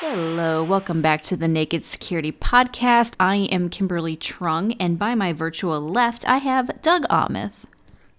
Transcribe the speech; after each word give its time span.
Hello, 0.00 0.64
welcome 0.64 1.00
back 1.00 1.22
to 1.22 1.36
the 1.36 1.46
Naked 1.46 1.84
Security 1.84 2.32
Podcast. 2.32 3.14
I 3.20 3.36
am 3.36 3.68
Kimberly 3.68 4.16
Truong, 4.16 4.74
and 4.80 4.98
by 4.98 5.14
my 5.14 5.32
virtual 5.32 5.80
left, 5.80 6.28
I 6.28 6.38
have 6.38 6.82
Doug 6.82 7.04
Aamoth. 7.08 7.64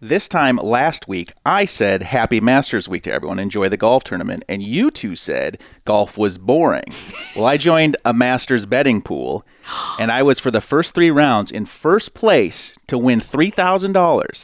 This 0.04 0.28
time 0.28 0.58
last 0.58 1.08
week, 1.08 1.32
I 1.46 1.64
said 1.64 2.04
Happy 2.04 2.42
Masters 2.42 2.90
Week 2.90 3.04
to 3.04 3.14
everyone. 3.14 3.40
Enjoy 3.40 3.70
the 3.70 3.78
golf 3.78 4.04
tournament. 4.04 4.44
And 4.50 4.62
you 4.62 4.92
two 4.92 5.16
said 5.16 5.62
golf 5.86 6.18
was 6.18 6.38
boring. 6.38 6.84
well, 7.38 7.46
I 7.46 7.56
joined 7.56 7.96
a 8.04 8.14
Masters 8.14 8.66
betting 8.66 9.02
pool, 9.02 9.46
and 9.98 10.12
I 10.12 10.22
was 10.22 10.42
for 10.42 10.52
the 10.52 10.60
first 10.60 10.94
three 10.94 11.10
rounds 11.10 11.52
in 11.52 11.66
first 11.66 12.14
place 12.14 12.76
to 12.88 12.98
win 12.98 13.20
$3,000. 13.20 13.86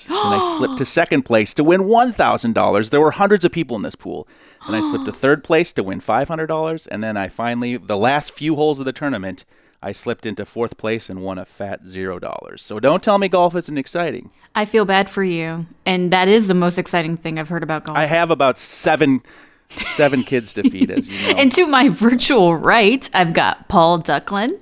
and 0.07 0.33
I 0.33 0.39
slipped 0.57 0.77
to 0.77 0.85
second 0.99 1.23
place 1.23 1.53
to 1.55 1.63
win 1.65 1.81
$1,000. 1.81 2.89
There 2.89 3.01
were 3.01 3.11
hundreds 3.11 3.43
of 3.43 3.51
people 3.51 3.75
in 3.75 3.83
this 3.83 3.95
pool. 3.97 4.29
And 4.65 4.77
I 4.77 4.79
slipped 4.79 5.07
to 5.07 5.11
third 5.11 5.43
place 5.43 5.73
to 5.73 5.83
win 5.83 5.99
$500. 5.99 6.87
And 6.89 7.03
then 7.03 7.17
I 7.17 7.27
finally, 7.27 7.75
the 7.75 7.97
last 7.97 8.31
few 8.31 8.55
holes 8.55 8.79
of 8.79 8.85
the 8.85 8.93
tournament, 8.93 9.43
I 9.81 9.93
slipped 9.93 10.25
into 10.25 10.43
fourth 10.45 10.77
place 10.77 11.09
and 11.09 11.21
won 11.21 11.37
a 11.37 11.45
fat 11.45 11.85
zero 11.85 12.19
dollars. 12.19 12.61
So 12.61 12.79
don't 12.79 13.01
tell 13.01 13.17
me 13.17 13.29
golf 13.29 13.55
isn't 13.55 13.77
exciting. 13.77 14.29
I 14.53 14.65
feel 14.65 14.83
bad 14.83 15.09
for 15.09 15.23
you, 15.23 15.67
and 15.85 16.11
that 16.11 16.27
is 16.27 16.47
the 16.49 16.53
most 16.53 16.77
exciting 16.77 17.15
thing 17.15 17.39
I've 17.39 17.47
heard 17.49 17.63
about 17.63 17.85
golf. 17.85 17.97
I 17.97 18.05
have 18.05 18.29
about 18.31 18.59
seven 18.59 19.21
seven 19.69 20.23
kids 20.23 20.51
to 20.53 20.69
feed, 20.69 20.91
as 20.91 21.07
you 21.07 21.15
know. 21.33 21.39
and 21.39 21.51
to 21.53 21.65
my 21.67 21.87
virtual 21.87 22.55
right, 22.55 23.09
I've 23.13 23.33
got 23.33 23.69
Paul 23.69 23.99
Ducklin. 23.99 24.59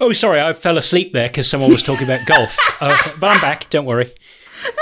Oh, 0.00 0.12
sorry, 0.12 0.40
I 0.40 0.52
fell 0.52 0.76
asleep 0.76 1.12
there 1.12 1.28
because 1.28 1.48
someone 1.48 1.70
was 1.72 1.82
talking 1.82 2.04
about 2.04 2.26
golf. 2.26 2.56
Uh, 2.82 2.96
but 3.20 3.26
I'm 3.26 3.40
back. 3.42 3.68
Don't 3.68 3.84
worry. 3.84 4.10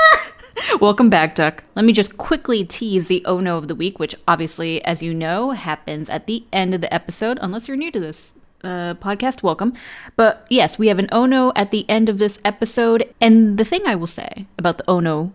Welcome 0.81 1.11
back, 1.11 1.35
Duck. 1.35 1.65
Let 1.75 1.85
me 1.85 1.93
just 1.93 2.17
quickly 2.17 2.65
tease 2.65 3.09
the 3.09 3.25
Oh 3.25 3.41
No 3.41 3.57
of 3.57 3.67
the 3.67 3.75
Week, 3.75 3.99
which 3.99 4.15
obviously, 4.29 4.81
as 4.85 5.03
you 5.03 5.13
know, 5.13 5.51
happens 5.51 6.09
at 6.09 6.29
the 6.29 6.45
end 6.53 6.75
of 6.75 6.81
the 6.81 6.93
episode, 6.95 7.41
unless 7.43 7.67
you're 7.67 7.77
new 7.77 7.91
to 7.91 7.99
this 7.99 8.33
uh, 8.65 8.95
podcast, 8.95 9.43
welcome. 9.43 9.75
But 10.17 10.47
yes, 10.49 10.79
we 10.79 10.89
have 10.89 10.99
an 10.99 11.09
Ono 11.13 11.53
at 11.55 11.71
the 11.71 11.89
end 11.89 12.09
of 12.09 12.19
this 12.19 12.39
episode. 12.45 13.13
And 13.21 13.59
the 13.59 13.65
thing 13.65 13.83
I 13.87 13.95
will 13.95 14.07
say 14.07 14.47
about 14.59 14.79
the 14.79 14.91
Ono 14.91 15.33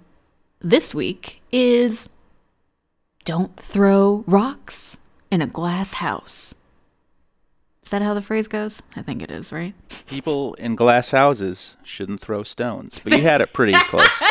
this 0.62 0.94
week 0.94 1.42
is 1.52 2.10
don't 3.26 3.56
throw 3.58 4.24
rocks 4.28 4.98
in 5.32 5.42
a 5.42 5.48
glass 5.48 5.94
house. 5.94 6.56
Is 7.84 7.92
that 7.92 8.02
how 8.02 8.14
the 8.14 8.22
phrase 8.22 8.48
goes? 8.48 8.82
I 8.96 9.02
think 9.02 9.22
it 9.22 9.30
is, 9.30 9.52
right? 9.52 9.74
People 10.08 10.54
in 10.56 10.76
glass 10.76 11.12
houses 11.12 11.76
shouldn't 11.84 12.22
throw 12.22 12.44
stones, 12.44 13.02
but 13.04 13.14
you 13.14 13.22
had 13.22 13.42
it 13.42 13.52
pretty 13.52 13.74
close. 13.90 14.24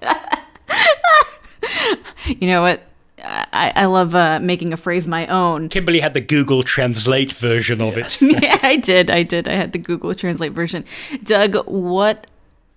you 2.26 2.48
know 2.48 2.62
what? 2.62 2.82
I, 3.24 3.72
I 3.74 3.84
love 3.86 4.14
uh, 4.14 4.38
making 4.40 4.72
a 4.72 4.76
phrase 4.76 5.06
my 5.06 5.26
own. 5.26 5.68
Kimberly 5.68 6.00
had 6.00 6.14
the 6.14 6.20
Google 6.20 6.62
Translate 6.62 7.32
version 7.32 7.80
of 7.80 7.96
it. 7.96 8.20
yeah, 8.22 8.58
I 8.62 8.76
did. 8.76 9.10
I 9.10 9.22
did. 9.22 9.48
I 9.48 9.52
had 9.52 9.72
the 9.72 9.78
Google 9.78 10.14
Translate 10.14 10.52
version. 10.52 10.84
Doug, 11.22 11.56
what 11.66 12.26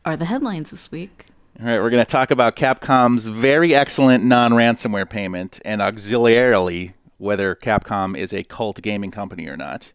are 0.05 0.15
the 0.15 0.25
headlines 0.25 0.71
this 0.71 0.91
week? 0.91 1.25
All 1.59 1.65
right, 1.65 1.79
we're 1.79 1.89
going 1.89 2.05
to 2.05 2.09
talk 2.09 2.31
about 2.31 2.55
Capcom's 2.55 3.27
very 3.27 3.73
excellent 3.73 4.23
non 4.23 4.51
ransomware 4.51 5.09
payment 5.09 5.59
and 5.65 5.81
auxiliarily 5.81 6.93
whether 7.17 7.55
Capcom 7.55 8.15
is 8.15 8.31
a 8.31 8.43
cult 8.43 8.81
gaming 8.81 9.11
company 9.11 9.47
or 9.47 9.57
not. 9.57 9.91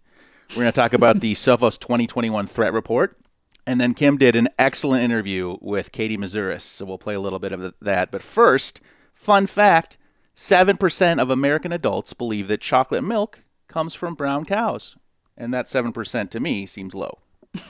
We're 0.51 0.63
going 0.63 0.73
to 0.73 0.73
talk 0.73 0.93
about 0.93 1.21
the 1.21 1.33
Sophos 1.35 1.79
2021 1.79 2.47
threat 2.47 2.73
report. 2.73 3.17
And 3.65 3.81
then 3.81 3.95
Kim 3.95 4.19
did 4.19 4.35
an 4.35 4.49
excellent 4.59 5.05
interview 5.05 5.57
with 5.61 5.93
Katie 5.93 6.19
Moussouris, 6.19 6.63
so 6.63 6.85
we'll 6.85 6.99
play 6.99 7.15
a 7.15 7.21
little 7.21 7.39
bit 7.39 7.53
of 7.53 7.75
that. 7.81 8.11
But 8.11 8.23
first, 8.23 8.81
fun 9.15 9.47
fact 9.47 9.99
7% 10.35 11.21
of 11.21 11.31
American 11.31 11.73
adults 11.73 12.13
believe 12.13 12.49
that 12.49 12.61
chocolate 12.61 13.05
milk 13.05 13.41
comes 13.69 13.95
from 13.95 14.15
brown 14.15 14.45
cows. 14.45 14.97
And 15.37 15.53
that 15.55 15.67
7% 15.67 16.31
to 16.31 16.41
me 16.41 16.67
seems 16.67 16.95
low. 16.95 17.19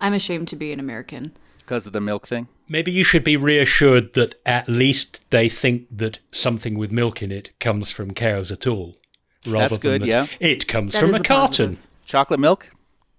I'm 0.00 0.14
ashamed 0.14 0.48
to 0.48 0.56
be 0.56 0.72
an 0.72 0.80
American. 0.80 1.32
Because 1.58 1.86
of 1.86 1.92
the 1.92 2.00
milk 2.00 2.26
thing? 2.26 2.48
Maybe 2.68 2.92
you 2.92 3.04
should 3.04 3.24
be 3.24 3.36
reassured 3.36 4.14
that 4.14 4.40
at 4.46 4.68
least 4.68 5.28
they 5.30 5.48
think 5.48 5.86
that 5.90 6.18
something 6.32 6.78
with 6.78 6.92
milk 6.92 7.22
in 7.22 7.30
it 7.30 7.58
comes 7.60 7.90
from 7.90 8.14
cows 8.14 8.50
at 8.50 8.66
all. 8.66 8.96
Rather 9.46 9.70
That's 9.70 9.78
good, 9.78 10.06
yeah. 10.06 10.26
It 10.40 10.66
comes 10.66 10.92
that 10.92 11.00
from 11.00 11.14
a, 11.14 11.18
a 11.18 11.22
carton. 11.22 11.78
Chocolate 12.04 12.40
milk, 12.40 12.70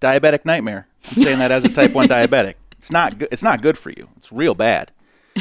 diabetic 0.01 0.45
nightmare. 0.45 0.87
I'm 1.09 1.23
saying 1.23 1.39
that 1.39 1.51
as 1.51 1.65
a 1.65 1.69
type 1.69 1.93
1 1.93 2.07
diabetic. 2.09 2.55
It's 2.77 2.91
not 2.91 3.19
good. 3.19 3.29
It's 3.31 3.43
not 3.43 3.61
good 3.61 3.77
for 3.77 3.89
you. 3.91 4.09
It's 4.17 4.31
real 4.31 4.55
bad. 4.55 4.91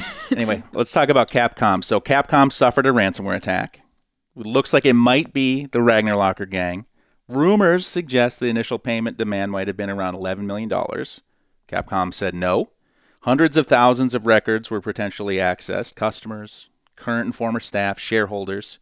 anyway, 0.31 0.63
let's 0.73 0.93
talk 0.93 1.09
about 1.09 1.31
Capcom. 1.31 1.83
So 1.83 2.01
Capcom 2.01 2.53
suffered 2.53 2.87
a 2.87 2.91
ransomware 2.91 3.37
attack. 3.37 3.83
It 4.37 4.47
looks 4.47 4.73
like 4.73 4.85
it 4.85 4.95
might 4.95 5.33
be 5.33 5.67
the 5.67 5.83
Ragnar 5.83 6.17
Locker 6.17 6.47
gang. 6.47 6.87
Rumors 7.29 7.87
suggest 7.87 8.39
the 8.39 8.49
initial 8.49 8.79
payment 8.79 9.17
demand 9.17 9.51
might 9.51 9.67
have 9.67 9.77
been 9.77 9.91
around 9.91 10.15
$11 10.15 10.41
million. 10.41 10.69
Capcom 10.69 12.15
said 12.15 12.35
no. 12.35 12.71
Hundreds 13.23 13.57
of 13.57 13.67
thousands 13.67 14.15
of 14.15 14.27
records 14.27 14.71
were 14.71 14.81
potentially 14.81 15.39
accessed 15.39 15.97
customers, 15.97 16.69
current 16.95 17.25
and 17.25 17.35
former 17.35 17.59
staff, 17.59 17.99
shareholders. 17.99 18.79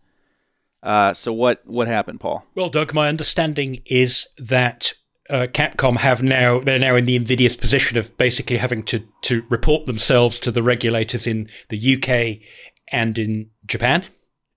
Uh, 0.83 1.15
so, 1.15 1.33
what, 1.33 1.63
what 1.65 1.89
happened, 1.89 2.21
Paul? 2.21 2.45
Well, 2.55 2.69
Doug, 2.69 2.93
my 2.93 3.09
understanding 3.09 3.81
is 3.87 4.27
that 4.37 4.93
uh, 5.31 5.47
Capcom 5.47 5.97
have 5.99 6.23
now 6.23 6.61
they're 6.61 6.79
now 6.79 6.97
in 6.97 7.07
the 7.07 7.17
invidious 7.17 7.57
position 7.57 7.97
of 7.97 8.17
basically 8.19 8.59
having 8.59 8.83
to 8.85 9.01
to 9.23 9.45
report 9.49 9.87
themselves 9.87 10.39
to 10.41 10.51
the 10.51 10.63
regulators 10.63 11.27
in 11.27 11.49
the 11.69 11.97
UK 11.97 12.47
and 12.93 13.19
in 13.19 13.51
Japan. 13.67 14.05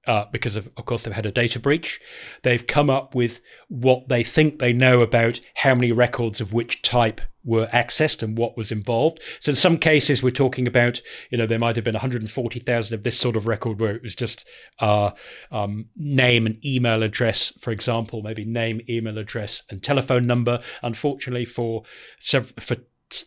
Uh, 0.05 0.23
because 0.31 0.55
of, 0.55 0.69
of 0.77 0.85
course 0.85 1.03
they've 1.03 1.13
had 1.13 1.25
a 1.25 1.31
data 1.33 1.59
breach. 1.59 1.99
They've 2.43 2.65
come 2.65 2.89
up 2.89 3.13
with 3.13 3.41
what 3.67 4.07
they 4.07 4.23
think 4.23 4.59
they 4.59 4.71
know 4.71 5.01
about 5.01 5.41
how 5.55 5.75
many 5.75 5.91
records 5.91 6.39
of 6.39 6.53
which 6.53 6.81
type 6.81 7.19
were 7.47 7.67
accessed 7.67 8.21
and 8.21 8.37
what 8.37 8.57
was 8.57 8.71
involved. 8.71 9.21
So 9.39 9.51
in 9.51 9.55
some 9.55 9.77
cases, 9.77 10.21
we're 10.21 10.31
talking 10.31 10.67
about, 10.67 11.01
you 11.31 11.37
know, 11.37 11.47
there 11.47 11.57
might 11.57 11.77
have 11.77 11.85
been 11.85 11.93
140,000 11.93 12.93
of 12.93 13.03
this 13.03 13.17
sort 13.17 13.35
of 13.35 13.47
record 13.47 13.79
where 13.79 13.95
it 13.95 14.03
was 14.03 14.15
just 14.15 14.47
uh, 14.79 15.11
um, 15.49 15.85
name 15.95 16.45
and 16.45 16.63
email 16.63 17.01
address, 17.01 17.53
for 17.59 17.71
example, 17.71 18.21
maybe 18.21 18.43
name, 18.43 18.81
email 18.89 19.17
address, 19.17 19.63
and 19.69 19.81
telephone 19.81 20.27
number. 20.27 20.61
Unfortunately, 20.83 21.45
for 21.45 21.83
for 22.59 22.77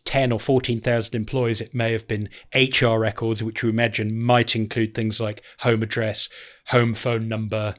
10 0.05 0.31
or 0.31 0.39
14,000 0.39 1.15
employees, 1.15 1.63
it 1.63 1.75
may 1.75 1.93
have 1.93 2.07
been 2.07 2.29
HR 2.55 2.99
records, 2.99 3.43
which 3.43 3.63
we 3.63 3.71
imagine 3.71 4.21
might 4.21 4.55
include 4.55 4.95
things 4.95 5.21
like 5.21 5.43
home 5.61 5.83
address, 5.83 6.29
home 6.67 6.93
phone 6.93 7.29
number, 7.29 7.75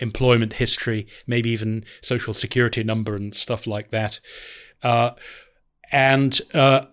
employment 0.00 0.54
history, 0.54 1.06
maybe 1.26 1.50
even 1.50 1.84
social 2.02 2.34
security 2.34 2.84
number 2.84 3.14
and 3.14 3.34
stuff 3.34 3.66
like 3.66 3.90
that. 3.90 4.20
Uh, 4.82 5.12
and 5.92 6.40
uh, 6.52 6.86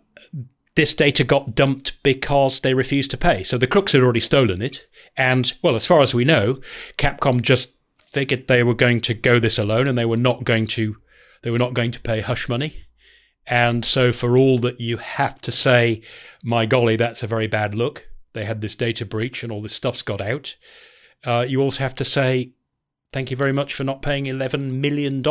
this 0.76 0.94
data 0.94 1.24
got 1.24 1.56
dumped 1.56 2.02
because 2.04 2.62
they 2.62 2.74
refused 2.74 3.12
to 3.12 3.18
pay. 3.18 3.44
So 3.44 3.58
the 3.58 3.68
crooks 3.68 3.92
had 3.94 4.02
already 4.02 4.20
stolen 4.20 4.62
it. 4.62 4.88
And, 5.18 5.52
well, 5.62 5.76
as 5.76 5.86
far 5.86 6.02
as 6.02 6.14
we 6.14 6.24
know, 6.24 6.60
Capcom 6.98 7.42
just 7.42 7.72
figured 8.12 8.48
they 8.48 8.64
were 8.64 8.74
going 8.74 9.02
to 9.02 9.14
go 9.14 9.40
this 9.40 9.58
alone 9.58 9.88
and 9.88 9.98
they 9.98 10.06
were 10.06 10.18
not 10.18 10.44
going 10.44 10.68
to 10.68 10.98
they 11.44 11.50
were 11.50 11.58
not 11.58 11.74
going 11.74 11.92
to 11.92 12.00
pay 12.00 12.22
hush 12.22 12.48
money. 12.48 12.84
And 13.48 13.84
so 13.84 14.12
for 14.12 14.38
all 14.38 14.60
that 14.60 14.80
you 14.80 14.98
have 14.98 15.40
to 15.42 15.52
say, 15.52 16.02
my 16.44 16.66
golly, 16.66 16.96
that's 16.96 17.24
a 17.24 17.28
very 17.28 17.48
bad 17.48 17.74
look. 17.74 18.08
They 18.34 18.46
had 18.46 18.62
this 18.62 18.76
data 18.76 19.06
breach 19.06 19.42
and 19.42 19.52
all 19.52 19.62
this 19.62 19.74
stuff's 19.74 20.04
got 20.04 20.22
out. 20.22 20.56
Uh, 21.24 21.46
you 21.48 21.60
also 21.62 21.80
have 21.80 21.96
to 21.96 22.06
say, 22.06 22.52
thank 23.12 23.32
you 23.32 23.38
very 23.38 23.52
much 23.52 23.74
for 23.74 23.84
not 23.84 24.02
paying 24.02 24.26
$11 24.26 24.74
million 24.80 25.24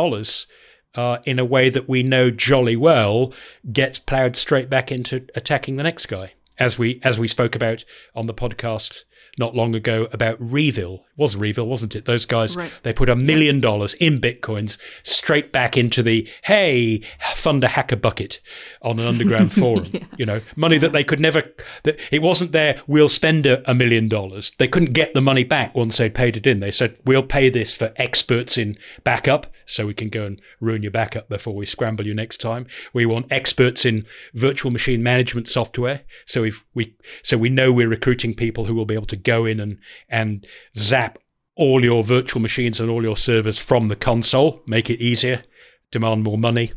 uh, 0.95 1.19
in 1.25 1.39
a 1.39 1.45
way 1.45 1.69
that 1.69 1.87
we 1.87 2.03
know 2.03 2.31
jolly 2.31 2.75
well 2.75 3.33
gets 3.71 3.99
ploughed 3.99 4.35
straight 4.35 4.69
back 4.69 4.91
into 4.91 5.25
attacking 5.35 5.77
the 5.77 5.83
next 5.83 6.07
guy, 6.07 6.33
as 6.57 6.77
we 6.77 6.99
as 7.03 7.17
we 7.17 7.27
spoke 7.27 7.55
about 7.55 7.83
on 8.15 8.27
the 8.27 8.33
podcast 8.33 9.03
not 9.37 9.55
long 9.55 9.75
ago 9.75 10.07
about 10.11 10.37
REvil. 10.39 10.95
It 10.95 11.17
was 11.17 11.35
REvil, 11.35 11.67
wasn't 11.67 11.95
it? 11.95 12.05
Those 12.05 12.25
guys, 12.25 12.55
right. 12.55 12.71
they 12.83 12.93
put 12.93 13.09
a 13.09 13.15
million 13.15 13.59
dollars 13.59 13.93
in 13.95 14.19
bitcoins 14.19 14.77
straight 15.03 15.51
back 15.51 15.77
into 15.77 16.03
the, 16.03 16.27
hey, 16.43 17.01
fund 17.35 17.63
a 17.63 17.69
hacker 17.69 17.95
bucket 17.95 18.39
on 18.81 18.99
an 18.99 19.05
underground 19.05 19.53
forum. 19.53 19.87
yeah. 19.91 20.03
You 20.17 20.25
know, 20.25 20.41
money 20.55 20.77
that 20.77 20.91
they 20.91 21.03
could 21.03 21.19
never, 21.19 21.43
that 21.83 21.99
it 22.11 22.21
wasn't 22.21 22.51
there, 22.51 22.81
we'll 22.87 23.09
spend 23.09 23.45
a, 23.45 23.71
million 23.81 24.09
dollars. 24.09 24.51
They 24.57 24.67
couldn't 24.67 24.93
get 24.93 25.13
the 25.13 25.21
money 25.21 25.43
back 25.43 25.73
once 25.73 25.97
they'd 25.97 26.13
paid 26.13 26.37
it 26.37 26.45
in. 26.45 26.59
They 26.59 26.71
said, 26.71 26.97
we'll 27.05 27.23
pay 27.23 27.49
this 27.49 27.73
for 27.73 27.93
experts 27.95 28.57
in 28.57 28.77
backup 29.03 29.47
so 29.65 29.87
we 29.87 29.93
can 29.93 30.09
go 30.09 30.23
and 30.23 30.41
ruin 30.59 30.83
your 30.83 30.91
backup 30.91 31.29
before 31.29 31.55
we 31.55 31.65
scramble 31.65 32.05
you 32.05 32.13
next 32.13 32.41
time. 32.41 32.67
We 32.93 33.05
want 33.05 33.31
experts 33.31 33.85
in 33.85 34.05
virtual 34.33 34.71
machine 34.71 35.01
management 35.01 35.47
software. 35.47 36.01
So 36.25 36.43
if 36.43 36.65
we, 36.73 36.95
so 37.23 37.37
we 37.37 37.49
know 37.49 37.71
we're 37.71 37.87
recruiting 37.87 38.35
people 38.35 38.65
who 38.65 38.75
will 38.75 38.85
be 38.85 38.93
able 38.93 39.07
to 39.07 39.20
go 39.23 39.45
in 39.45 39.59
and, 39.59 39.79
and 40.09 40.45
zap 40.77 41.17
all 41.55 41.83
your 41.83 42.03
virtual 42.03 42.41
machines 42.41 42.79
and 42.79 42.89
all 42.89 43.03
your 43.03 43.17
servers 43.17 43.59
from 43.59 43.87
the 43.87 43.95
console, 43.95 44.61
make 44.65 44.89
it 44.89 45.01
easier, 45.01 45.43
demand 45.91 46.23
more 46.23 46.37
money. 46.37 46.73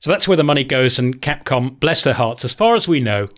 So 0.00 0.10
that's 0.10 0.28
where 0.28 0.36
the 0.36 0.44
money 0.44 0.64
goes, 0.64 0.98
and 0.98 1.20
Capcom, 1.22 1.80
bless 1.80 2.02
their 2.02 2.14
hearts, 2.14 2.44
as 2.44 2.52
far 2.52 2.74
as 2.74 2.86
we 2.86 3.00
know, 3.00 3.28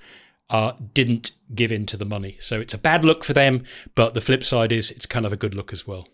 uh, 0.51 0.73
didn't 0.93 1.33
give 1.55 1.71
in 1.71 1.87
to 1.87 1.97
the 1.97 2.05
money. 2.05 2.37
So 2.41 2.61
it's 2.61 2.75
a 2.75 2.79
bad 2.79 3.05
look 3.05 3.25
for 3.25 3.33
them, 3.33 3.65
but 3.95 4.15
the 4.15 4.21
flip 4.21 4.45
side 4.45 4.73
is 4.73 4.91
it's 4.91 5.07
kind 5.07 5.27
of 5.27 5.33
a 5.33 5.37
good 5.37 5.55
look 5.55 5.73
as 5.73 5.87
well. 5.87 6.09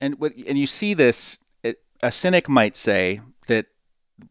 And 0.00 0.16
and 0.46 0.58
you 0.58 0.66
see 0.66 0.94
this, 0.94 1.38
it, 1.62 1.82
a 2.02 2.12
cynic 2.12 2.48
might 2.48 2.76
say 2.76 3.20
that 3.46 3.66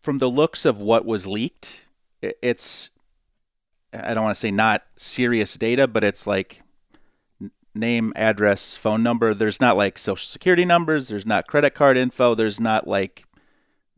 from 0.01 0.19
the 0.19 0.29
looks 0.29 0.65
of 0.65 0.79
what 0.79 1.05
was 1.05 1.27
leaked, 1.27 1.85
it's 2.21 2.89
I 3.93 4.13
don't 4.13 4.23
want 4.23 4.35
to 4.35 4.39
say 4.39 4.51
not 4.51 4.83
serious 4.95 5.55
data, 5.55 5.87
but 5.87 6.03
it's 6.03 6.25
like 6.25 6.61
name, 7.79 8.13
address, 8.15 8.75
phone 8.75 9.01
number. 9.03 9.33
There's 9.33 9.59
not 9.61 9.77
like 9.77 9.97
social 9.97 10.25
security 10.27 10.65
numbers. 10.65 11.07
There's 11.07 11.25
not 11.25 11.47
credit 11.47 11.73
card 11.73 11.97
info. 11.97 12.35
There's 12.35 12.59
not 12.59 12.87
like 12.87 13.23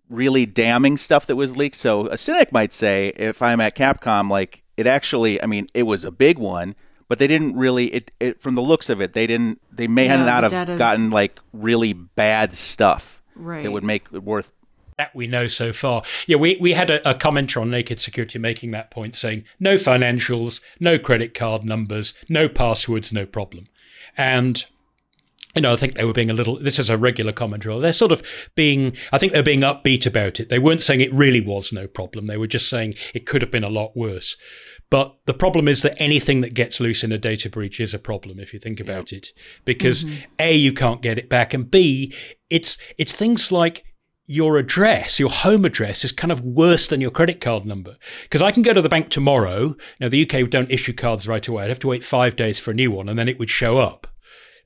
really 0.10 0.46
damning 0.46 0.98
stuff 0.98 1.26
that 1.28 1.36
was 1.36 1.58
leaked. 1.58 1.76
So 1.76 2.08
a 2.08 2.18
cynic 2.18 2.52
might 2.52 2.74
say, 2.74 3.10
if 3.16 3.42
I'm 3.42 3.62
at 3.62 3.76
Capcom, 3.76 4.30
like 4.30 4.64
it 4.78 4.88
actually, 4.88 5.42
I 5.42 5.46
mean, 5.46 5.68
it 5.74 5.84
was 5.84 6.04
a 6.06 6.12
big 6.12 6.38
one, 6.38 6.76
but 7.08 7.20
they 7.20 7.28
didn't 7.28 7.56
really. 7.56 7.88
It, 7.94 8.12
it 8.20 8.42
from 8.42 8.56
the 8.56 8.62
looks 8.62 8.90
of 8.90 9.02
it, 9.02 9.14
they 9.14 9.28
didn't. 9.28 9.62
They 9.72 9.88
may 9.88 10.06
Yeah, 10.06 10.24
not 10.24 10.50
the 10.50 10.56
have 10.56 10.68
data's- 10.68 10.78
gotten 10.80 11.10
like 11.10 11.40
really 11.54 11.94
bad 11.94 12.54
stuff 12.54 13.22
Right. 13.36 13.64
that 13.64 13.72
would 13.72 13.84
make 13.84 14.08
it 14.14 14.24
worth. 14.24 14.52
that 14.98 15.16
we 15.16 15.26
know 15.26 15.48
so 15.48 15.74
far. 15.74 16.04
Yeah, 16.28 16.36
we, 16.38 16.58
we 16.62 16.74
had 16.74 16.90
a, 16.92 17.10
a 17.10 17.16
commenter 17.16 17.60
on 17.62 17.72
Naked 17.72 18.00
Security 18.00 18.38
making 18.38 18.70
that 18.72 18.92
point 18.92 19.16
saying 19.16 19.46
no 19.60 19.76
financials, 19.76 20.62
no 20.80 21.00
credit 21.00 21.34
card 21.34 21.64
numbers, 21.66 22.14
no 22.30 22.48
passwords, 22.48 23.12
no 23.12 23.26
problem. 23.26 23.66
And 24.18 24.64
you 25.56 25.62
know, 25.62 25.74
I 25.74 25.76
think 25.76 25.96
they 25.96 26.06
were 26.06 26.14
being 26.14 26.30
a 26.30 26.34
little. 26.34 26.58
This 26.58 26.80
is 26.80 26.90
a 26.90 26.98
regular 26.98 27.34
commenter. 27.34 27.80
They're 27.80 27.92
sort 27.94 28.12
of 28.12 28.24
being. 28.56 28.96
I 29.12 29.18
think 29.18 29.34
they're 29.34 29.44
being 29.44 29.62
upbeat 29.62 30.06
about 30.06 30.40
it. 30.40 30.50
They 30.50 30.60
weren't 30.60 30.82
saying 30.82 31.02
it 31.02 31.14
really 31.14 31.42
was 31.42 31.74
no 31.74 31.88
problem. 31.88 32.28
They 32.28 32.38
were 32.38 32.48
just 32.48 32.70
saying 32.70 32.96
it 33.14 33.26
could 33.26 33.42
have 33.42 33.52
been 33.52 33.64
a 33.64 33.70
lot 33.70 33.96
worse. 33.96 34.38
But 34.90 35.16
the 35.26 35.34
problem 35.34 35.68
is 35.68 35.82
that 35.82 35.96
anything 36.02 36.42
that 36.42 36.54
gets 36.54 36.82
loose 36.82 37.04
in 37.04 37.14
a 37.14 37.18
data 37.18 37.50
breach 37.50 37.80
is 37.80 37.94
a 37.94 38.00
problem 38.00 38.40
if 38.40 38.54
you 38.54 38.60
think 38.60 38.80
about 38.80 39.14
it, 39.14 39.30
because 39.64 40.04
mm-hmm. 40.04 40.24
a 40.40 40.56
you 40.56 40.74
can't 40.74 41.02
get 41.02 41.18
it 41.18 41.30
back, 41.30 41.54
and 41.54 41.70
b 41.70 42.14
it's 42.50 42.78
it's 42.98 43.14
things 43.14 43.52
like 43.52 43.86
your 44.32 44.58
address, 44.58 45.20
your 45.20 45.30
home 45.30 45.66
address, 45.66 46.04
is 46.04 46.12
kind 46.12 46.32
of 46.32 46.42
worse 46.42 46.88
than 46.88 47.02
your 47.02 47.12
credit 47.12 47.42
card 47.42 47.66
number. 47.66 47.98
Because 48.24 48.42
I 48.42 48.52
can 48.52 48.64
go 48.64 48.74
to 48.74 48.82
the 48.82 48.90
bank 48.90 49.10
tomorrow. 49.10 49.76
Now, 50.00 50.10
the 50.10 50.30
UK 50.30 50.50
don't 50.50 50.72
issue 50.72 50.94
cards 50.94 51.28
right 51.28 51.46
away. 51.48 51.64
I'd 51.64 51.70
have 51.70 51.80
to 51.80 51.88
wait 51.88 52.04
five 52.04 52.36
days 52.36 52.60
for 52.60 52.72
a 52.72 52.76
new 52.76 52.92
one, 52.92 53.10
and 53.10 53.20
then 53.20 53.28
it 53.28 53.38
would 53.38 53.50
show 53.50 53.78
up. 53.78 54.08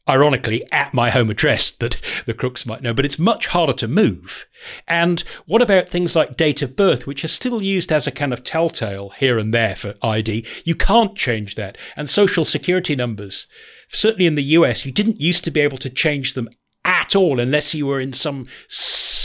Ironically, 0.08 0.64
at 0.72 0.94
my 0.94 1.10
home 1.10 1.32
address 1.32 1.72
that 1.80 2.00
the 2.26 2.34
crooks 2.34 2.66
might 2.66 2.82
know, 2.82 2.94
but 2.94 3.06
it's 3.06 3.18
much 3.18 3.48
harder 3.48 3.74
to 3.74 3.88
move. 3.88 4.46
And 4.88 5.24
what 5.46 5.62
about 5.62 5.90
things 5.90 6.16
like 6.16 6.38
date 6.38 6.62
of 6.62 6.76
birth, 6.76 7.08
which 7.08 7.24
are 7.24 7.30
still 7.30 7.62
used 7.62 7.92
as 7.92 8.06
a 8.06 8.12
kind 8.12 8.32
of 8.32 8.44
telltale 8.44 9.10
here 9.10 9.38
and 9.38 9.54
there 9.54 9.76
for 9.76 9.96
ID? 10.04 10.46
You 10.64 10.76
can't 10.76 11.16
change 11.16 11.56
that. 11.56 11.78
And 11.98 12.08
social 12.08 12.46
security 12.46 12.96
numbers. 12.96 13.48
Certainly 13.90 14.28
in 14.28 14.36
the 14.36 14.44
US, 14.44 14.86
you 14.86 14.92
didn't 14.92 15.22
used 15.22 15.44
to 15.44 15.52
be 15.52 15.60
able 15.60 15.78
to 15.80 15.90
change 15.90 16.34
them 16.34 16.50
at 16.84 17.16
all 17.16 17.40
unless 17.40 17.74
you 17.74 17.88
were 17.88 18.00
in 18.00 18.14
some 18.14 18.46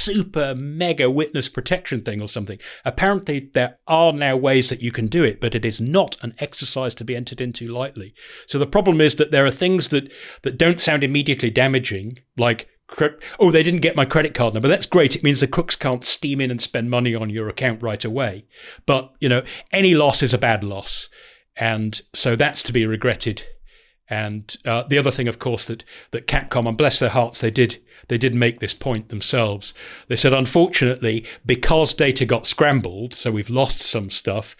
super 0.01 0.55
mega 0.55 1.11
witness 1.11 1.49
protection 1.49 2.03
thing 2.03 2.21
or 2.21 2.29
something. 2.29 2.59
Apparently, 2.85 3.51
there 3.53 3.79
are 3.87 4.13
now 4.13 4.37
ways 4.37 4.69
that 4.69 4.83
you 4.83 4.93
can 4.93 5.07
do 5.07 5.25
it, 5.25 5.41
but 5.41 5.55
it 5.55 5.65
is 5.65 5.81
not 5.81 6.17
an 6.23 6.35
exercise 6.39 6.95
to 6.97 7.05
be 7.05 7.17
entered 7.17 7.41
into 7.41 7.69
lightly. 7.69 8.15
So 8.47 8.59
the 8.59 8.67
problem 8.67 9.01
is 9.01 9.17
that 9.17 9.31
there 9.31 9.47
are 9.47 9.51
things 9.51 9.89
that, 9.89 10.13
that 10.43 10.59
don't 10.59 10.81
sound 10.81 11.05
immediately 11.05 11.51
damaging, 11.51 12.19
like 12.37 12.69
oh, 13.39 13.51
they 13.51 13.63
didn't 13.63 13.81
get 13.81 13.97
my 13.97 14.05
credit 14.05 14.35
card 14.35 14.55
number. 14.55 14.69
That's 14.69 14.87
great. 14.87 15.15
It 15.15 15.23
means 15.23 15.41
the 15.41 15.47
crooks 15.47 15.77
can't 15.77 16.05
steam 16.05 16.41
in 16.41 16.51
and 16.51 16.61
spend 16.61 16.91
money 16.91 17.15
on 17.15 17.31
your 17.31 17.49
account 17.49 17.83
right 17.83 18.05
away. 18.05 18.47
But, 18.87 19.13
you 19.21 19.29
know, 19.29 19.43
any 19.73 19.95
loss 19.95 20.23
is 20.23 20.35
a 20.35 20.39
bad 20.39 20.65
loss. 20.65 21.09
And 21.57 22.01
so 22.15 22.37
that's 22.37 22.63
to 22.65 22.73
be 22.73 22.87
regretted. 22.87 23.45
And 24.09 24.57
uh, 24.65 24.83
the 24.89 24.99
other 24.99 25.13
thing, 25.13 25.29
of 25.29 25.39
course, 25.39 25.67
that 25.67 25.85
that 26.11 26.27
Capcom 26.27 26.67
and 26.67 26.77
bless 26.77 26.99
their 26.99 27.11
hearts, 27.11 27.41
they 27.41 27.51
did 27.51 27.81
they 28.09 28.19
did 28.19 28.35
make 28.35 28.59
this 28.59 28.75
point 28.75 29.09
themselves. 29.09 29.75
They 30.09 30.17
said, 30.17 30.33
unfortunately, 30.33 31.25
because 31.45 31.95
data 31.95 32.25
got 32.25 32.47
scrambled, 32.47 33.15
so 33.15 33.31
we've 33.31 33.51
lost 33.51 33.81
some 33.81 34.11
stuff. 34.11 34.57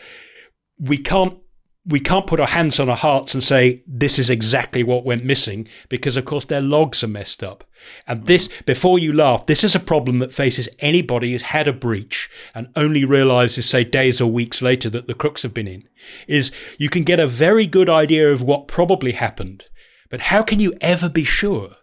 We 0.79 0.99
can't 0.99 1.39
we 1.87 2.01
can't 2.01 2.27
put 2.27 2.41
our 2.41 2.47
hands 2.47 2.79
on 2.79 2.91
our 2.91 2.97
hearts 2.97 3.33
and 3.33 3.43
say 3.43 3.83
this 3.87 4.19
is 4.19 4.29
exactly 4.29 4.83
what 4.83 5.05
went 5.05 5.25
missing 5.25 5.67
because, 5.89 6.17
of 6.17 6.27
course, 6.27 6.45
their 6.45 6.61
logs 6.61 7.03
are 7.03 7.09
messed 7.09 7.43
up. 7.43 7.65
And 8.07 8.27
this, 8.27 8.49
before 8.67 8.99
you 8.99 9.13
laugh, 9.13 9.47
this 9.47 9.65
is 9.65 9.75
a 9.75 9.81
problem 9.81 10.19
that 10.19 10.33
faces 10.33 10.69
anybody 10.81 11.33
who's 11.33 11.43
had 11.43 11.67
a 11.67 11.73
breach 11.73 12.29
and 12.55 12.69
only 12.77 13.05
realizes, 13.05 13.67
say, 13.67 13.83
days 13.85 14.21
or 14.21 14.31
weeks 14.31 14.61
later 14.61 14.91
that 14.91 15.07
the 15.07 15.15
crooks 15.15 15.43
have 15.43 15.55
been 15.55 15.67
in. 15.67 15.89
Is 16.29 16.53
you 16.79 16.91
can 16.91 17.03
get 17.03 17.19
a 17.19 17.27
very 17.27 17.67
good 17.67 17.89
idea 17.89 18.31
of 18.31 18.43
what 18.43 18.69
probably 18.69 19.13
happened, 19.13 19.65
but 20.11 20.21
how 20.23 20.43
can 20.43 20.61
you 20.61 20.75
ever 20.83 21.09
be 21.09 21.25
sure? 21.25 21.77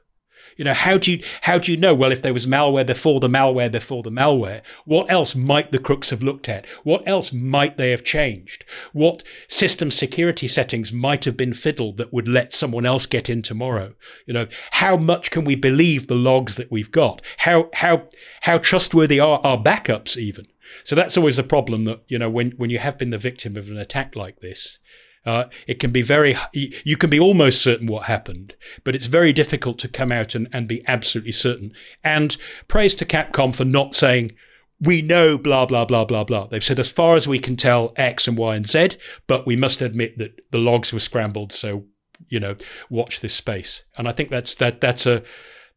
You 0.58 0.66
know, 0.66 0.74
how 0.74 0.98
do 0.98 1.12
you 1.12 1.24
how 1.42 1.60
do 1.60 1.72
you 1.72 1.78
know? 1.78 1.94
Well, 1.94 2.12
if 2.12 2.22
there 2.22 2.34
was 2.34 2.48
malware 2.48 2.86
before 2.86 3.20
the 3.20 3.30
malware 3.30 3.72
before 3.72 4.04
the 4.04 4.12
malware, 4.12 4.62
what 4.86 5.10
else 5.10 5.36
might 5.36 5.72
the 5.72 5.80
crooks 5.80 6.10
have 6.10 6.24
looked 6.24 6.50
at? 6.50 6.68
What 6.84 7.08
else 7.08 7.32
might 7.32 7.78
they 7.78 7.92
have 7.92 8.04
changed? 8.04 8.66
What 8.92 9.24
system 9.48 9.92
security 9.92 10.48
settings 10.48 10.92
might 10.92 11.26
have 11.26 11.38
been 11.38 11.54
fiddled 11.54 11.98
that 11.98 12.12
would 12.12 12.28
let 12.28 12.54
someone 12.54 12.86
else 12.86 13.06
get 13.06 13.30
in 13.30 13.42
tomorrow? 13.44 13.94
You 14.26 14.34
know, 14.34 14.48
how 14.72 14.98
much 14.98 15.32
can 15.32 15.46
we 15.46 15.56
believe 15.56 16.08
the 16.08 16.16
logs 16.16 16.56
that 16.56 16.72
we've 16.72 16.92
got? 16.92 17.22
How 17.38 17.70
how 17.74 18.10
how 18.42 18.58
trustworthy 18.58 19.20
are 19.20 19.40
our 19.44 19.62
backups 19.62 20.18
even? 20.18 20.48
So 20.84 20.96
that's 20.96 21.18
always 21.18 21.38
a 21.38 21.44
problem 21.44 21.86
that 21.86 22.02
you 22.08 22.18
know 22.18 22.30
when 22.30 22.52
when 22.58 22.72
you 22.72 22.80
have 22.80 22.98
been 22.98 23.12
the 23.12 23.18
victim 23.18 23.56
of 23.56 23.70
an 23.70 23.78
attack 23.78 24.16
like 24.16 24.40
this. 24.40 24.80
Uh, 25.28 25.50
it 25.68 25.78
can 25.78 25.92
be 25.92 26.02
very, 26.02 26.38
you 26.54 26.96
can 26.96 27.10
be 27.10 27.20
almost 27.20 27.62
certain 27.62 27.86
what 27.86 28.06
happened, 28.06 28.56
but 28.86 28.96
it's 28.96 29.08
very 29.08 29.34
difficult 29.34 29.78
to 29.78 29.90
come 29.90 30.10
out 30.10 30.34
and, 30.36 30.48
and 30.54 30.70
be 30.70 30.82
absolutely 30.88 31.34
certain. 31.34 31.74
And 32.02 32.38
praise 32.70 32.96
to 32.96 33.06
Capcom 33.06 33.54
for 33.54 33.66
not 33.66 33.94
saying, 33.94 34.32
we 34.80 35.02
know 35.02 35.38
blah, 35.38 35.66
blah, 35.66 35.84
blah, 35.84 36.06
blah, 36.06 36.24
blah. 36.24 36.48
They've 36.48 36.64
said, 36.64 36.80
as 36.80 36.90
far 36.90 37.18
as 37.18 37.28
we 37.28 37.40
can 37.40 37.58
tell, 37.58 37.92
X 37.98 38.28
and 38.30 38.38
Y 38.38 38.56
and 38.56 38.66
Z, 38.66 38.92
but 39.28 39.46
we 39.46 39.58
must 39.58 39.82
admit 39.82 40.18
that 40.18 40.40
the 40.52 40.60
logs 40.60 40.94
were 40.94 41.00
scrambled. 41.00 41.52
So, 41.52 41.84
you 42.30 42.40
know, 42.40 42.56
watch 42.90 43.20
this 43.20 43.34
space. 43.34 43.84
And 43.98 44.08
I 44.08 44.14
think 44.14 44.30
that's, 44.30 44.56
that, 44.56 44.80
that's 44.80 45.06
a, 45.06 45.24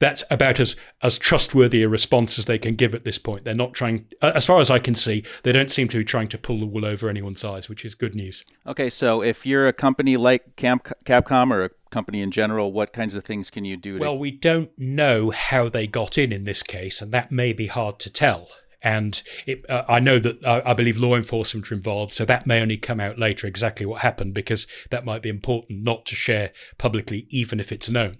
that's 0.00 0.24
about 0.30 0.58
as 0.58 0.74
as 1.02 1.16
trustworthy 1.18 1.82
a 1.82 1.88
response 1.88 2.38
as 2.38 2.46
they 2.46 2.58
can 2.58 2.74
give 2.74 2.94
at 2.94 3.04
this 3.04 3.18
point. 3.18 3.44
They're 3.44 3.54
not 3.54 3.74
trying, 3.74 4.06
as 4.20 4.44
far 4.44 4.58
as 4.58 4.70
I 4.70 4.78
can 4.80 4.94
see, 4.94 5.22
they 5.44 5.52
don't 5.52 5.70
seem 5.70 5.88
to 5.88 5.98
be 5.98 6.04
trying 6.04 6.28
to 6.28 6.38
pull 6.38 6.58
the 6.58 6.66
wool 6.66 6.84
over 6.84 7.08
anyone's 7.08 7.44
eyes, 7.44 7.68
which 7.68 7.84
is 7.84 7.94
good 7.94 8.14
news. 8.14 8.44
Okay, 8.66 8.90
so 8.90 9.22
if 9.22 9.46
you're 9.46 9.68
a 9.68 9.72
company 9.72 10.16
like 10.16 10.56
Capcom 10.56 11.52
or 11.52 11.64
a 11.64 11.70
company 11.90 12.22
in 12.22 12.30
general, 12.30 12.72
what 12.72 12.92
kinds 12.92 13.14
of 13.14 13.24
things 13.24 13.50
can 13.50 13.64
you 13.64 13.76
do? 13.76 13.94
To- 13.98 14.00
Well, 14.00 14.18
we 14.18 14.30
don't 14.30 14.70
know 14.78 15.30
how 15.30 15.68
they 15.68 15.86
got 15.86 16.18
in 16.18 16.32
in 16.32 16.44
this 16.44 16.62
case, 16.62 17.00
and 17.00 17.12
that 17.12 17.30
may 17.30 17.52
be 17.52 17.66
hard 17.68 17.98
to 18.00 18.10
tell. 18.10 18.48
And 18.82 19.22
it, 19.46 19.68
uh, 19.68 19.84
I 19.86 20.00
know 20.00 20.18
that 20.18 20.42
uh, 20.42 20.62
I 20.64 20.72
believe 20.72 20.96
law 20.96 21.14
enforcement 21.14 21.70
are 21.70 21.74
involved, 21.74 22.14
so 22.14 22.24
that 22.24 22.46
may 22.46 22.62
only 22.62 22.78
come 22.78 22.98
out 22.98 23.18
later 23.18 23.46
exactly 23.46 23.84
what 23.84 24.00
happened 24.00 24.32
because 24.32 24.66
that 24.88 25.04
might 25.04 25.20
be 25.20 25.28
important 25.28 25.82
not 25.82 26.06
to 26.06 26.14
share 26.14 26.52
publicly, 26.78 27.26
even 27.28 27.60
if 27.60 27.70
it's 27.72 27.90
known. 27.90 28.16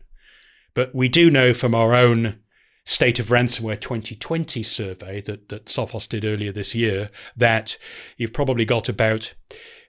But 0.74 0.94
we 0.94 1.08
do 1.08 1.30
know 1.30 1.52
from 1.52 1.74
our 1.74 1.94
own 1.94 2.38
State 2.84 3.18
of 3.18 3.26
Ransomware 3.26 3.80
2020 3.80 4.62
survey 4.62 5.20
that, 5.22 5.48
that 5.48 5.66
Sophos 5.66 6.08
did 6.08 6.24
earlier 6.24 6.50
this 6.52 6.74
year 6.74 7.10
that 7.36 7.78
you've 8.16 8.32
probably 8.32 8.64
got 8.64 8.88
about, 8.88 9.34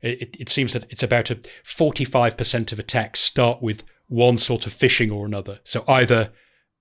it, 0.02 0.36
it 0.40 0.50
seems 0.50 0.74
that 0.74 0.86
it's 0.90 1.04
about 1.04 1.32
a 1.32 1.36
45% 1.36 2.72
of 2.72 2.80
attacks 2.80 3.20
start 3.20 3.62
with 3.62 3.84
one 4.08 4.38
sort 4.38 4.66
of 4.66 4.74
phishing 4.74 5.12
or 5.12 5.26
another. 5.26 5.60
So 5.64 5.84
either 5.88 6.32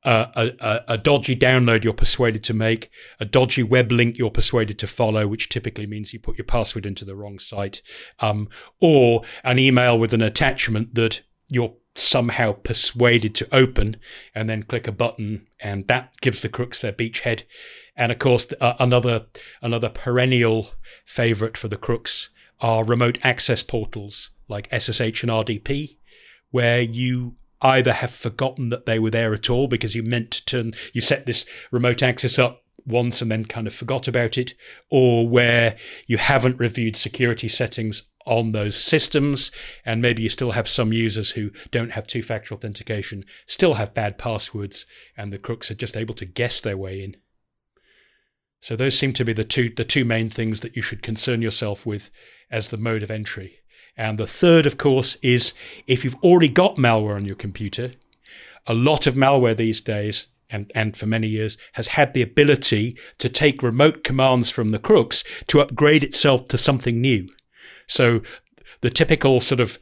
a, 0.05 0.53
a, 0.61 0.81
a 0.95 0.99
dodgy 0.99 1.37
download 1.37 1.85
you're 1.85 1.93
persuaded 1.93 2.43
to 2.45 2.55
make, 2.55 2.91
a 3.19 3.25
dodgy 3.25 3.63
web 3.63 3.93
link 3.93 4.19
you're 4.19 4.31
persuaded 4.31 4.79
to 4.81 4.87
follow, 4.87 5.27
which 5.27 5.49
typically 5.49 5.87
means 5.87 6.13
you 6.13 6.21
put 6.21 6.39
your 6.39 6.45
password 6.45 6.87
into 6.87 7.05
the 7.05 7.15
wrong 7.15 7.39
site, 7.39 7.83
um, 8.19 8.49
or 8.81 9.23
an 9.45 9.59
email 9.59 9.99
with 9.99 10.13
an 10.13 10.23
attachment 10.23 10.95
that 10.95 11.21
you're 11.51 11.75
somehow 12.01 12.53
persuaded 12.53 13.35
to 13.37 13.49
open 13.55 13.97
and 14.35 14.49
then 14.49 14.63
click 14.63 14.87
a 14.89 14.93
button 14.93 15.47
and 15.61 15.87
that 15.89 16.13
gives 16.21 16.43
the 16.43 16.49
crooks 16.49 16.81
their 16.81 16.93
beachhead. 16.93 17.43
And 17.97 18.11
of 18.11 18.19
course 18.19 18.47
uh, 18.61 18.75
another 18.79 19.27
another 19.61 19.89
perennial 19.89 20.73
favorite 21.05 21.57
for 21.57 21.69
the 21.69 21.77
crooks 21.77 22.31
are 22.61 22.85
remote 22.85 23.19
access 23.23 23.63
portals 23.63 24.31
like 24.49 24.69
SSH 24.73 25.23
and 25.23 25.31
RDP 25.31 25.97
where 26.51 26.81
you 26.81 27.37
either 27.63 27.93
have 27.93 28.11
forgotten 28.11 28.71
that 28.71 28.87
they 28.87 28.99
were 28.99 29.11
there 29.11 29.35
at 29.35 29.51
all 29.51 29.69
because 29.69 29.95
you 29.95 30.03
meant 30.03 30.31
to 30.31 30.45
turn 30.47 30.73
you 30.93 31.01
set 31.01 31.27
this 31.27 31.45
remote 31.71 32.03
access 32.03 32.39
up 32.39 32.65
once 32.91 33.23
and 33.23 33.31
then 33.31 33.45
kind 33.45 33.67
of 33.67 33.75
forgot 33.75 34.09
about 34.09 34.37
it 34.37 34.55
or 34.91 35.29
where 35.29 35.77
you 36.07 36.19
haven't 36.19 36.59
reviewed 36.59 36.97
security 36.97 37.49
settings 37.49 38.05
on 38.27 38.53
those 38.53 38.77
systems, 38.77 39.51
and 39.85 40.03
maybe 40.03 40.23
you 40.23 40.29
still 40.29 40.51
have 40.53 40.69
some 40.69 40.93
users 40.93 41.33
who 41.33 41.51
don't 41.71 41.93
have 41.93 42.07
two 42.07 42.23
factor 42.23 42.55
authentication, 42.55 43.25
still 43.47 43.75
have 43.75 43.95
bad 43.95 44.19
passwords, 44.19 44.85
and 45.17 45.33
the 45.33 45.39
crooks 45.39 45.71
are 45.71 45.75
just 45.75 45.97
able 45.97 46.15
to 46.15 46.27
guess 46.27 46.61
their 46.61 46.77
way 46.77 47.03
in. 47.03 47.17
So 48.61 48.77
those 48.77 48.99
seem 48.99 49.15
to 49.15 49.25
be 49.25 49.33
the 49.33 49.45
two 49.45 49.71
the 49.75 49.85
two 49.85 50.05
main 50.05 50.29
things 50.29 50.61
that 50.61 50.77
you 50.77 50.83
should 50.83 51.03
concern 51.03 51.41
yourself 51.41 51.87
with 51.87 52.11
as 52.51 52.69
the 52.69 52.77
mode 52.77 53.03
of 53.03 53.11
entry. 53.11 53.57
And 53.97 54.19
the 54.19 54.27
third, 54.27 54.67
of 54.67 54.77
course, 54.77 55.17
is 55.23 55.55
if 55.87 56.05
you've 56.05 56.23
already 56.23 56.49
got 56.49 56.77
malware 56.77 57.17
on 57.17 57.25
your 57.25 57.37
computer, 57.37 57.93
a 58.67 58.75
lot 58.75 59.07
of 59.07 59.15
malware 59.15 59.57
these 59.57 59.81
days 59.81 60.27
and, 60.51 60.71
and 60.75 60.97
for 60.97 61.07
many 61.07 61.29
years 61.29 61.57
has 61.75 61.89
had 61.89 62.15
the 62.15 62.23
ability 62.23 62.97
to 63.19 63.29
take 63.29 63.63
remote 63.63 64.05
commands 64.05 64.51
from 64.51 64.71
the 64.71 64.79
crooks 64.79 65.25
to 65.47 65.61
upgrade 65.61 66.05
itself 66.05 66.49
to 66.49 66.59
something 66.59 67.01
new. 67.01 67.29
So 67.87 68.23
the 68.81 68.91
typical 68.91 69.41
sort 69.41 69.61
of 69.61 69.79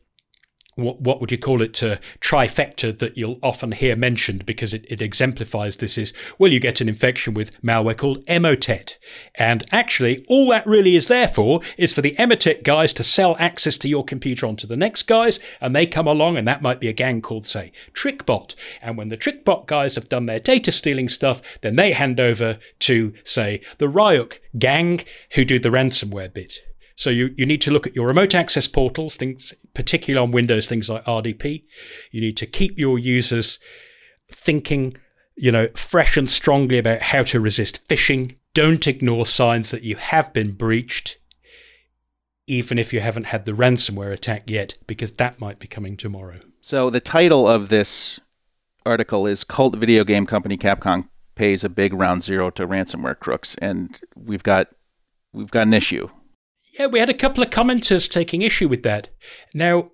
what, 0.79 1.01
what 1.01 1.21
would 1.21 1.33
you 1.33 1.39
call 1.39 1.61
it, 1.61 1.83
uh, 1.83 1.97
trifecta 2.21 2.97
that 2.99 3.17
you'll 3.17 3.39
often 3.43 3.73
hear 3.73 3.97
mentioned 3.97 4.47
because 4.47 4.73
it, 4.73 4.85
it 4.89 5.03
exemplifies 5.03 5.77
this 5.77 5.99
is, 5.99 6.13
well, 6.39 6.53
you 6.53 6.61
get 6.61 6.81
an 6.81 6.89
infection 6.89 7.35
with 7.35 7.51
malware 7.63 7.97
called 7.97 8.25
Emotet. 8.27 8.97
And 9.35 9.65
actually, 9.73 10.25
all 10.29 10.49
that 10.51 10.67
really 10.67 10.95
is 10.95 11.07
there 11.07 11.29
for 11.29 11.61
is 11.77 11.93
for 11.93 12.01
the 12.01 12.15
Emotet 12.17 12.63
guys 12.63 12.93
to 12.95 13.05
sell 13.05 13.37
access 13.39 13.77
to 13.79 13.89
your 13.89 14.05
computer 14.05 14.47
onto 14.47 14.67
the 14.67 14.77
next 14.77 15.05
guys, 15.05 15.41
and 15.61 15.75
they 15.75 15.87
come 15.87 16.07
along, 16.07 16.37
and 16.37 16.47
that 16.47 16.63
might 16.63 16.81
be 16.81 16.89
a 16.89 16.93
gang 16.93 17.21
called, 17.21 17.47
say, 17.47 17.73
TrickBot. 17.93 18.55
And 18.81 18.97
when 18.97 19.09
the 19.09 19.17
TrickBot 19.17 19.67
guys 19.67 19.97
have 19.97 20.09
done 20.09 20.27
their 20.27 20.41
data 20.41 20.71
stealing 20.71 21.09
stuff, 21.09 21.43
then 21.61 21.77
they 21.77 21.93
hand 21.93 22.21
over 22.21 22.59
to, 22.81 23.15
say, 23.25 23.61
the 23.79 23.87
Ryuk 23.87 24.39
gang 24.59 25.01
who 25.33 25.45
do 25.45 25.59
the 25.59 25.71
ransomware 25.71 26.33
bit. 26.33 26.63
So 26.99 27.11
you, 27.11 27.33
you 27.37 27.47
need 27.47 27.61
to 27.61 27.71
look 27.71 27.87
at 27.87 27.95
your 27.95 28.09
remote 28.09 28.35
access 28.35 28.67
portals, 28.67 29.15
things 29.15 29.55
particularly 29.73 30.21
on 30.21 30.33
Windows, 30.33 30.67
things 30.67 30.89
like 30.89 31.05
RDP. 31.05 31.63
You 32.11 32.21
need 32.21 32.37
to 32.39 32.47
keep 32.47 32.77
your 32.77 32.99
users 32.99 33.61
thinking, 34.33 34.97
you 35.37 35.53
know, 35.53 35.69
fresh 35.77 36.17
and 36.17 36.29
strongly 36.29 36.77
about 36.77 37.03
how 37.03 37.23
to 37.23 37.39
resist 37.39 37.87
phishing. 37.87 38.35
Don't 38.53 38.85
ignore 38.89 39.27
signs 39.27 39.71
that 39.71 39.85
you 39.85 39.95
have 39.95 40.33
been 40.33 40.51
breached, 40.51 41.19
even 42.49 42.81
if 42.81 42.93
you 42.93 42.99
haven't 42.99 43.27
had 43.27 43.45
the 43.47 43.53
ransomware 43.53 44.13
attack 44.13 44.51
yet, 44.51 44.77
because 44.89 45.13
that 45.13 45.41
might 45.41 45.61
be 45.61 45.69
coming 45.69 45.97
tomorrow. 45.97 46.41
So 46.61 46.91
the 46.91 47.01
title 47.01 47.47
of 47.47 47.69
this 47.69 48.19
article 48.85 49.25
is 49.25 49.45
Cult 49.45 49.77
Video 49.77 50.03
Game 50.03 50.27
Company 50.27 50.59
Capcom 50.59 51.09
pays 51.37 51.63
a 51.63 51.69
big 51.69 51.95
round 51.95 52.25
zero 52.25 52.51
to 52.51 52.67
ransomware 52.67 53.17
crooks 53.17 53.55
and 53.59 54.01
we've 54.17 54.43
got 54.43 54.67
we've 55.33 55.53
got 55.53 55.69
an 55.69 55.75
issue 55.75 56.09
yeah, 56.79 56.87
we 56.87 56.99
had 56.99 57.09
a 57.09 57.15
couple 57.15 57.43
of 57.43 57.51
commenters 57.51 58.09
taking 58.09 58.43
issue 58.43 58.69
with 58.69 58.83
that. 58.85 59.09
Now, 59.53 59.91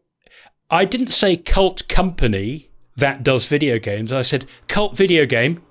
I 0.70 0.84
didn't 0.84 1.08
say 1.08 1.36
cult 1.36 1.86
company 1.88 2.70
that 2.96 3.22
does 3.22 3.46
video 3.46 3.78
games. 3.78 4.12
I 4.12 4.22
said 4.22 4.46
cult 4.68 4.96
video 4.96 5.26
game 5.26 5.62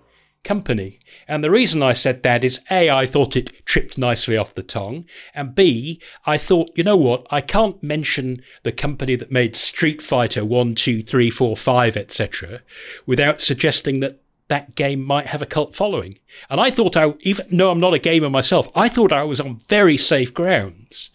company. 0.43 1.00
And 1.27 1.43
the 1.43 1.51
reason 1.51 1.82
I 1.82 1.93
said 1.93 2.24
that 2.24 2.43
is 2.43 2.60
A, 2.70 2.89
I 2.89 3.05
thought 3.05 3.36
it 3.36 3.65
tripped 3.65 3.98
nicely 3.98 4.36
off 4.36 4.55
the 4.55 4.63
tongue. 4.63 5.05
And 5.34 5.55
B, 5.55 6.01
I 6.25 6.38
thought, 6.38 6.72
you 6.75 6.84
know 6.84 6.98
what, 6.98 7.25
I 7.32 7.41
can't 7.41 7.82
mention 7.82 8.41
the 8.63 8.74
company 8.74 9.15
that 9.15 9.32
made 9.32 9.55
Street 9.55 10.01
Fighter 10.01 10.43
1, 10.43 10.75
2, 10.75 11.01
3, 11.01 11.29
4, 11.29 11.55
5, 11.55 11.98
etc., 11.98 12.62
without 13.05 13.39
suggesting 13.39 14.01
that 14.01 14.20
that 14.47 14.75
game 14.75 15.01
might 15.01 15.27
have 15.27 15.41
a 15.41 15.47
cult 15.47 15.75
following. 15.75 16.19
And 16.50 16.59
I 16.59 16.69
thought 16.69 16.97
I, 16.97 17.13
even 17.21 17.45
though 17.51 17.71
I'm 17.71 17.79
not 17.79 17.93
a 17.93 18.00
gamer 18.00 18.29
myself, 18.29 18.67
I 18.75 18.89
thought 18.89 19.12
I 19.12 19.23
was 19.23 19.39
on 19.39 19.59
very 19.67 19.97
safe 19.97 20.33
grounds. 20.33 21.09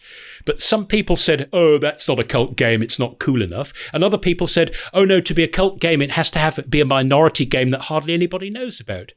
But 0.45 0.61
some 0.61 0.85
people 0.85 1.15
said, 1.15 1.49
oh, 1.53 1.77
that's 1.77 2.07
not 2.07 2.19
a 2.19 2.23
cult 2.23 2.55
game, 2.55 2.81
it's 2.81 2.99
not 2.99 3.19
cool 3.19 3.41
enough. 3.41 3.71
And 3.93 4.03
other 4.03 4.17
people 4.17 4.47
said, 4.47 4.73
oh 4.93 5.05
no, 5.05 5.21
to 5.21 5.33
be 5.33 5.43
a 5.43 5.47
cult 5.47 5.79
game, 5.79 6.01
it 6.01 6.11
has 6.11 6.31
to 6.31 6.39
have 6.39 6.59
be 6.69 6.81
a 6.81 6.85
minority 6.85 7.45
game 7.45 7.71
that 7.71 7.81
hardly 7.81 8.13
anybody 8.13 8.49
knows 8.49 8.79
about. 8.79 9.13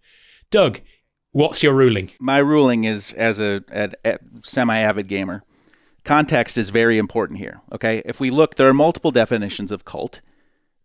Doug, 0.50 0.80
what's 1.30 1.62
your 1.62 1.74
ruling? 1.74 2.10
My 2.20 2.38
ruling 2.38 2.84
is 2.84 3.12
as 3.14 3.40
a, 3.40 3.64
a, 3.70 3.90
a 4.04 4.18
semi 4.42 4.78
avid 4.78 5.08
gamer, 5.08 5.42
context 6.04 6.58
is 6.58 6.70
very 6.70 6.98
important 6.98 7.38
here. 7.38 7.62
Okay. 7.72 8.02
If 8.04 8.20
we 8.20 8.30
look, 8.30 8.56
there 8.56 8.68
are 8.68 8.74
multiple 8.74 9.10
definitions 9.10 9.72
of 9.72 9.84
cult. 9.84 10.20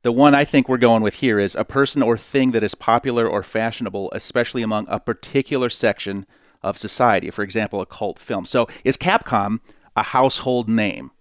The 0.07 0.13
one 0.13 0.33
I 0.33 0.45
think 0.45 0.69
we're 0.69 0.77
going 0.77 1.03
with 1.03 1.15
here 1.15 1.37
is 1.37 1.53
a 1.53 1.65
person 1.65 2.01
or 2.01 2.17
thing 2.17 2.51
that 2.51 2.63
is 2.63 2.75
popular 2.75 3.27
or 3.27 3.43
fashionable, 3.43 4.09
especially 4.13 4.63
among 4.63 4.85
a 4.87 5.01
particular 5.01 5.69
section 5.69 6.25
of 6.63 6.77
society. 6.77 7.29
For 7.29 7.43
example, 7.43 7.81
a 7.81 7.85
cult 7.85 8.17
film. 8.17 8.45
So 8.45 8.69
is 8.85 8.95
Capcom 8.95 9.59
a 9.97 10.03
household 10.03 10.69
name? 10.69 11.11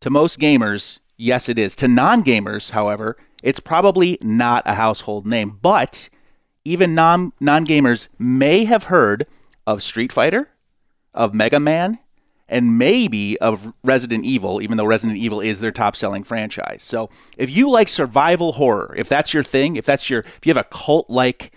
To 0.00 0.10
most 0.10 0.40
gamers, 0.40 0.98
yes, 1.16 1.48
it 1.48 1.60
is. 1.60 1.76
To 1.76 1.86
non 1.86 2.24
gamers, 2.24 2.72
however, 2.72 3.16
it's 3.44 3.60
probably 3.60 4.18
not 4.20 4.64
a 4.66 4.74
household 4.74 5.28
name. 5.28 5.60
But 5.62 6.08
even 6.64 6.92
non 6.92 7.30
gamers 7.40 8.08
may 8.18 8.64
have 8.64 8.86
heard 8.86 9.28
of 9.64 9.80
Street 9.80 10.10
Fighter, 10.10 10.48
of 11.14 11.34
Mega 11.34 11.60
Man, 11.60 12.00
and 12.54 12.78
maybe 12.78 13.36
of 13.40 13.74
Resident 13.82 14.24
Evil, 14.24 14.62
even 14.62 14.76
though 14.76 14.84
Resident 14.84 15.18
Evil 15.18 15.40
is 15.40 15.58
their 15.58 15.72
top 15.72 15.96
selling 15.96 16.22
franchise. 16.22 16.84
So 16.84 17.10
if 17.36 17.50
you 17.50 17.68
like 17.68 17.88
survival 17.88 18.52
horror, 18.52 18.94
if 18.96 19.08
that's 19.08 19.34
your 19.34 19.42
thing, 19.42 19.74
if 19.74 19.84
that's 19.84 20.08
your, 20.08 20.20
if 20.20 20.40
you 20.44 20.54
have 20.54 20.64
a 20.64 20.68
cult 20.68 21.10
like 21.10 21.50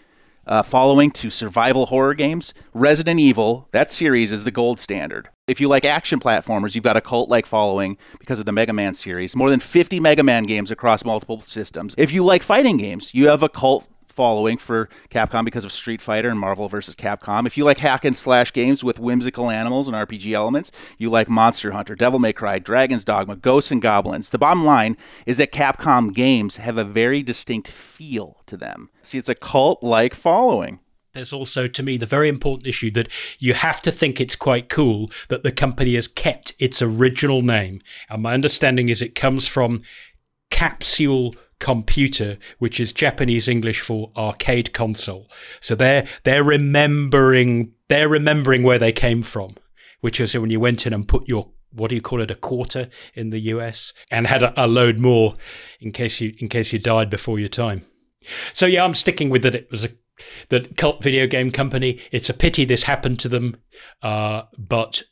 uh, 0.47 0.63
following 0.63 1.11
to 1.11 1.29
survival 1.29 1.85
horror 1.85 2.15
games, 2.15 2.55
Resident 2.73 3.19
Evil, 3.19 3.67
that 3.73 3.91
series 3.91 4.31
is 4.31 4.43
the 4.43 4.49
gold 4.49 4.79
standard. 4.79 5.29
If 5.45 5.61
you 5.61 5.67
like 5.67 5.85
action 5.85 6.19
platformers, 6.19 6.73
you've 6.73 6.83
got 6.83 6.97
a 6.97 7.01
cult 7.01 7.29
like 7.29 7.45
following 7.45 7.95
because 8.17 8.39
of 8.39 8.47
the 8.47 8.51
Mega 8.51 8.73
Man 8.73 8.95
series. 8.95 9.35
More 9.35 9.51
than 9.51 9.59
50 9.59 9.99
Mega 9.99 10.23
Man 10.23 10.43
games 10.43 10.71
across 10.71 11.05
multiple 11.05 11.41
systems. 11.41 11.93
If 11.95 12.11
you 12.11 12.25
like 12.25 12.41
fighting 12.41 12.77
games, 12.77 13.13
you 13.13 13.27
have 13.27 13.43
a 13.43 13.49
cult 13.49 13.87
following 14.17 14.57
for 14.57 14.89
Capcom 15.11 15.45
because 15.45 15.63
of 15.63 15.71
Street 15.71 16.01
Fighter 16.01 16.27
and 16.27 16.39
Marvel 16.39 16.67
vs. 16.67 16.95
Capcom. 16.95 17.45
If 17.45 17.55
you 17.55 17.63
like 17.63 17.77
hack 17.77 18.03
and 18.03 18.17
slash 18.17 18.51
games 18.51 18.83
with 18.83 18.99
whimsical 18.99 19.51
animals 19.51 19.87
and 19.87 19.95
RPG 19.95 20.33
elements, 20.33 20.71
you 20.97 21.11
like 21.11 21.29
Monster 21.29 21.69
Hunter, 21.69 21.93
Devil 21.93 22.17
May 22.17 22.33
Cry, 22.33 22.57
Dragon's 22.57 23.03
Dogma, 23.03 23.35
Ghosts 23.35 23.69
and 23.69 23.79
Goblins. 23.79 24.31
The 24.31 24.39
bottom 24.39 24.65
line 24.65 24.97
is 25.27 25.37
that 25.37 25.51
Capcom 25.51 26.15
games 26.15 26.57
have 26.57 26.79
a 26.79 26.83
very 26.83 27.21
distinct 27.21 27.67
feel 27.67 28.41
to 28.47 28.57
them. 28.57 28.89
See, 29.03 29.19
it's 29.19 29.29
a 29.29 29.35
cult 29.35 29.83
like 29.83 30.15
following 30.15 30.79
there's 31.13 31.33
also 31.33 31.67
to 31.67 31.81
me 31.81 31.97
the 31.97 32.05
very 32.05 32.29
important 32.29 32.67
issue 32.67 32.91
that 32.91 33.09
you 33.39 33.55
have 33.55 33.81
to 33.81 33.91
think 33.91 34.21
it's 34.21 34.35
quite 34.35 34.69
cool 34.69 35.09
that 35.29 35.41
the 35.41 35.51
company 35.51 35.95
has 35.95 36.07
kept 36.07 36.53
its 36.59 36.79
original 36.79 37.41
name. 37.41 37.81
And 38.07 38.21
my 38.21 38.35
understanding 38.35 38.89
is 38.89 39.01
it 39.01 39.15
comes 39.15 39.47
from 39.47 39.81
Capsule 40.51 41.35
computer, 41.59 42.37
which 42.59 42.79
is 42.79 42.93
Japanese 42.93 43.47
English 43.47 43.81
for 43.81 44.11
arcade 44.15 44.73
console. 44.73 45.29
So 45.59 45.75
they're 45.75 46.07
they're 46.23 46.43
remembering 46.43 47.73
they're 47.87 48.09
remembering 48.09 48.63
where 48.63 48.79
they 48.79 48.91
came 48.91 49.23
from, 49.23 49.55
which 50.01 50.19
is 50.19 50.37
when 50.37 50.49
you 50.49 50.59
went 50.59 50.85
in 50.85 50.93
and 50.93 51.07
put 51.07 51.27
your 51.27 51.49
what 51.71 51.89
do 51.89 51.95
you 51.95 52.01
call 52.01 52.21
it 52.21 52.31
a 52.31 52.35
quarter 52.35 52.89
in 53.13 53.29
the 53.29 53.39
US 53.39 53.93
and 54.09 54.27
had 54.27 54.43
a, 54.43 54.65
a 54.65 54.67
load 54.67 54.99
more 54.99 55.35
in 55.79 55.91
case 55.91 56.21
you 56.21 56.33
in 56.39 56.47
case 56.49 56.73
you 56.73 56.79
died 56.79 57.09
before 57.09 57.39
your 57.39 57.49
time. 57.49 57.83
So 58.53 58.65
yeah, 58.65 58.83
I'm 58.83 58.95
sticking 58.95 59.29
with 59.29 59.43
that. 59.43 59.55
It 59.55 59.71
was 59.71 59.85
a 59.85 59.89
the 60.49 60.61
cult 60.77 61.03
video 61.03 61.27
game 61.27 61.51
company. 61.51 61.99
It's 62.11 62.29
a 62.29 62.33
pity 62.33 62.65
this 62.65 62.83
happened 62.83 63.19
to 63.19 63.29
them, 63.29 63.57
uh, 64.01 64.43
but 64.57 65.03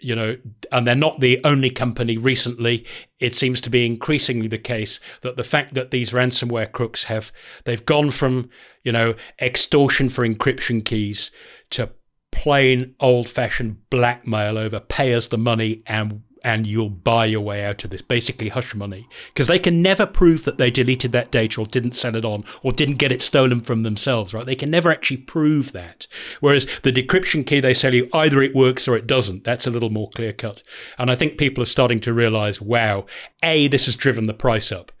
you 0.00 0.14
know, 0.14 0.36
and 0.72 0.86
they're 0.86 0.94
not 0.94 1.20
the 1.20 1.40
only 1.44 1.70
company 1.70 2.16
recently. 2.16 2.84
It 3.18 3.34
seems 3.34 3.60
to 3.62 3.70
be 3.70 3.86
increasingly 3.86 4.48
the 4.48 4.58
case 4.58 5.00
that 5.22 5.36
the 5.36 5.44
fact 5.44 5.74
that 5.74 5.90
these 5.90 6.12
ransomware 6.12 6.70
crooks 6.70 7.04
have, 7.04 7.32
they've 7.64 7.84
gone 7.84 8.10
from, 8.10 8.50
you 8.82 8.92
know, 8.92 9.14
extortion 9.40 10.08
for 10.08 10.26
encryption 10.26 10.84
keys 10.84 11.30
to 11.70 11.90
plain 12.32 12.94
old 13.00 13.28
fashioned 13.28 13.76
blackmail 13.90 14.56
over 14.56 14.80
pay 14.80 15.14
us 15.14 15.26
the 15.26 15.38
money 15.38 15.82
and 15.86 16.22
and 16.42 16.66
you'll 16.66 16.90
buy 16.90 17.26
your 17.26 17.40
way 17.40 17.64
out 17.64 17.84
of 17.84 17.90
this. 17.90 18.02
Basically, 18.02 18.48
hush 18.48 18.74
money. 18.74 19.08
Because 19.28 19.46
they 19.46 19.58
can 19.58 19.82
never 19.82 20.06
prove 20.06 20.44
that 20.44 20.58
they 20.58 20.70
deleted 20.70 21.12
that 21.12 21.30
data 21.30 21.60
or 21.60 21.66
didn't 21.66 21.92
sell 21.92 22.16
it 22.16 22.24
on 22.24 22.44
or 22.62 22.72
didn't 22.72 22.96
get 22.96 23.12
it 23.12 23.22
stolen 23.22 23.60
from 23.60 23.82
themselves, 23.82 24.32
right? 24.32 24.44
They 24.44 24.54
can 24.54 24.70
never 24.70 24.90
actually 24.90 25.18
prove 25.18 25.72
that. 25.72 26.06
Whereas 26.40 26.66
the 26.82 26.92
decryption 26.92 27.46
key 27.46 27.60
they 27.60 27.74
sell 27.74 27.94
you, 27.94 28.08
either 28.12 28.42
it 28.42 28.54
works 28.54 28.88
or 28.88 28.96
it 28.96 29.06
doesn't. 29.06 29.44
That's 29.44 29.66
a 29.66 29.70
little 29.70 29.90
more 29.90 30.10
clear 30.10 30.32
cut. 30.32 30.62
And 30.98 31.10
I 31.10 31.16
think 31.16 31.38
people 31.38 31.62
are 31.62 31.66
starting 31.66 32.00
to 32.00 32.12
realize, 32.12 32.60
wow, 32.60 33.06
A, 33.42 33.68
this 33.68 33.86
has 33.86 33.96
driven 33.96 34.26
the 34.26 34.34
price 34.34 34.72
up. 34.72 34.92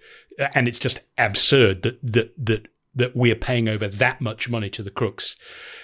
And 0.54 0.68
it's 0.68 0.78
just 0.78 1.00
absurd 1.18 1.82
that, 1.82 1.98
that, 2.02 2.32
that, 2.36 2.68
that 2.94 3.16
we're 3.16 3.34
paying 3.34 3.68
over 3.68 3.88
that 3.88 4.20
much 4.20 4.48
money 4.48 4.70
to 4.70 4.82
the 4.82 4.90
crooks. 4.90 5.36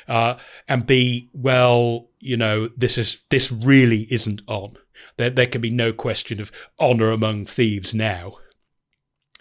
Uh, 0.08 0.36
and 0.68 0.86
B, 0.86 1.30
well, 1.32 2.08
you 2.20 2.36
know, 2.36 2.68
this 2.76 2.96
is, 2.96 3.18
this 3.30 3.50
really 3.50 4.06
isn't 4.10 4.40
on 4.46 4.76
there, 5.16 5.30
there 5.30 5.46
can 5.46 5.60
be 5.60 5.70
no 5.70 5.92
question 5.92 6.40
of 6.40 6.52
honor 6.78 7.10
among 7.10 7.46
thieves 7.46 7.94
now. 7.94 8.34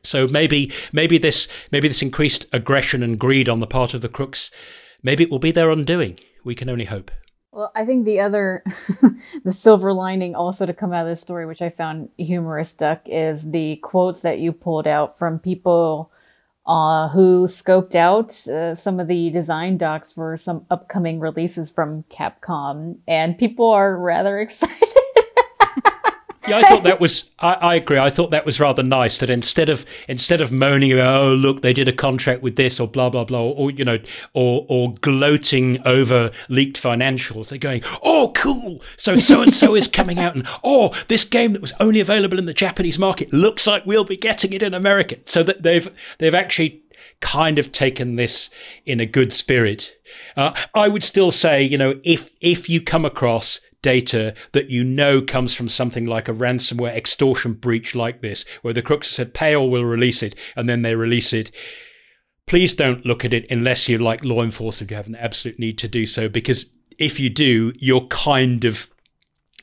So 0.04 0.28
maybe 0.28 0.72
maybe 0.94 1.18
this 1.18 1.48
maybe 1.72 1.88
this 1.88 2.02
increased 2.02 2.46
aggression 2.54 3.02
and 3.02 3.20
greed 3.20 3.50
on 3.50 3.60
the 3.60 3.68
part 3.68 3.94
of 3.94 4.02
the 4.02 4.10
crooks, 4.10 4.52
maybe 5.02 5.24
it 5.24 5.32
will 5.32 5.40
be 5.40 5.52
their 5.52 5.72
undoing. 5.72 6.20
We 6.44 6.56
can 6.56 6.70
only 6.70 6.86
hope. 6.86 7.12
Well, 7.56 7.72
I 7.74 7.86
think 7.86 8.04
the 8.04 8.20
other, 8.20 8.66
the 9.46 9.54
silver 9.54 9.94
lining 9.94 10.36
also 10.36 10.66
to 10.66 10.74
come 10.74 10.92
out 10.92 11.04
of 11.04 11.08
this 11.08 11.22
story, 11.22 11.46
which 11.46 11.62
I 11.62 11.70
found 11.70 12.10
humorous, 12.18 12.74
Duck, 12.74 13.04
is 13.06 13.50
the 13.50 13.78
quotes 13.78 14.22
that 14.24 14.40
you 14.40 14.52
pulled 14.52 14.88
out 14.88 15.18
from 15.18 15.40
people 15.40 16.12
uh, 16.66 17.08
who 17.10 17.48
scoped 17.48 17.96
out 17.96 18.46
uh, 18.50 18.76
some 18.76 19.00
of 19.00 19.08
the 19.08 19.30
design 19.30 19.78
docs 19.78 20.12
for 20.12 20.36
some 20.36 20.66
upcoming 20.70 21.22
releases 21.22 21.72
from 21.72 22.04
Capcom, 22.10 22.98
and 23.08 23.38
people 23.38 23.70
are 23.70 23.98
rather 23.98 24.38
excited. 24.42 24.85
Yeah, 26.48 26.58
I 26.58 26.62
thought 26.70 26.84
that 26.84 27.00
was. 27.00 27.26
I, 27.40 27.54
I, 27.54 27.76
agree. 27.76 27.98
I 27.98 28.10
thought 28.10 28.32
that 28.32 28.46
was 28.46 28.60
rather 28.60 28.84
nice 28.84 29.18
that 29.18 29.30
instead 29.30 29.70
of 29.70 29.86
instead 30.08 30.42
of 30.42 30.52
moaning 30.52 30.92
about 30.92 31.24
oh 31.24 31.34
look 31.34 31.62
they 31.62 31.74
did 31.74 31.88
a 31.88 31.94
contract 31.94 32.42
with 32.42 32.56
this 32.56 32.80
or 32.80 32.88
blah 32.88 33.10
blah 33.10 33.24
blah 33.24 33.42
or 33.42 33.72
you 33.72 33.84
know 33.84 34.00
or 34.34 34.66
or 34.70 34.94
gloating 34.96 35.82
over 35.86 36.32
leaked 36.50 36.82
financials, 36.82 37.50
they're 37.50 37.58
going 37.58 37.82
oh 38.04 38.32
cool 38.36 38.82
so 38.98 39.16
so 39.16 39.42
and 39.42 39.54
so 39.54 39.76
is 39.76 39.88
coming 39.88 40.20
out 40.20 40.36
and 40.36 40.48
oh 40.64 40.94
this 41.08 41.24
game 41.24 41.54
that 41.54 41.62
was 41.62 41.74
only 41.80 42.00
available 42.00 42.38
in 42.38 42.46
the 42.46 42.54
Japanese 42.54 43.00
market 43.00 43.32
looks 43.34 43.68
like 43.68 43.86
we'll 43.86 44.04
be 44.04 44.18
getting 44.18 44.54
it 44.54 44.62
in 44.62 44.74
America. 44.74 45.18
So 45.26 45.44
that 45.44 45.64
they've 45.64 45.88
they've 46.20 46.36
actually 46.36 46.84
kind 47.22 47.58
of 47.58 47.72
taken 47.72 48.16
this 48.16 48.50
in 48.86 49.00
a 49.00 49.06
good 49.06 49.32
spirit. 49.34 49.96
Uh, 50.36 50.54
I 50.74 50.88
would 50.88 51.04
still 51.04 51.32
say, 51.32 51.64
you 51.64 51.78
know, 51.78 52.00
if 52.04 52.32
if 52.42 52.70
you 52.70 52.82
come 52.82 53.06
across 53.06 53.60
data 53.86 54.34
that 54.54 54.72
you 54.72 54.84
know 54.84 55.22
comes 55.22 55.54
from 55.54 55.70
something 55.70 56.08
like 56.08 56.28
a 56.28 56.34
ransomware 56.34 56.96
extortion 56.96 57.54
breach 57.54 57.94
like 57.94 58.24
this, 58.24 58.44
where 58.64 58.74
the 58.74 58.82
crooks 58.82 59.12
said 59.12 59.36
pay 59.36 59.54
or 59.54 59.70
we'll 59.70 59.86
release 59.86 60.24
it, 60.24 60.34
and 60.56 60.68
then 60.68 60.82
they 60.82 60.96
release 60.96 61.34
it. 61.34 61.52
Please 62.48 62.74
don't 62.74 63.06
look 63.06 63.24
at 63.24 63.32
it 63.32 63.46
unless 63.52 63.88
you're 63.88 64.00
like 64.00 64.26
law 64.26 64.42
enforcement, 64.42 64.90
you 64.90 64.98
have 64.98 65.06
an 65.06 65.16
absolute 65.16 65.60
need 65.60 65.78
to 65.78 65.88
do 65.88 66.08
so, 66.08 66.28
because 66.28 66.66
if 66.98 67.20
you 67.20 67.30
do, 67.30 67.72
you're 67.78 68.08
kind 68.08 68.66
of 68.66 68.90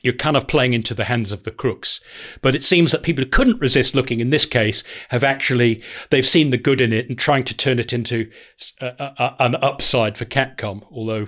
you're 0.03 0.13
kind 0.13 0.37
of 0.37 0.47
playing 0.47 0.71
into 0.71 0.93
the 0.93 1.05
hands 1.05 1.33
of 1.33 1.43
the 1.43 1.51
crooks. 1.51 1.99
But 2.41 2.55
it 2.55 2.63
seems 2.63 2.91
that 2.91 3.03
people 3.03 3.25
who 3.25 3.29
couldn't 3.29 3.59
resist 3.59 3.93
looking 3.93 4.21
in 4.21 4.29
this 4.29 4.45
case 4.45 4.85
have 5.09 5.23
actually 5.25 5.83
they've 6.11 6.25
seen 6.25 6.49
the 6.49 6.57
good 6.57 6.79
in 6.79 6.93
it 6.93 7.09
and 7.09 7.17
trying 7.17 7.43
to 7.45 7.53
turn 7.53 7.77
it 7.77 7.91
into 7.91 8.29
a, 8.79 8.87
a, 8.87 9.35
an 9.39 9.55
upside 9.55 10.17
for 10.17 10.25
Capcom. 10.25 10.83
Although 10.91 11.27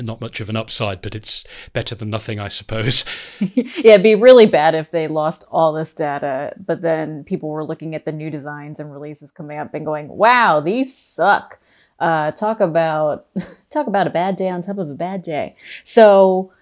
not 0.00 0.20
much 0.20 0.40
of 0.40 0.48
an 0.48 0.56
upside, 0.56 1.00
but 1.00 1.14
it's 1.14 1.44
better 1.72 1.94
than 1.94 2.10
nothing, 2.10 2.38
I 2.38 2.48
suppose. 2.48 3.04
yeah, 3.40 3.92
it'd 3.94 4.02
be 4.02 4.14
really 4.14 4.46
bad 4.46 4.74
if 4.74 4.90
they 4.90 5.08
lost 5.08 5.44
all 5.50 5.72
this 5.72 5.94
data, 5.94 6.54
but 6.64 6.82
then 6.82 7.24
people 7.24 7.48
were 7.48 7.64
looking 7.64 7.94
at 7.94 8.04
the 8.04 8.12
new 8.12 8.30
designs 8.30 8.80
and 8.80 8.92
releases 8.92 9.30
coming 9.30 9.58
up 9.58 9.74
and 9.74 9.84
going, 9.84 10.08
"Wow, 10.08 10.60
these 10.60 10.96
suck." 10.96 11.58
Uh, 11.98 12.32
talk 12.32 12.58
about 12.58 13.26
talk 13.70 13.86
about 13.86 14.06
a 14.06 14.10
bad 14.10 14.36
day 14.36 14.48
on 14.48 14.62
top 14.62 14.78
of 14.78 14.90
a 14.90 14.94
bad 14.94 15.22
day. 15.22 15.54
So 15.84 16.52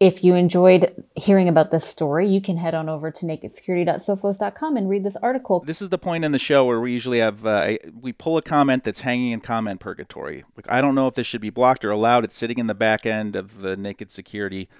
if 0.00 0.24
you 0.24 0.34
enjoyed 0.34 1.04
hearing 1.14 1.46
about 1.46 1.70
this 1.70 1.84
story, 1.84 2.26
you 2.26 2.40
can 2.40 2.56
head 2.56 2.74
on 2.74 2.88
over 2.88 3.10
to 3.10 3.26
nakedsecurity.sophos.com 3.26 4.76
and 4.78 4.88
read 4.88 5.04
this 5.04 5.16
article. 5.16 5.60
This 5.60 5.82
is 5.82 5.90
the 5.90 5.98
point 5.98 6.24
in 6.24 6.32
the 6.32 6.38
show 6.38 6.64
where 6.64 6.80
we 6.80 6.90
usually 6.90 7.18
have 7.18 7.44
uh, 7.44 7.76
we 8.00 8.14
pull 8.14 8.38
a 8.38 8.42
comment 8.42 8.82
that's 8.82 9.00
hanging 9.00 9.32
in 9.32 9.40
comment 9.40 9.78
purgatory. 9.78 10.42
Like 10.56 10.70
I 10.70 10.80
don't 10.80 10.94
know 10.94 11.06
if 11.06 11.14
this 11.14 11.26
should 11.26 11.42
be 11.42 11.50
blocked 11.50 11.84
or 11.84 11.90
allowed. 11.90 12.24
It's 12.24 12.34
sitting 12.34 12.58
in 12.58 12.66
the 12.66 12.74
back 12.74 13.04
end 13.04 13.36
of 13.36 13.60
the 13.60 13.76
Naked 13.76 14.10
Security 14.10 14.70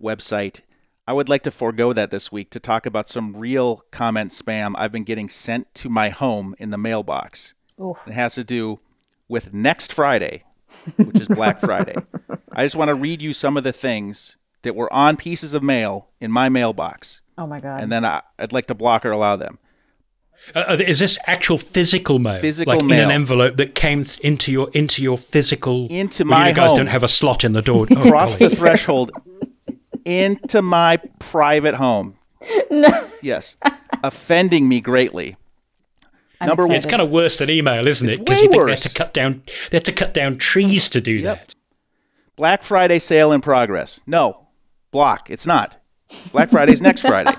website. 0.00 0.60
I 1.08 1.14
would 1.14 1.30
like 1.30 1.42
to 1.44 1.50
forego 1.50 1.94
that 1.94 2.10
this 2.10 2.30
week 2.30 2.50
to 2.50 2.60
talk 2.60 2.84
about 2.84 3.08
some 3.08 3.34
real 3.34 3.82
comment 3.90 4.30
spam 4.32 4.74
I've 4.76 4.92
been 4.92 5.04
getting 5.04 5.30
sent 5.30 5.74
to 5.76 5.88
my 5.88 6.10
home 6.10 6.54
in 6.58 6.68
the 6.68 6.78
mailbox. 6.78 7.54
Oof. 7.80 8.02
It 8.06 8.12
has 8.12 8.34
to 8.34 8.44
do 8.44 8.80
with 9.26 9.54
next 9.54 9.92
Friday, 9.92 10.44
which 10.96 11.20
is 11.20 11.28
Black 11.28 11.60
Friday. 11.60 11.94
I 12.52 12.64
just 12.64 12.76
want 12.76 12.88
to 12.88 12.94
read 12.94 13.22
you 13.22 13.32
some 13.32 13.56
of 13.56 13.62
the 13.62 13.72
things 13.72 14.36
that 14.66 14.76
were 14.76 14.92
on 14.92 15.16
pieces 15.16 15.54
of 15.54 15.62
mail 15.62 16.08
in 16.20 16.30
my 16.30 16.50
mailbox. 16.50 17.22
Oh 17.38 17.46
my 17.46 17.60
god! 17.60 17.82
And 17.82 17.90
then 17.90 18.04
I, 18.04 18.22
would 18.38 18.52
like 18.52 18.66
to 18.66 18.74
block 18.74 19.06
or 19.06 19.12
allow 19.12 19.36
them. 19.36 19.58
Uh, 20.54 20.58
uh, 20.68 20.76
is 20.80 20.98
this 20.98 21.18
actual 21.26 21.58
physical 21.58 22.18
mail? 22.18 22.40
Physical 22.40 22.74
like 22.74 22.84
mail 22.84 23.04
in 23.04 23.04
an 23.06 23.10
envelope 23.10 23.56
that 23.56 23.74
came 23.74 24.04
th- 24.04 24.18
into 24.18 24.52
your 24.52 24.70
into 24.72 25.02
your 25.02 25.16
physical 25.16 25.86
into 25.88 26.24
my 26.24 26.50
you 26.50 26.54
guys 26.54 26.70
home. 26.70 26.78
don't 26.78 26.86
have 26.88 27.02
a 27.02 27.08
slot 27.08 27.44
in 27.44 27.52
the 27.52 27.62
door. 27.62 27.86
Oh, 27.96 28.10
Cross 28.10 28.38
the 28.38 28.50
threshold 28.56 29.10
into 30.04 30.62
my 30.62 30.98
private 31.18 31.74
home. 31.74 32.16
No. 32.70 33.10
Yes, 33.22 33.56
offending 34.04 34.68
me 34.68 34.80
greatly. 34.80 35.34
I'm 36.40 36.48
Number 36.48 36.62
excited. 36.64 36.68
one, 36.68 36.76
it's 36.76 36.86
kind 36.86 37.02
of 37.02 37.10
worse 37.10 37.38
than 37.38 37.50
email, 37.50 37.88
isn't 37.88 38.08
it's 38.08 38.18
it? 38.18 38.24
Because 38.24 38.42
you 38.42 38.50
think 38.50 38.64
they 38.64 38.70
have 38.70 38.80
to 38.80 38.94
cut 38.94 39.14
down 39.14 39.42
they 39.70 39.78
had 39.78 39.84
to 39.86 39.92
cut 39.92 40.14
down 40.14 40.36
trees 40.36 40.88
to 40.90 41.00
do 41.00 41.12
yep. 41.12 41.40
that. 41.40 41.54
Black 42.36 42.62
Friday 42.62 42.98
sale 42.98 43.32
in 43.32 43.40
progress. 43.40 44.00
No, 44.06 44.45
block. 44.96 45.28
It's 45.28 45.44
not. 45.44 45.76
Black 46.32 46.48
Friday's 46.48 46.80
next 46.80 47.02
Friday. 47.02 47.36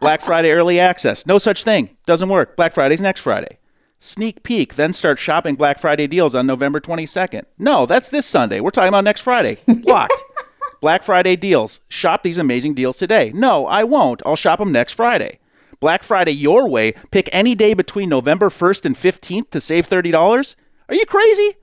Black 0.00 0.20
Friday 0.20 0.52
early 0.52 0.78
access. 0.78 1.26
No 1.26 1.38
such 1.38 1.64
thing. 1.64 1.96
Doesn't 2.06 2.28
work. 2.28 2.54
Black 2.54 2.72
Friday's 2.72 3.00
next 3.00 3.20
Friday. 3.20 3.58
Sneak 3.98 4.44
peek, 4.44 4.76
then 4.76 4.92
start 4.92 5.18
shopping 5.18 5.56
Black 5.56 5.80
Friday 5.80 6.06
deals 6.06 6.36
on 6.36 6.46
November 6.46 6.78
22nd. 6.78 7.46
No, 7.58 7.84
that's 7.84 8.10
this 8.10 8.26
Sunday. 8.26 8.60
We're 8.60 8.70
talking 8.70 8.90
about 8.90 9.02
next 9.02 9.22
Friday. 9.22 9.58
Blocked. 9.66 10.22
Black 10.80 11.02
Friday 11.02 11.34
deals. 11.34 11.80
Shop 11.88 12.22
these 12.22 12.38
amazing 12.38 12.74
deals 12.74 12.96
today. 12.96 13.32
No, 13.34 13.66
I 13.66 13.82
won't. 13.82 14.22
I'll 14.24 14.36
shop 14.36 14.60
them 14.60 14.70
next 14.70 14.92
Friday. 14.92 15.40
Black 15.80 16.04
Friday 16.04 16.30
your 16.30 16.68
way. 16.68 16.92
Pick 17.10 17.28
any 17.32 17.56
day 17.56 17.74
between 17.74 18.08
November 18.08 18.50
1st 18.50 18.86
and 18.86 18.94
15th 18.94 19.50
to 19.50 19.60
save 19.60 19.88
$30. 19.88 20.54
Are 20.88 20.94
you 20.94 21.06
crazy? 21.06 21.54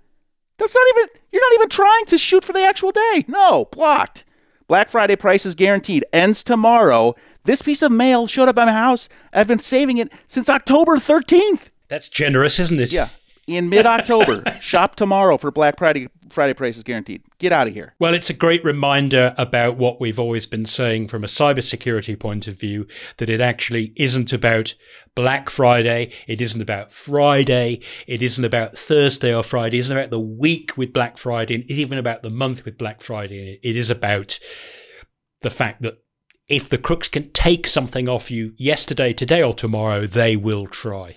That's 0.58 0.76
not 0.76 0.88
even, 0.90 1.10
you're 1.32 1.42
not 1.42 1.54
even 1.54 1.70
trying 1.70 2.06
to 2.08 2.18
shoot 2.18 2.44
for 2.44 2.52
the 2.52 2.66
actual 2.66 2.92
day. 2.92 3.24
No, 3.30 3.70
blocked. 3.72 4.26
Black 4.72 4.88
Friday 4.88 5.18
prices 5.18 5.54
guaranteed 5.54 6.06
ends 6.14 6.46
tomorrow. 6.46 7.14
This 7.44 7.62
piece 7.62 7.82
of 7.82 7.92
mail 7.92 8.26
showed 8.26 8.48
up 8.48 8.58
at 8.58 8.68
my 8.68 8.72
house. 8.72 9.10
I've 9.34 9.46
been 9.46 9.60
saving 9.60 9.98
it 9.98 10.10
since 10.28 10.50
October 10.50 10.96
13th. 10.96 11.72
That's 11.90 12.08
generous, 12.08 12.58
isn't 12.58 12.80
it? 12.80 12.94
Yeah. 12.94 13.10
In 13.48 13.70
mid 13.70 13.86
October. 13.86 14.44
Shop 14.62 14.96
tomorrow 14.96 15.38
for 15.38 15.52
Black 15.52 15.78
Friday 15.78 16.08
Friday 16.30 16.54
prices 16.54 16.84
guaranteed. 16.84 17.24
Get 17.40 17.52
out 17.52 17.68
of 17.68 17.74
here. 17.74 17.96
Well, 18.00 18.14
it's 18.14 18.30
a 18.30 18.34
great 18.34 18.64
reminder 18.64 19.34
about 19.38 19.78
what 19.78 20.00
we've 20.00 20.20
always 20.20 20.46
been 20.46 20.66
saying 20.66 21.08
from 21.08 21.24
a 21.24 21.28
cybersecurity 21.28 22.18
point 22.18 22.48
of 22.48 22.60
view 22.60 22.88
that 23.18 23.30
it 23.30 23.42
actually 23.42 23.94
isn't 23.96 24.32
about 24.32 24.76
Black 25.16 25.50
Friday, 25.50 26.12
it 26.28 26.40
isn't 26.40 26.62
about 26.62 26.92
Friday, 26.92 27.82
it 28.08 28.22
isn't 28.22 28.46
about 28.46 28.78
Thursday 28.78 29.34
or 29.34 29.44
Friday, 29.44 29.78
it 29.78 29.82
isn't 29.82 29.98
about 29.98 30.10
the 30.10 30.20
week 30.20 30.78
with 30.78 30.94
Black 30.94 31.18
Friday, 31.18 31.56
it 31.56 31.70
isn't 31.70 31.82
even 31.82 31.98
about 31.98 32.22
the 32.22 32.30
month 32.30 32.64
with 32.64 32.78
Black 32.78 33.02
Friday. 33.02 33.60
It 33.62 33.76
is 33.76 33.90
about 33.90 34.40
the 35.42 35.50
fact 35.50 35.82
that 35.82 35.98
if 36.48 36.70
the 36.70 36.78
crooks 36.78 37.08
can 37.08 37.32
take 37.32 37.66
something 37.68 38.08
off 38.08 38.30
you 38.30 38.54
yesterday, 38.58 39.14
today, 39.14 39.42
or 39.42 39.54
tomorrow, 39.54 40.06
they 40.06 40.36
will 40.36 40.68
try. 40.68 41.16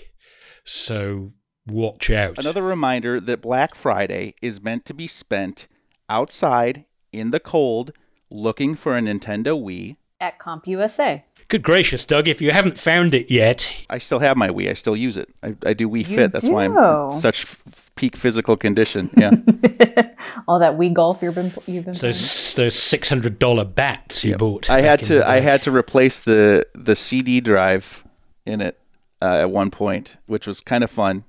So 0.64 1.32
watch 1.66 2.11
out. 2.11 2.38
Another 2.38 2.62
reminder 2.62 3.20
that 3.20 3.40
Black 3.40 3.74
Friday 3.74 4.35
is 4.42 4.62
meant 4.62 4.85
to 4.87 4.94
be 4.94 5.07
spent 5.07 5.66
outside 6.09 6.85
in 7.12 7.31
the 7.31 7.40
cold 7.40 7.92
looking 8.31 8.74
for 8.74 8.96
a 8.96 9.00
Nintendo 9.00 9.61
Wii 9.61 9.96
at 10.20 10.38
CompUSA. 10.38 11.22
Good 11.48 11.62
gracious, 11.62 12.05
Doug, 12.05 12.27
if 12.27 12.40
you 12.40 12.53
haven't 12.53 12.79
found 12.79 13.12
it 13.14 13.31
yet. 13.31 13.70
I 13.90 13.98
still 13.98 14.18
have 14.20 14.37
my 14.37 14.48
Wii. 14.48 14.70
I 14.70 14.72
still 14.72 14.96
use 14.96 15.16
it. 15.16 15.29
I, 15.42 15.55
I 15.64 15.74
do 15.74 15.88
Wii 15.88 16.09
you 16.09 16.16
Fit. 16.16 16.33
That's 16.33 16.46
do. 16.46 16.53
why 16.53 16.64
I'm 16.64 16.77
in 16.77 17.11
such 17.11 17.42
f- 17.42 17.90
peak 17.96 18.16
physical 18.16 18.57
condition. 18.57 19.11
Yeah. 19.16 19.31
All 20.48 20.59
that 20.59 20.79
Wii 20.79 20.94
golf 20.94 21.22
you've 21.22 21.35
been 21.35 21.53
you've 21.66 21.85
been 21.85 21.94
those 21.94 22.55
those 22.55 22.74
six 22.74 23.11
hundred 23.11 23.38
dollar 23.38 23.64
bats 23.64 24.24
you 24.24 24.31
yep. 24.31 24.38
bought. 24.38 24.70
I 24.70 24.81
had 24.81 25.03
to 25.05 25.29
I 25.29 25.40
had 25.40 25.61
to 25.62 25.70
replace 25.70 26.20
the 26.20 26.66
the 26.74 26.96
CD 26.96 27.40
drive 27.40 28.05
in 28.46 28.62
it 28.62 28.81
uh, 29.20 29.40
at 29.40 29.50
one 29.50 29.70
point, 29.70 30.16
which 30.27 30.46
was 30.46 30.61
kind 30.61 30.83
of 30.83 30.90
fun. 30.90 31.24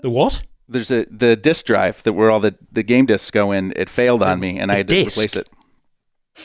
The 0.00 0.10
what? 0.10 0.42
There's 0.68 0.90
a 0.90 1.06
the 1.10 1.34
disk 1.36 1.66
drive 1.66 2.02
that 2.02 2.12
where 2.12 2.30
all 2.30 2.40
the, 2.40 2.54
the 2.70 2.82
game 2.82 3.06
discs 3.06 3.30
go 3.30 3.52
in. 3.52 3.72
It 3.76 3.88
failed 3.88 4.22
on 4.22 4.38
me, 4.40 4.58
and 4.58 4.70
I 4.70 4.76
had 4.76 4.88
to 4.88 4.94
disc. 4.94 5.16
replace 5.16 5.36
it. 5.36 5.48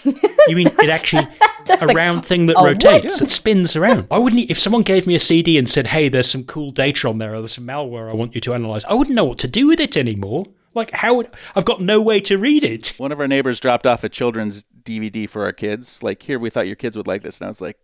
You 0.47 0.57
mean 0.57 0.67
it 0.67 0.89
actually 0.89 1.25
a 1.69 1.87
round 1.87 2.25
thing 2.25 2.47
that 2.47 2.57
oh, 2.57 2.65
rotates, 2.65 3.19
that 3.19 3.29
spins 3.29 3.77
around? 3.77 4.07
I 4.11 4.17
wouldn't. 4.17 4.49
If 4.49 4.59
someone 4.59 4.81
gave 4.81 5.07
me 5.07 5.15
a 5.15 5.19
CD 5.19 5.57
and 5.57 5.69
said, 5.69 5.87
"Hey, 5.87 6.09
there's 6.09 6.29
some 6.29 6.43
cool 6.43 6.71
data 6.71 7.07
on 7.07 7.17
there, 7.17 7.33
or 7.33 7.39
there's 7.39 7.53
some 7.53 7.65
malware 7.65 8.09
I 8.09 8.13
want 8.13 8.35
you 8.35 8.41
to 8.41 8.53
analyze," 8.53 8.83
I 8.85 8.93
wouldn't 8.93 9.15
know 9.15 9.23
what 9.23 9.39
to 9.39 9.47
do 9.47 9.67
with 9.67 9.79
it 9.79 9.95
anymore. 9.95 10.45
Like 10.75 10.91
how 10.91 11.15
would 11.15 11.29
I've 11.55 11.65
got 11.65 11.81
no 11.81 12.01
way 12.01 12.19
to 12.21 12.37
read 12.37 12.63
it. 12.63 12.93
One 12.97 13.11
of 13.11 13.19
our 13.19 13.27
neighbors 13.27 13.59
dropped 13.59 13.85
off 13.85 14.03
a 14.03 14.09
children's 14.09 14.65
DVD 14.83 15.29
for 15.29 15.43
our 15.43 15.53
kids. 15.53 16.03
Like, 16.03 16.23
here, 16.23 16.39
we 16.39 16.49
thought 16.49 16.67
your 16.67 16.75
kids 16.75 16.97
would 16.97 17.07
like 17.07 17.21
this, 17.21 17.39
and 17.39 17.45
I 17.45 17.49
was 17.49 17.61
like, 17.61 17.77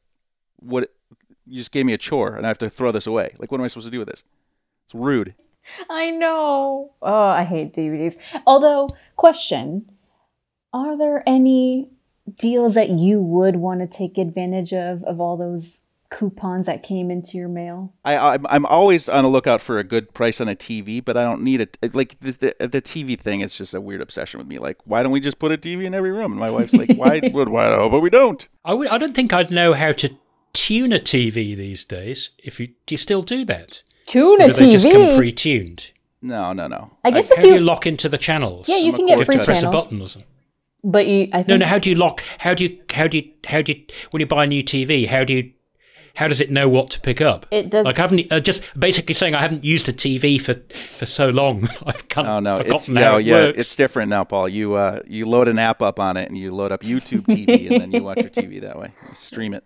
"What? 0.58 0.92
You 1.46 1.58
just 1.58 1.72
gave 1.72 1.86
me 1.86 1.94
a 1.94 1.98
chore, 1.98 2.36
and 2.36 2.46
I 2.46 2.50
have 2.50 2.58
to 2.60 2.70
throw 2.70 2.92
this 2.92 3.08
away. 3.08 3.34
Like, 3.40 3.52
what 3.52 3.60
am 3.60 3.66
I 3.66 3.68
supposed 3.68 3.88
to 3.88 3.92
do 3.92 4.00
with 4.00 4.10
this? 4.10 4.24
It's 4.86 4.96
rude." 4.96 5.36
I 5.90 6.10
know. 6.12 6.92
Oh, 7.02 7.28
I 7.28 7.44
hate 7.44 7.74
DVDs. 7.74 8.18
Although, 8.46 8.90
question 9.16 9.90
Are 10.74 10.98
there 10.98 11.24
any 11.28 11.90
deals 12.40 12.76
that 12.76 12.90
you 12.90 13.22
would 13.22 13.56
want 13.56 13.80
to 13.82 13.88
take 13.88 14.18
advantage 14.18 14.74
of, 14.74 15.04
of 15.04 15.20
all 15.20 15.36
those 15.36 15.82
coupons 16.12 16.66
that 16.66 16.82
came 16.84 17.10
into 17.12 17.38
your 17.38 17.48
mail? 17.48 17.94
I, 18.04 18.18
I'm, 18.18 18.46
I'm 18.50 18.66
always 18.66 19.10
on 19.10 19.26
a 19.26 19.28
lookout 19.28 19.62
for 19.62 19.80
a 19.80 19.84
good 19.84 20.14
price 20.14 20.40
on 20.42 20.48
a 20.48 20.56
TV, 20.56 21.04
but 21.04 21.18
I 21.18 21.24
don't 21.24 21.42
need 21.44 21.62
it. 21.62 21.78
Like 21.94 22.20
the, 22.20 22.32
the, 22.60 22.68
the 22.68 22.82
TV 22.82 23.20
thing 23.20 23.42
is 23.42 23.58
just 23.58 23.74
a 23.74 23.82
weird 23.82 24.02
obsession 24.02 24.38
with 24.40 24.48
me. 24.48 24.58
Like, 24.58 24.78
why 24.86 25.04
don't 25.04 25.12
we 25.12 25.20
just 25.20 25.40
put 25.40 25.52
a 25.52 25.58
TV 25.58 25.86
in 25.86 25.94
every 25.94 26.12
room? 26.12 26.32
And 26.32 26.40
my 26.40 26.52
wife's 26.52 26.74
like, 26.76 26.94
why 26.96 27.20
would 27.34 27.50
why? 27.50 27.68
Oh, 27.68 27.90
but 27.90 28.00
we 28.02 28.10
don't. 28.10 28.48
I 28.66 28.72
w- 28.72 28.90
I 28.90 28.98
don't 28.98 29.16
think 29.16 29.34
I'd 29.34 29.52
know 29.52 29.74
how 29.74 29.92
to 29.94 30.10
tune 30.54 30.94
a 30.94 31.00
TV 31.00 31.56
these 31.56 31.84
days. 31.84 32.32
If 32.40 32.60
you 32.60 32.68
do 32.86 32.94
you 32.94 32.98
still 32.98 33.22
do 33.22 33.46
that? 33.46 33.84
Tune 34.08 34.42
Or 34.42 34.46
a 34.46 34.48
do 34.48 34.54
they 34.54 34.72
just 34.72 34.86
come 34.90 35.18
pre-tuned? 35.18 35.92
No, 36.22 36.52
no, 36.54 36.68
no. 36.68 36.92
I 37.04 37.12
guess 37.12 37.30
How 37.30 37.36
if 37.36 37.42
do 37.42 37.48
you 37.48 37.54
you, 37.56 37.60
lock 37.62 37.86
into 37.88 38.10
the 38.10 38.18
channels? 38.18 38.68
yeah, 38.68 38.78
you 38.78 38.92
I'm 38.92 38.96
can 38.98 39.06
get 39.08 39.26
free 39.26 39.36
You 39.38 39.44
press 39.44 39.60
a 39.60 39.62
channels, 39.62 39.84
button 39.86 40.02
or 40.02 40.08
something. 40.08 40.30
but 40.84 41.08
you, 41.08 41.30
I 41.32 41.38
No, 41.40 41.44
think 41.44 41.48
no. 41.48 41.58
no. 41.58 41.66
How 41.68 41.80
do 41.80 41.90
you 41.90 41.96
lock? 41.96 42.22
How 42.40 42.54
do 42.54 42.64
you? 42.64 42.78
How 42.92 43.08
do 43.08 43.18
you? 43.18 43.32
How 43.48 43.62
do 43.62 43.72
you? 43.74 43.84
When 44.12 44.20
you 44.20 44.26
buy 44.26 44.44
a 44.44 44.48
new 44.48 44.64
TV, 44.64 45.08
how 45.08 45.24
do 45.24 45.34
you? 45.34 45.52
How 46.16 46.28
does 46.28 46.42
it 46.42 46.52
know 46.52 46.68
what 46.68 46.90
to 46.90 47.00
pick 47.00 47.22
up? 47.22 47.46
It 47.52 47.70
does- 47.70 47.86
Like 47.86 47.98
I 48.00 48.02
haven't 48.02 48.30
uh, 48.34 48.42
just 48.42 48.62
basically 48.78 49.14
saying 49.14 49.36
I 49.36 49.40
haven't 49.42 49.64
used 49.64 49.88
a 49.88 49.94
TV 49.94 50.42
for 50.42 50.56
for 50.76 51.06
so 51.06 51.30
long. 51.30 51.70
I've 51.86 52.10
kind 52.10 52.28
of 52.28 52.34
Oh 52.36 52.40
no, 52.42 52.58
it's 52.58 52.66
forgotten 52.88 52.94
no, 52.96 53.18
it 53.20 53.26
yeah, 53.26 53.34
works. 53.46 53.60
it's 53.60 53.76
different 53.78 54.10
now, 54.10 54.26
Paul. 54.26 54.50
You 54.50 54.74
uh, 54.74 55.02
you 55.08 55.26
load 55.26 55.48
an 55.48 55.60
app 55.60 55.82
up 55.82 56.00
on 56.02 56.18
it, 56.18 56.28
and 56.28 56.38
you 56.38 56.52
load 56.52 56.74
up 56.74 56.82
YouTube 56.82 57.22
TV, 57.22 57.72
and 57.72 57.80
then 57.80 57.92
you 57.94 58.04
watch 58.04 58.18
your 58.18 58.30
TV 58.32 58.60
that 58.62 58.78
way. 58.78 58.90
You 59.08 59.14
stream 59.16 59.54
it. 59.54 59.64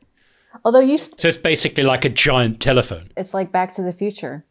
Although 0.66 0.80
you, 0.80 0.98
st- 0.98 1.20
so 1.20 1.28
it's 1.28 1.38
basically 1.38 1.84
like 1.84 2.06
a 2.06 2.10
giant 2.10 2.60
telephone. 2.60 3.10
it's 3.18 3.34
like 3.34 3.52
Back 3.52 3.74
to 3.74 3.82
the 3.82 3.94
Future. 3.94 4.46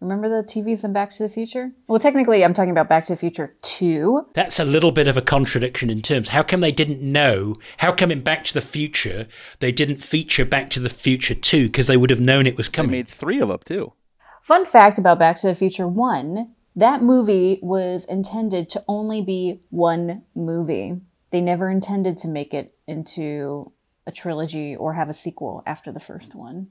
Remember 0.00 0.28
the 0.28 0.46
TVs 0.46 0.84
in 0.84 0.92
Back 0.92 1.10
to 1.12 1.24
the 1.24 1.28
Future? 1.28 1.72
Well, 1.88 1.98
technically, 1.98 2.44
I'm 2.44 2.54
talking 2.54 2.70
about 2.70 2.88
Back 2.88 3.04
to 3.06 3.14
the 3.14 3.16
Future 3.16 3.56
2. 3.62 4.26
That's 4.32 4.60
a 4.60 4.64
little 4.64 4.92
bit 4.92 5.08
of 5.08 5.16
a 5.16 5.22
contradiction 5.22 5.90
in 5.90 6.02
terms. 6.02 6.28
How 6.28 6.44
come 6.44 6.60
they 6.60 6.70
didn't 6.70 7.02
know? 7.02 7.56
How 7.78 7.90
come 7.90 8.12
in 8.12 8.20
Back 8.20 8.44
to 8.44 8.54
the 8.54 8.60
Future 8.60 9.26
they 9.58 9.72
didn't 9.72 9.96
feature 10.04 10.44
Back 10.44 10.70
to 10.70 10.80
the 10.80 10.88
Future 10.90 11.34
2 11.34 11.66
because 11.66 11.88
they 11.88 11.96
would 11.96 12.10
have 12.10 12.20
known 12.20 12.46
it 12.46 12.56
was 12.56 12.68
I 12.68 12.72
coming? 12.72 12.92
made 12.92 13.08
three 13.08 13.40
of 13.40 13.48
them 13.48 13.58
too. 13.64 13.92
Fun 14.40 14.64
fact 14.64 14.98
about 14.98 15.18
Back 15.18 15.36
to 15.38 15.48
the 15.48 15.54
Future 15.54 15.88
1 15.88 16.54
that 16.76 17.02
movie 17.02 17.58
was 17.60 18.04
intended 18.04 18.70
to 18.70 18.84
only 18.86 19.20
be 19.20 19.58
one 19.70 20.22
movie. 20.36 20.94
They 21.32 21.40
never 21.40 21.68
intended 21.68 22.16
to 22.18 22.28
make 22.28 22.54
it 22.54 22.72
into 22.86 23.72
a 24.08 24.12
trilogy 24.12 24.74
or 24.74 24.94
have 24.94 25.08
a 25.08 25.14
sequel 25.14 25.62
after 25.66 25.92
the 25.92 26.00
first 26.00 26.34
one. 26.34 26.68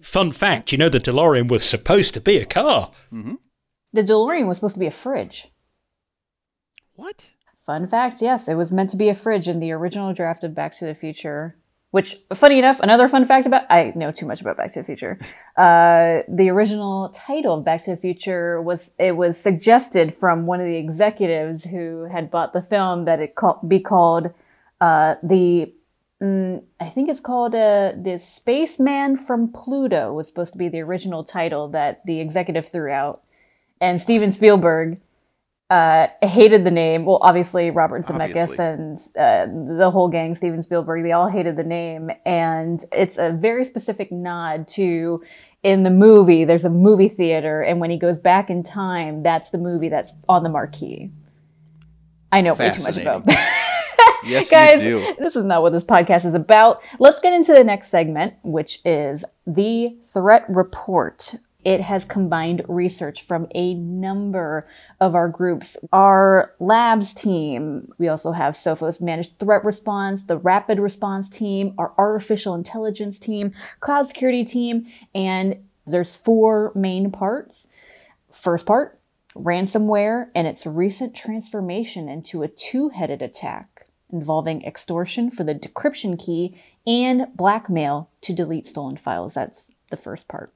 Fun 0.00 0.32
fact, 0.32 0.72
you 0.72 0.78
know 0.78 0.88
the 0.88 0.98
DeLorean 0.98 1.48
was 1.48 1.62
supposed 1.62 2.14
to 2.14 2.20
be 2.20 2.38
a 2.38 2.46
car. 2.46 2.90
The 3.92 4.02
DeLorean 4.02 4.48
was 4.48 4.56
supposed 4.56 4.74
to 4.74 4.80
be 4.80 4.86
a 4.86 4.90
fridge. 4.90 5.48
What? 6.94 7.32
Fun 7.58 7.86
fact, 7.86 8.22
yes, 8.22 8.48
it 8.48 8.54
was 8.54 8.72
meant 8.72 8.90
to 8.90 8.96
be 8.96 9.08
a 9.08 9.14
fridge 9.14 9.48
in 9.48 9.60
the 9.60 9.72
original 9.72 10.14
draft 10.14 10.44
of 10.44 10.54
Back 10.54 10.74
to 10.76 10.86
the 10.86 10.94
Future. 10.94 11.56
Which, 11.90 12.16
funny 12.34 12.58
enough, 12.58 12.80
another 12.80 13.08
fun 13.08 13.24
fact 13.24 13.46
about 13.46 13.62
I 13.70 13.92
know 13.94 14.10
too 14.10 14.26
much 14.26 14.40
about 14.40 14.56
Back 14.56 14.72
to 14.72 14.80
the 14.80 14.84
Future. 14.84 15.18
Uh, 15.56 16.20
the 16.28 16.50
original 16.50 17.08
title 17.14 17.54
of 17.54 17.64
Back 17.64 17.82
to 17.84 17.90
the 17.92 17.96
Future 17.96 18.60
was 18.60 18.92
it 18.98 19.16
was 19.16 19.38
suggested 19.40 20.14
from 20.14 20.44
one 20.44 20.60
of 20.60 20.66
the 20.66 20.76
executives 20.76 21.64
who 21.64 22.04
had 22.12 22.30
bought 22.30 22.52
the 22.52 22.60
film 22.60 23.06
that 23.06 23.20
it 23.20 23.34
call, 23.34 23.58
be 23.66 23.80
called 23.80 24.34
uh, 24.82 25.14
the 25.22 25.72
mm, 26.22 26.62
I 26.80 26.88
think 26.88 27.08
it's 27.08 27.20
called 27.20 27.54
uh, 27.54 27.92
the 27.96 28.18
Spaceman 28.18 29.16
from 29.16 29.52
Pluto 29.52 30.12
was 30.12 30.26
supposed 30.26 30.52
to 30.52 30.58
be 30.58 30.68
the 30.68 30.80
original 30.80 31.24
title 31.24 31.68
that 31.68 32.04
the 32.06 32.20
executive 32.20 32.68
threw 32.68 32.90
out, 32.90 33.22
and 33.80 34.00
Steven 34.00 34.32
Spielberg 34.32 35.00
uh, 35.68 36.08
hated 36.22 36.64
the 36.64 36.70
name. 36.70 37.04
Well, 37.04 37.18
obviously 37.22 37.70
Robert 37.70 38.04
Zemeckis 38.04 38.42
Obviously. 38.42 38.64
and 38.64 38.96
uh, 39.18 39.76
the 39.78 39.90
whole 39.90 40.08
gang, 40.08 40.34
Steven 40.34 40.62
Spielberg, 40.62 41.02
they 41.02 41.12
all 41.12 41.28
hated 41.28 41.56
the 41.56 41.64
name, 41.64 42.10
and 42.24 42.84
it's 42.92 43.18
a 43.18 43.30
very 43.30 43.64
specific 43.64 44.12
nod 44.12 44.68
to. 44.68 45.22
In 45.62 45.82
the 45.82 45.90
movie, 45.90 46.44
there's 46.44 46.64
a 46.64 46.70
movie 46.70 47.08
theater, 47.08 47.60
and 47.60 47.80
when 47.80 47.90
he 47.90 47.96
goes 47.96 48.20
back 48.20 48.50
in 48.50 48.62
time, 48.62 49.24
that's 49.24 49.50
the 49.50 49.58
movie 49.58 49.88
that's 49.88 50.14
on 50.28 50.44
the 50.44 50.48
marquee. 50.48 51.10
I 52.30 52.40
know 52.40 52.54
way 52.54 52.70
too 52.70 52.84
much 52.84 52.96
about 52.96 53.24
that. 53.24 53.62
Yes, 54.26 54.50
Guys, 54.50 54.82
you 54.82 55.00
do. 55.00 55.14
this 55.18 55.36
is 55.36 55.44
not 55.44 55.62
what 55.62 55.72
this 55.72 55.84
podcast 55.84 56.24
is 56.26 56.34
about. 56.34 56.82
Let's 56.98 57.20
get 57.20 57.32
into 57.32 57.52
the 57.52 57.64
next 57.64 57.88
segment, 57.88 58.34
which 58.42 58.80
is 58.84 59.24
the 59.46 59.96
threat 60.02 60.44
report. 60.48 61.34
It 61.64 61.80
has 61.80 62.04
combined 62.04 62.62
research 62.68 63.22
from 63.22 63.48
a 63.52 63.74
number 63.74 64.68
of 65.00 65.16
our 65.16 65.28
groups. 65.28 65.76
Our 65.92 66.52
labs 66.60 67.12
team, 67.12 67.92
we 67.98 68.06
also 68.06 68.30
have 68.30 68.54
Sophos 68.54 69.00
Managed 69.00 69.40
Threat 69.40 69.64
Response, 69.64 70.22
the 70.24 70.36
Rapid 70.36 70.78
Response 70.78 71.28
team, 71.28 71.74
our 71.76 71.92
Artificial 71.98 72.54
Intelligence 72.54 73.18
team, 73.18 73.52
Cloud 73.80 74.06
Security 74.06 74.44
team, 74.44 74.86
and 75.12 75.56
there's 75.86 76.14
four 76.14 76.70
main 76.76 77.10
parts. 77.10 77.68
First 78.30 78.64
part, 78.64 79.00
ransomware 79.34 80.28
and 80.36 80.46
its 80.46 80.66
recent 80.66 81.16
transformation 81.16 82.08
into 82.08 82.42
a 82.44 82.48
two 82.48 82.90
headed 82.90 83.22
attack 83.22 83.75
involving 84.10 84.64
extortion 84.64 85.30
for 85.30 85.44
the 85.44 85.54
decryption 85.54 86.18
key 86.18 86.60
and 86.86 87.26
blackmail 87.34 88.10
to 88.20 88.32
delete 88.32 88.66
stolen 88.66 88.96
files. 88.96 89.34
That's 89.34 89.70
the 89.90 89.96
first 89.96 90.28
part. 90.28 90.52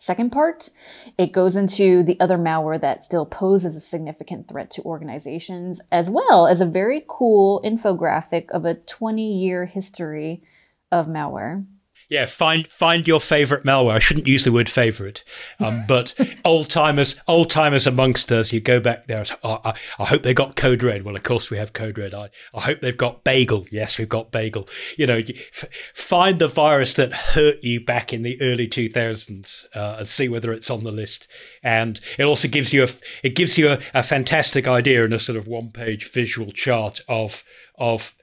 Second 0.00 0.32
part, 0.32 0.70
it 1.18 1.30
goes 1.30 1.56
into 1.56 2.02
the 2.02 2.18
other 2.20 2.38
malware 2.38 2.80
that 2.80 3.04
still 3.04 3.26
poses 3.26 3.76
a 3.76 3.80
significant 3.80 4.48
threat 4.48 4.70
to 4.70 4.82
organizations, 4.82 5.82
as 5.92 6.08
well 6.08 6.46
as 6.46 6.62
a 6.62 6.66
very 6.66 7.04
cool 7.06 7.60
infographic 7.62 8.48
of 8.48 8.64
a 8.64 8.76
20 8.76 9.22
year 9.22 9.66
history 9.66 10.42
of 10.90 11.06
malware. 11.06 11.66
Yeah, 12.10 12.26
find 12.26 12.66
find 12.66 13.06
your 13.06 13.20
favorite 13.20 13.62
malware. 13.62 13.92
I 13.92 13.98
shouldn't 14.00 14.26
use 14.26 14.42
the 14.42 14.50
word 14.50 14.68
favorite, 14.68 15.22
um, 15.60 15.84
but 15.88 16.12
old 16.44 16.68
timers, 16.68 17.14
old 17.28 17.50
timers 17.50 17.86
amongst 17.86 18.32
us, 18.32 18.52
you 18.52 18.60
go 18.60 18.80
back 18.80 19.06
there. 19.06 19.24
Oh, 19.44 19.60
I, 19.64 19.74
I 19.96 20.06
hope 20.06 20.22
they 20.22 20.34
got 20.34 20.56
Code 20.56 20.82
Red. 20.82 21.04
Well, 21.04 21.14
of 21.14 21.22
course 21.22 21.50
we 21.50 21.56
have 21.58 21.72
Code 21.72 21.96
Red. 21.96 22.12
I, 22.12 22.30
I 22.52 22.62
hope 22.62 22.80
they've 22.80 22.96
got 22.96 23.22
Bagle. 23.22 23.66
Yes, 23.70 23.96
we've 23.96 24.08
got 24.08 24.32
Bagle. 24.32 24.68
You 24.98 25.06
know, 25.06 25.18
f- 25.18 25.66
find 25.94 26.40
the 26.40 26.48
virus 26.48 26.94
that 26.94 27.12
hurt 27.12 27.62
you 27.62 27.84
back 27.84 28.12
in 28.12 28.22
the 28.22 28.42
early 28.42 28.66
two 28.66 28.88
thousands 28.88 29.66
uh, 29.76 29.96
and 30.00 30.08
see 30.08 30.28
whether 30.28 30.52
it's 30.52 30.68
on 30.68 30.82
the 30.82 30.90
list. 30.90 31.30
And 31.62 32.00
it 32.18 32.24
also 32.24 32.48
gives 32.48 32.72
you 32.72 32.82
a 32.82 32.88
it 33.22 33.36
gives 33.36 33.56
you 33.56 33.70
a, 33.70 33.78
a 33.94 34.02
fantastic 34.02 34.66
idea 34.66 35.04
in 35.04 35.12
a 35.12 35.18
sort 35.18 35.38
of 35.38 35.46
one 35.46 35.70
page 35.70 36.10
visual 36.10 36.50
chart 36.50 37.02
of 37.08 37.44
of 37.76 38.16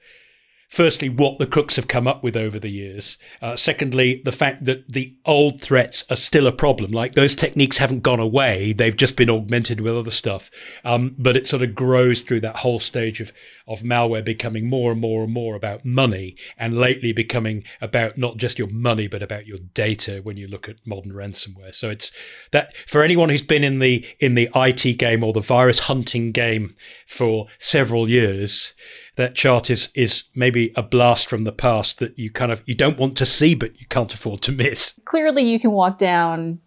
firstly, 0.68 1.08
what 1.08 1.38
the 1.38 1.46
crooks 1.46 1.76
have 1.76 1.88
come 1.88 2.06
up 2.06 2.22
with 2.22 2.36
over 2.36 2.58
the 2.58 2.70
years. 2.70 3.18
Uh, 3.40 3.56
secondly, 3.56 4.20
the 4.24 4.32
fact 4.32 4.64
that 4.66 4.90
the 4.90 5.16
old 5.24 5.60
threats 5.60 6.04
are 6.10 6.16
still 6.16 6.46
a 6.46 6.52
problem. 6.52 6.92
Like 6.92 7.14
those 7.14 7.34
techniques 7.34 7.78
haven't 7.78 8.02
gone 8.02 8.20
away; 8.20 8.72
they've 8.72 8.96
just 8.96 9.16
been 9.16 9.30
augmented 9.30 9.80
with 9.80 9.96
other 9.96 10.10
stuff. 10.10 10.50
Um, 10.84 11.16
but 11.18 11.36
it 11.36 11.46
sort 11.46 11.62
of 11.62 11.74
grows 11.74 12.20
through 12.20 12.40
that 12.42 12.56
whole 12.56 12.78
stage 12.78 13.20
of 13.20 13.32
of 13.66 13.82
malware 13.82 14.24
becoming 14.24 14.68
more 14.68 14.92
and 14.92 15.00
more 15.00 15.24
and 15.24 15.32
more 15.32 15.54
about 15.54 15.84
money, 15.84 16.36
and 16.56 16.76
lately 16.76 17.12
becoming 17.12 17.64
about 17.80 18.16
not 18.16 18.36
just 18.36 18.58
your 18.58 18.68
money 18.68 19.08
but 19.08 19.22
about 19.22 19.46
your 19.46 19.58
data. 19.74 20.20
When 20.22 20.36
you 20.36 20.46
look 20.46 20.68
at 20.68 20.86
modern 20.86 21.12
ransomware, 21.12 21.74
so 21.74 21.90
it's 21.90 22.12
that 22.52 22.76
for 22.86 23.02
anyone 23.02 23.30
who's 23.30 23.42
been 23.42 23.64
in 23.64 23.78
the 23.78 24.06
in 24.20 24.34
the 24.34 24.48
IT 24.54 24.98
game 24.98 25.24
or 25.24 25.32
the 25.32 25.40
virus 25.40 25.80
hunting 25.80 26.30
game 26.32 26.76
for 27.06 27.46
several 27.58 28.08
years 28.08 28.74
that 29.18 29.34
chart 29.34 29.68
is 29.68 29.90
is 29.94 30.24
maybe 30.34 30.72
a 30.76 30.82
blast 30.82 31.28
from 31.28 31.42
the 31.42 31.52
past 31.52 31.98
that 31.98 32.16
you 32.16 32.30
kind 32.30 32.52
of 32.52 32.62
you 32.66 32.74
don't 32.74 32.98
want 32.98 33.16
to 33.16 33.26
see 33.26 33.52
but 33.52 33.78
you 33.78 33.86
can't 33.88 34.14
afford 34.14 34.40
to 34.42 34.52
miss. 34.52 34.94
Clearly, 35.04 35.42
you 35.42 35.58
can 35.58 35.72
walk 35.72 35.98
down 35.98 36.60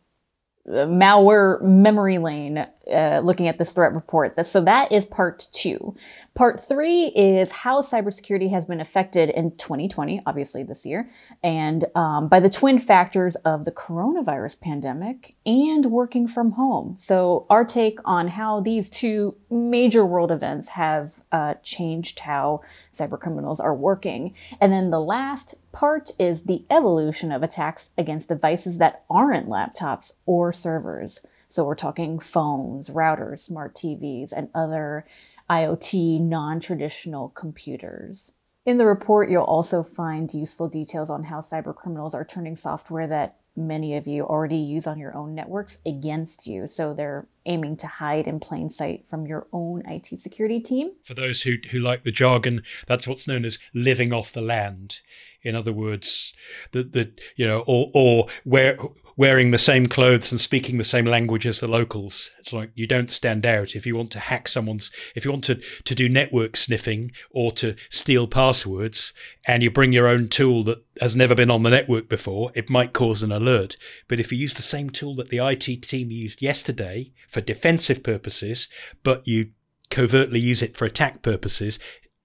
uh, 0.70 0.86
malware 0.86 1.62
memory 1.62 2.18
lane 2.18 2.68
uh, 2.94 3.22
looking 3.24 3.48
at 3.48 3.58
this 3.58 3.74
threat 3.74 3.94
report. 3.94 4.46
So 4.46 4.62
that 4.62 4.92
is 4.92 5.06
part 5.06 5.48
two. 5.54 5.96
Part 6.34 6.62
three 6.62 7.08
is 7.08 7.52
how 7.52 7.82
cybersecurity 7.82 8.52
has 8.52 8.66
been 8.66 8.80
affected 8.80 9.30
in 9.30 9.52
2020, 9.58 10.22
obviously 10.26 10.64
this 10.64 10.86
year, 10.86 11.10
and 11.44 11.86
um, 11.94 12.30
by 12.30 12.40
the 12.40 12.50
twin 12.50 12.80
factors 12.80 13.36
of 13.38 13.66
the 13.66 13.72
coronavirus 13.72 14.62
pandemic 14.62 15.36
and 15.46 15.88
working 15.88 16.30
from 16.30 16.52
home. 16.52 16.96
So 16.98 17.46
our 17.50 17.66
take 17.66 18.00
on 18.06 18.30
how 18.30 18.62
these 18.62 18.90
two 18.90 19.36
major 19.50 20.06
world 20.06 20.32
events 20.32 20.70
have 20.70 21.22
uh, 21.34 21.56
changed 21.64 22.20
how 22.22 22.62
cybercriminals 22.94 23.60
are 23.60 23.76
working. 23.76 24.34
And 24.62 24.72
then 24.72 24.90
the 24.90 25.02
last 25.02 25.56
part 25.74 26.12
is 26.18 26.44
the 26.44 26.64
evolution 26.70 27.34
of 27.34 27.44
attacks 27.44 27.92
against 27.98 28.30
devices 28.30 28.78
that 28.78 29.04
aren't 29.10 29.50
laptops 29.50 30.14
or 30.26 30.54
servers. 30.54 31.20
So 31.50 31.66
we're 31.66 31.76
talking 31.76 32.20
phones, 32.20 32.90
routers, 32.90 33.40
smart 33.40 33.76
TVs, 33.76 34.32
and 34.32 34.48
other 34.56 35.06
IoT 35.52 36.22
non 36.22 36.62
traditional 36.62 37.28
computers. 37.30 38.32
In 38.66 38.78
the 38.78 38.86
report, 38.86 39.30
you'll 39.30 39.44
also 39.44 39.84
find 39.84 40.34
useful 40.34 40.70
details 40.70 41.10
on 41.10 41.26
how 41.26 41.42
cybercriminals 41.42 42.14
are 42.14 42.24
turning 42.24 42.56
software 42.56 43.08
that 43.08 43.36
many 43.54 43.98
of 43.98 44.08
you 44.08 44.24
already 44.24 44.56
use 44.56 44.88
on 44.88 44.98
your 44.98 45.14
own 45.14 45.36
networks 45.36 45.80
against 45.86 46.48
you. 46.48 46.68
So 46.68 46.94
they're 46.94 47.28
aiming 47.46 47.76
to 47.78 47.88
hide 47.88 48.28
in 48.28 48.40
plain 48.40 48.70
sight 48.70 49.10
from 49.10 49.26
your 49.26 49.48
own 49.52 49.84
IT 49.86 50.18
security 50.22 50.62
team. 50.62 50.92
For 51.04 51.16
those 51.16 51.42
who 51.42 51.56
who 51.72 51.80
like 51.80 52.04
the 52.04 52.12
jargon, 52.12 52.64
that's 52.88 53.06
what's 53.06 53.28
known 53.28 53.44
as 53.44 53.60
living 53.74 54.14
off 54.14 54.32
the 54.32 54.42
land. 54.42 55.02
In 55.44 55.56
other 55.56 55.74
words, 55.74 56.34
the 56.72 56.84
the 56.84 57.12
you 57.36 57.46
know 57.46 57.66
or 57.68 57.92
or 57.94 58.28
where 58.46 58.78
wearing 59.18 59.52
the 59.52 59.58
same 59.58 59.86
clothes 59.86 60.32
and 60.32 60.40
speaking 60.40 60.78
the 60.78 60.84
same 60.84 61.06
language 61.06 61.46
as 61.46 61.60
the 61.60 61.68
locals. 61.68 62.32
It's 62.40 62.54
like 62.54 62.72
you 62.76 62.88
don't 62.88 63.12
stand 63.12 63.46
out 63.46 63.76
if 63.76 63.86
you 63.86 63.96
want 63.96 64.12
to 64.12 64.20
hack 64.20 64.48
someone's, 64.48 64.92
if 65.16 65.26
you 65.26 65.32
want 65.32 65.44
to, 65.46 65.56
to 65.56 65.96
do 65.96 66.10
network 66.10 66.56
sniffing 66.58 67.12
or 67.32 67.52
to 67.54 67.76
steal 67.90 68.28
passwords 68.28 69.14
and 69.48 69.64
you 69.64 69.70
bring 69.72 69.92
your 69.92 70.08
own 70.08 70.28
tool 70.28 70.64
that 70.66 70.84
has 71.00 71.16
never 71.16 71.36
been 71.36 71.52
on 71.52 71.64
the 71.64 71.70
network 71.70 72.10
before, 72.10 72.52
it 72.56 72.70
might 72.70 72.94
cause 72.94 73.24
an 73.24 73.32
alert. 73.32 73.76
But 74.08 74.20
if 74.20 74.32
you 74.32 74.38
use 74.38 74.54
the 74.54 74.62
same 74.62 74.90
tool 74.90 75.16
that 75.16 75.30
the 75.30 75.40
IT 75.40 75.82
team 75.82 76.12
used 76.12 76.42
yesterday 76.42 77.12
for 77.30 77.42
defensive 77.42 78.04
purposes, 78.04 78.68
but 79.04 79.28
you 79.28 79.52
covertly 79.92 80.40
use 80.40 80.64
it 80.64 80.76
for 80.76 80.86
attack 80.86 81.22
purposes, 81.22 81.78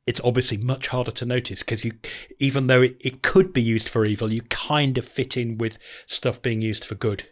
it's 0.07 0.21
obviously 0.23 0.57
much 0.57 0.87
harder 0.89 1.11
to 1.11 1.27
notice 1.27 1.61
because 1.61 1.85
you, 1.85 1.93
even 2.39 2.69
though 2.69 2.83
it, 2.83 2.97
it 3.01 3.23
could 3.23 3.53
be 3.53 3.63
used 3.63 3.89
for 3.89 4.05
evil, 4.05 4.33
you 4.33 4.43
kind 4.43 4.97
of 4.97 5.05
fit 5.05 5.37
in 5.37 5.59
with 5.59 5.79
stuff 6.07 6.41
being 6.41 6.63
used 6.63 6.85
for 6.85 6.95
good. 6.95 7.29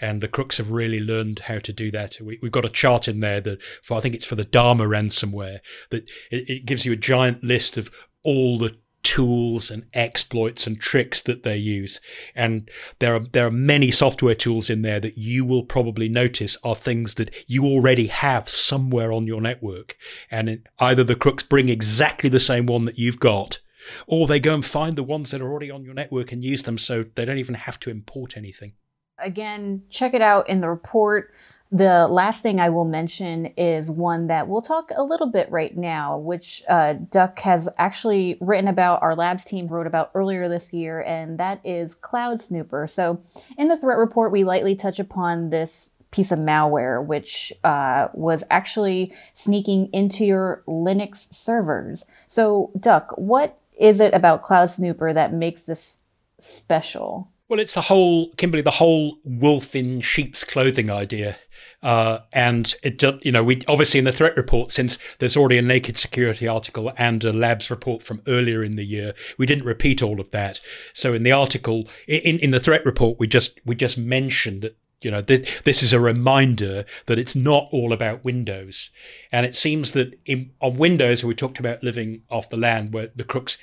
And 0.00 0.20
the 0.20 0.28
crooks 0.28 0.58
have 0.58 0.70
really 0.70 1.00
learned 1.00 1.40
how 1.40 1.58
to 1.60 1.72
do 1.72 1.90
that. 1.92 2.20
We, 2.20 2.38
have 2.42 2.52
got 2.52 2.64
a 2.64 2.68
chart 2.70 3.08
in 3.08 3.20
there 3.20 3.40
that, 3.40 3.62
for 3.82 3.96
I 3.96 4.00
think 4.00 4.14
it's 4.14 4.26
for 4.26 4.34
the 4.34 4.44
Dharma 4.44 4.84
ransomware, 4.84 5.60
that 5.90 6.08
it, 6.30 6.50
it 6.50 6.66
gives 6.66 6.84
you 6.84 6.92
a 6.92 6.96
giant 6.96 7.42
list 7.42 7.76
of 7.76 7.90
all 8.22 8.58
the 8.58 8.76
tools 9.04 9.70
and 9.70 9.84
exploits 9.92 10.66
and 10.66 10.80
tricks 10.80 11.20
that 11.20 11.44
they 11.44 11.56
use. 11.56 12.00
And 12.34 12.68
there 12.98 13.14
are 13.14 13.20
there 13.20 13.46
are 13.46 13.52
many 13.52 13.92
software 13.92 14.34
tools 14.34 14.68
in 14.68 14.82
there 14.82 14.98
that 14.98 15.16
you 15.16 15.44
will 15.44 15.62
probably 15.62 16.08
notice 16.08 16.56
are 16.64 16.74
things 16.74 17.14
that 17.14 17.32
you 17.46 17.64
already 17.64 18.08
have 18.08 18.48
somewhere 18.48 19.12
on 19.12 19.26
your 19.28 19.40
network. 19.40 19.96
And 20.30 20.66
either 20.80 21.04
the 21.04 21.14
crooks 21.14 21.44
bring 21.44 21.68
exactly 21.68 22.28
the 22.28 22.40
same 22.40 22.66
one 22.66 22.86
that 22.86 22.98
you've 22.98 23.20
got, 23.20 23.60
or 24.06 24.26
they 24.26 24.40
go 24.40 24.54
and 24.54 24.64
find 24.64 24.96
the 24.96 25.04
ones 25.04 25.30
that 25.30 25.40
are 25.40 25.50
already 25.50 25.70
on 25.70 25.84
your 25.84 25.94
network 25.94 26.32
and 26.32 26.42
use 26.42 26.62
them 26.62 26.78
so 26.78 27.04
they 27.14 27.24
don't 27.24 27.38
even 27.38 27.54
have 27.54 27.78
to 27.80 27.90
import 27.90 28.36
anything. 28.36 28.72
Again, 29.18 29.82
check 29.90 30.14
it 30.14 30.22
out 30.22 30.48
in 30.48 30.60
the 30.60 30.68
report. 30.68 31.32
The 31.74 32.06
last 32.06 32.40
thing 32.40 32.60
I 32.60 32.70
will 32.70 32.84
mention 32.84 33.46
is 33.56 33.90
one 33.90 34.28
that 34.28 34.46
we'll 34.46 34.62
talk 34.62 34.92
a 34.94 35.02
little 35.02 35.26
bit 35.26 35.50
right 35.50 35.76
now, 35.76 36.16
which 36.16 36.62
uh, 36.68 36.92
Duck 36.92 37.40
has 37.40 37.68
actually 37.78 38.38
written 38.40 38.68
about, 38.68 39.02
our 39.02 39.16
labs 39.16 39.44
team 39.44 39.66
wrote 39.66 39.88
about 39.88 40.12
earlier 40.14 40.48
this 40.48 40.72
year, 40.72 41.00
and 41.00 41.36
that 41.40 41.60
is 41.64 41.96
Cloud 41.96 42.40
Snooper. 42.40 42.86
So, 42.86 43.20
in 43.58 43.66
the 43.66 43.76
threat 43.76 43.98
report, 43.98 44.30
we 44.30 44.44
lightly 44.44 44.76
touch 44.76 45.00
upon 45.00 45.50
this 45.50 45.90
piece 46.12 46.30
of 46.30 46.38
malware, 46.38 47.04
which 47.04 47.52
uh, 47.64 48.06
was 48.12 48.44
actually 48.52 49.12
sneaking 49.34 49.90
into 49.92 50.24
your 50.24 50.62
Linux 50.68 51.34
servers. 51.34 52.04
So, 52.28 52.70
Duck, 52.78 53.12
what 53.16 53.58
is 53.76 53.98
it 53.98 54.14
about 54.14 54.44
Cloud 54.44 54.70
Snooper 54.70 55.12
that 55.12 55.32
makes 55.32 55.66
this 55.66 55.98
special? 56.38 57.32
Well, 57.54 57.60
it's 57.60 57.74
the 57.74 57.82
whole 57.82 58.30
Kimberly, 58.30 58.62
the 58.62 58.72
whole 58.72 59.18
wolf 59.22 59.76
in 59.76 60.00
sheep's 60.00 60.42
clothing 60.42 60.90
idea, 60.90 61.36
uh, 61.84 62.18
and 62.32 62.74
it 62.82 63.00
you 63.24 63.30
know 63.30 63.44
we 63.44 63.62
obviously 63.68 63.98
in 63.98 64.04
the 64.04 64.10
threat 64.10 64.36
report 64.36 64.72
since 64.72 64.98
there's 65.20 65.36
already 65.36 65.58
a 65.58 65.62
naked 65.62 65.96
security 65.96 66.48
article 66.48 66.92
and 66.98 67.22
a 67.22 67.32
labs 67.32 67.70
report 67.70 68.02
from 68.02 68.22
earlier 68.26 68.64
in 68.64 68.74
the 68.74 68.82
year, 68.82 69.14
we 69.38 69.46
didn't 69.46 69.64
repeat 69.64 70.02
all 70.02 70.18
of 70.18 70.32
that. 70.32 70.58
So 70.94 71.14
in 71.14 71.22
the 71.22 71.30
article, 71.30 71.86
in 72.08 72.40
in 72.40 72.50
the 72.50 72.58
threat 72.58 72.84
report, 72.84 73.20
we 73.20 73.28
just 73.28 73.60
we 73.64 73.76
just 73.76 73.96
mentioned 73.96 74.62
that 74.62 74.76
you 75.02 75.12
know 75.12 75.20
this, 75.20 75.48
this 75.62 75.80
is 75.80 75.92
a 75.92 76.00
reminder 76.00 76.84
that 77.06 77.20
it's 77.20 77.36
not 77.36 77.68
all 77.70 77.92
about 77.92 78.24
windows 78.24 78.90
and 79.30 79.46
it 79.46 79.54
seems 79.54 79.92
that 79.92 80.18
in, 80.26 80.50
on 80.60 80.76
windows 80.76 81.22
we 81.22 81.36
talked 81.36 81.60
about 81.60 81.84
living 81.84 82.22
off 82.30 82.50
the 82.50 82.56
land 82.56 82.92
where 82.92 83.12
the 83.14 83.22
crooks 83.22 83.58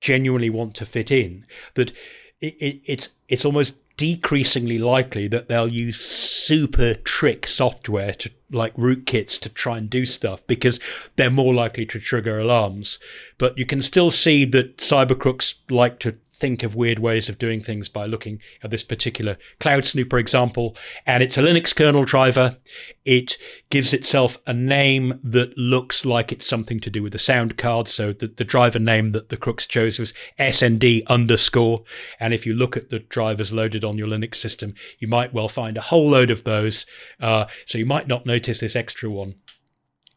genuinely 0.00 0.48
want 0.48 0.76
to 0.76 0.86
fit 0.86 1.10
in 1.10 1.44
that 1.74 1.92
it, 2.40 2.54
it, 2.58 2.80
it's 2.84 3.10
it's 3.28 3.44
almost 3.44 3.74
decreasingly 3.96 4.78
likely 4.78 5.28
that 5.28 5.48
they'll 5.48 5.68
use 5.68 6.00
super 6.00 6.94
trick 6.94 7.46
software 7.46 8.14
to 8.14 8.30
like 8.50 8.74
rootkits 8.74 9.38
to 9.38 9.48
try 9.48 9.76
and 9.76 9.90
do 9.90 10.06
stuff 10.06 10.44
because 10.46 10.80
they're 11.16 11.30
more 11.30 11.52
likely 11.52 11.84
to 11.84 12.00
trigger 12.00 12.38
alarms. 12.38 12.98
But 13.36 13.58
you 13.58 13.66
can 13.66 13.82
still 13.82 14.10
see 14.10 14.46
that 14.46 14.78
cyber 14.78 15.18
crooks 15.18 15.56
like 15.68 15.98
to 16.00 16.16
think 16.40 16.62
of 16.62 16.74
weird 16.74 16.98
ways 16.98 17.28
of 17.28 17.38
doing 17.38 17.60
things 17.60 17.88
by 17.88 18.06
looking 18.06 18.40
at 18.62 18.70
this 18.70 18.82
particular 18.82 19.36
Cloud 19.60 19.84
Snooper 19.84 20.18
example. 20.18 20.76
And 21.06 21.22
it's 21.22 21.36
a 21.36 21.42
Linux 21.42 21.74
kernel 21.76 22.04
driver. 22.04 22.56
It 23.04 23.36
gives 23.68 23.92
itself 23.92 24.38
a 24.46 24.52
name 24.52 25.20
that 25.22 25.56
looks 25.56 26.04
like 26.04 26.32
it's 26.32 26.46
something 26.46 26.80
to 26.80 26.90
do 26.90 27.02
with 27.02 27.12
the 27.12 27.18
sound 27.18 27.58
card. 27.58 27.86
So 27.86 28.12
the, 28.12 28.28
the 28.28 28.44
driver 28.44 28.78
name 28.78 29.12
that 29.12 29.28
the 29.28 29.36
crooks 29.36 29.66
chose 29.66 29.98
was 29.98 30.14
SND 30.38 31.06
underscore. 31.06 31.84
And 32.18 32.32
if 32.32 32.46
you 32.46 32.54
look 32.54 32.76
at 32.76 32.90
the 32.90 33.00
drivers 33.00 33.52
loaded 33.52 33.84
on 33.84 33.98
your 33.98 34.08
Linux 34.08 34.36
system, 34.36 34.74
you 34.98 35.08
might 35.08 35.34
well 35.34 35.48
find 35.48 35.76
a 35.76 35.82
whole 35.82 36.08
load 36.08 36.30
of 36.30 36.44
those. 36.44 36.86
Uh, 37.20 37.46
so 37.66 37.78
you 37.78 37.86
might 37.86 38.08
not 38.08 38.26
notice 38.26 38.58
this 38.58 38.76
extra 38.76 39.10
one. 39.10 39.34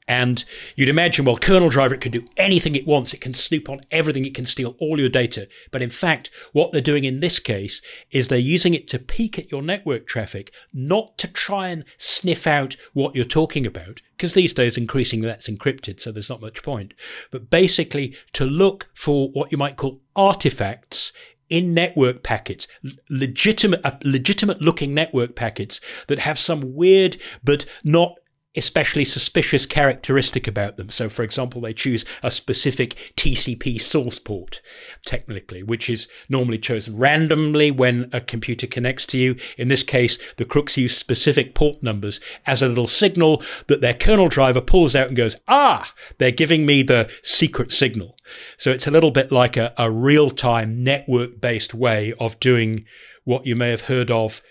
And 0.08 0.44
you'd 0.76 0.90
imagine, 0.90 1.26
well, 1.26 1.38
kernel 1.38 1.70
driver, 1.70 1.96
it 1.96 2.02
can 2.02 2.12
do 2.12 2.28
anything 2.38 2.76
it 2.76 2.88
wants. 2.88 3.14
It 3.14 3.22
can 3.22 3.34
snoop 3.34 3.70
on 3.70 3.82
everything. 3.92 4.26
It 4.26 4.36
can 4.36 4.46
steal 4.46 4.76
all 4.80 5.00
your 5.00 5.10
data. 5.10 5.48
But 5.72 5.82
in 5.82 5.90
fact, 5.90 6.30
what 6.52 6.72
they're 6.72 6.82
doing 6.82 7.06
in 7.06 7.20
this 7.20 7.40
case 7.40 7.82
is 8.12 8.28
they're 8.28 8.38
using 8.38 8.74
it 8.74 8.88
to 8.90 9.00
peek 9.00 9.40
at 9.40 9.52
your 9.52 9.62
network 9.62 10.08
traffic, 10.08 10.54
not 10.74 11.18
to 11.20 11.28
try 11.28 11.70
and 11.70 11.86
sniff 11.98 12.46
out 12.46 12.76
what 12.94 13.16
you're 13.16 13.26
talking 13.26 13.66
about, 13.66 14.02
because 14.18 14.34
these 14.34 14.54
days 14.54 14.78
increasingly 14.78 15.28
that's 15.28 15.50
encrypted, 15.50 16.00
so 16.00 16.12
there's 16.12 16.30
not 16.30 16.42
much 16.42 16.64
point. 16.64 16.94
But 17.32 17.50
basically 17.50 18.16
to 18.34 18.46
look 18.46 18.90
for 18.94 19.30
what 19.30 19.52
you 19.52 19.58
might 19.58 19.78
call 19.78 20.02
artifacts 20.16 21.12
in 21.50 21.74
network 21.74 22.24
packets, 22.24 22.68
legitimate, 23.10 23.82
uh, 23.84 23.92
legitimate 24.04 24.62
looking 24.62 24.94
network 24.94 25.36
packets 25.36 25.80
that 26.08 26.20
have 26.20 26.40
some 26.40 26.74
weird 26.74 27.18
but 27.44 27.66
not 27.84 28.16
especially 28.56 29.06
suspicious 29.06 29.66
characteristic 29.66 30.48
about 30.48 30.78
them. 30.78 30.90
So, 30.90 31.10
for 31.10 31.24
example, 31.24 31.62
they 31.62 31.74
choose 31.74 32.06
a 32.22 32.30
specific 32.30 33.14
TCP 33.16 33.82
source 33.82 34.20
port, 34.20 34.62
technically, 35.06 35.64
which 35.64 35.90
is 35.90 36.08
normally 36.30 36.60
chosen 36.60 36.98
randomly 36.98 37.72
when 37.72 38.10
a 38.14 38.22
computer 38.22 38.68
connects 38.68 39.06
to 39.08 39.18
you. 39.18 39.36
In 39.58 39.68
this 39.68 39.84
case, 39.84 40.18
the 40.38 40.46
crooks 40.46 40.78
use 40.78 40.96
specific 40.96 41.56
port 41.56 41.82
numbers 41.82 42.20
as 42.46 42.62
a 42.62 42.70
little 42.70 42.88
signal 42.88 43.42
that 43.68 43.82
their 43.82 43.94
kernel 43.94 44.28
driver 44.28 44.62
pulls 44.62 44.96
out 44.96 45.08
and 45.08 45.18
goes, 45.18 45.36
ah, 45.48 45.94
they're 46.18 46.32
giving 46.32 46.66
me 46.66 46.84
the 46.84 47.10
secret 47.24 47.72
signal. 47.72 48.18
So 48.58 48.72
it's 48.72 48.88
a 48.88 48.92
little 48.92 49.12
bit 49.12 49.32
like 49.32 49.58
a, 49.58 49.74
a 49.78 49.92
real 49.92 50.30
time 50.30 50.84
network 50.84 51.42
based 51.42 51.74
way 51.74 52.14
of 52.20 52.40
doing 52.40 52.86
what 53.24 53.46
you 53.46 53.56
may 53.56 53.70
have 53.70 53.82
heard 53.82 54.12
of. 54.12 54.42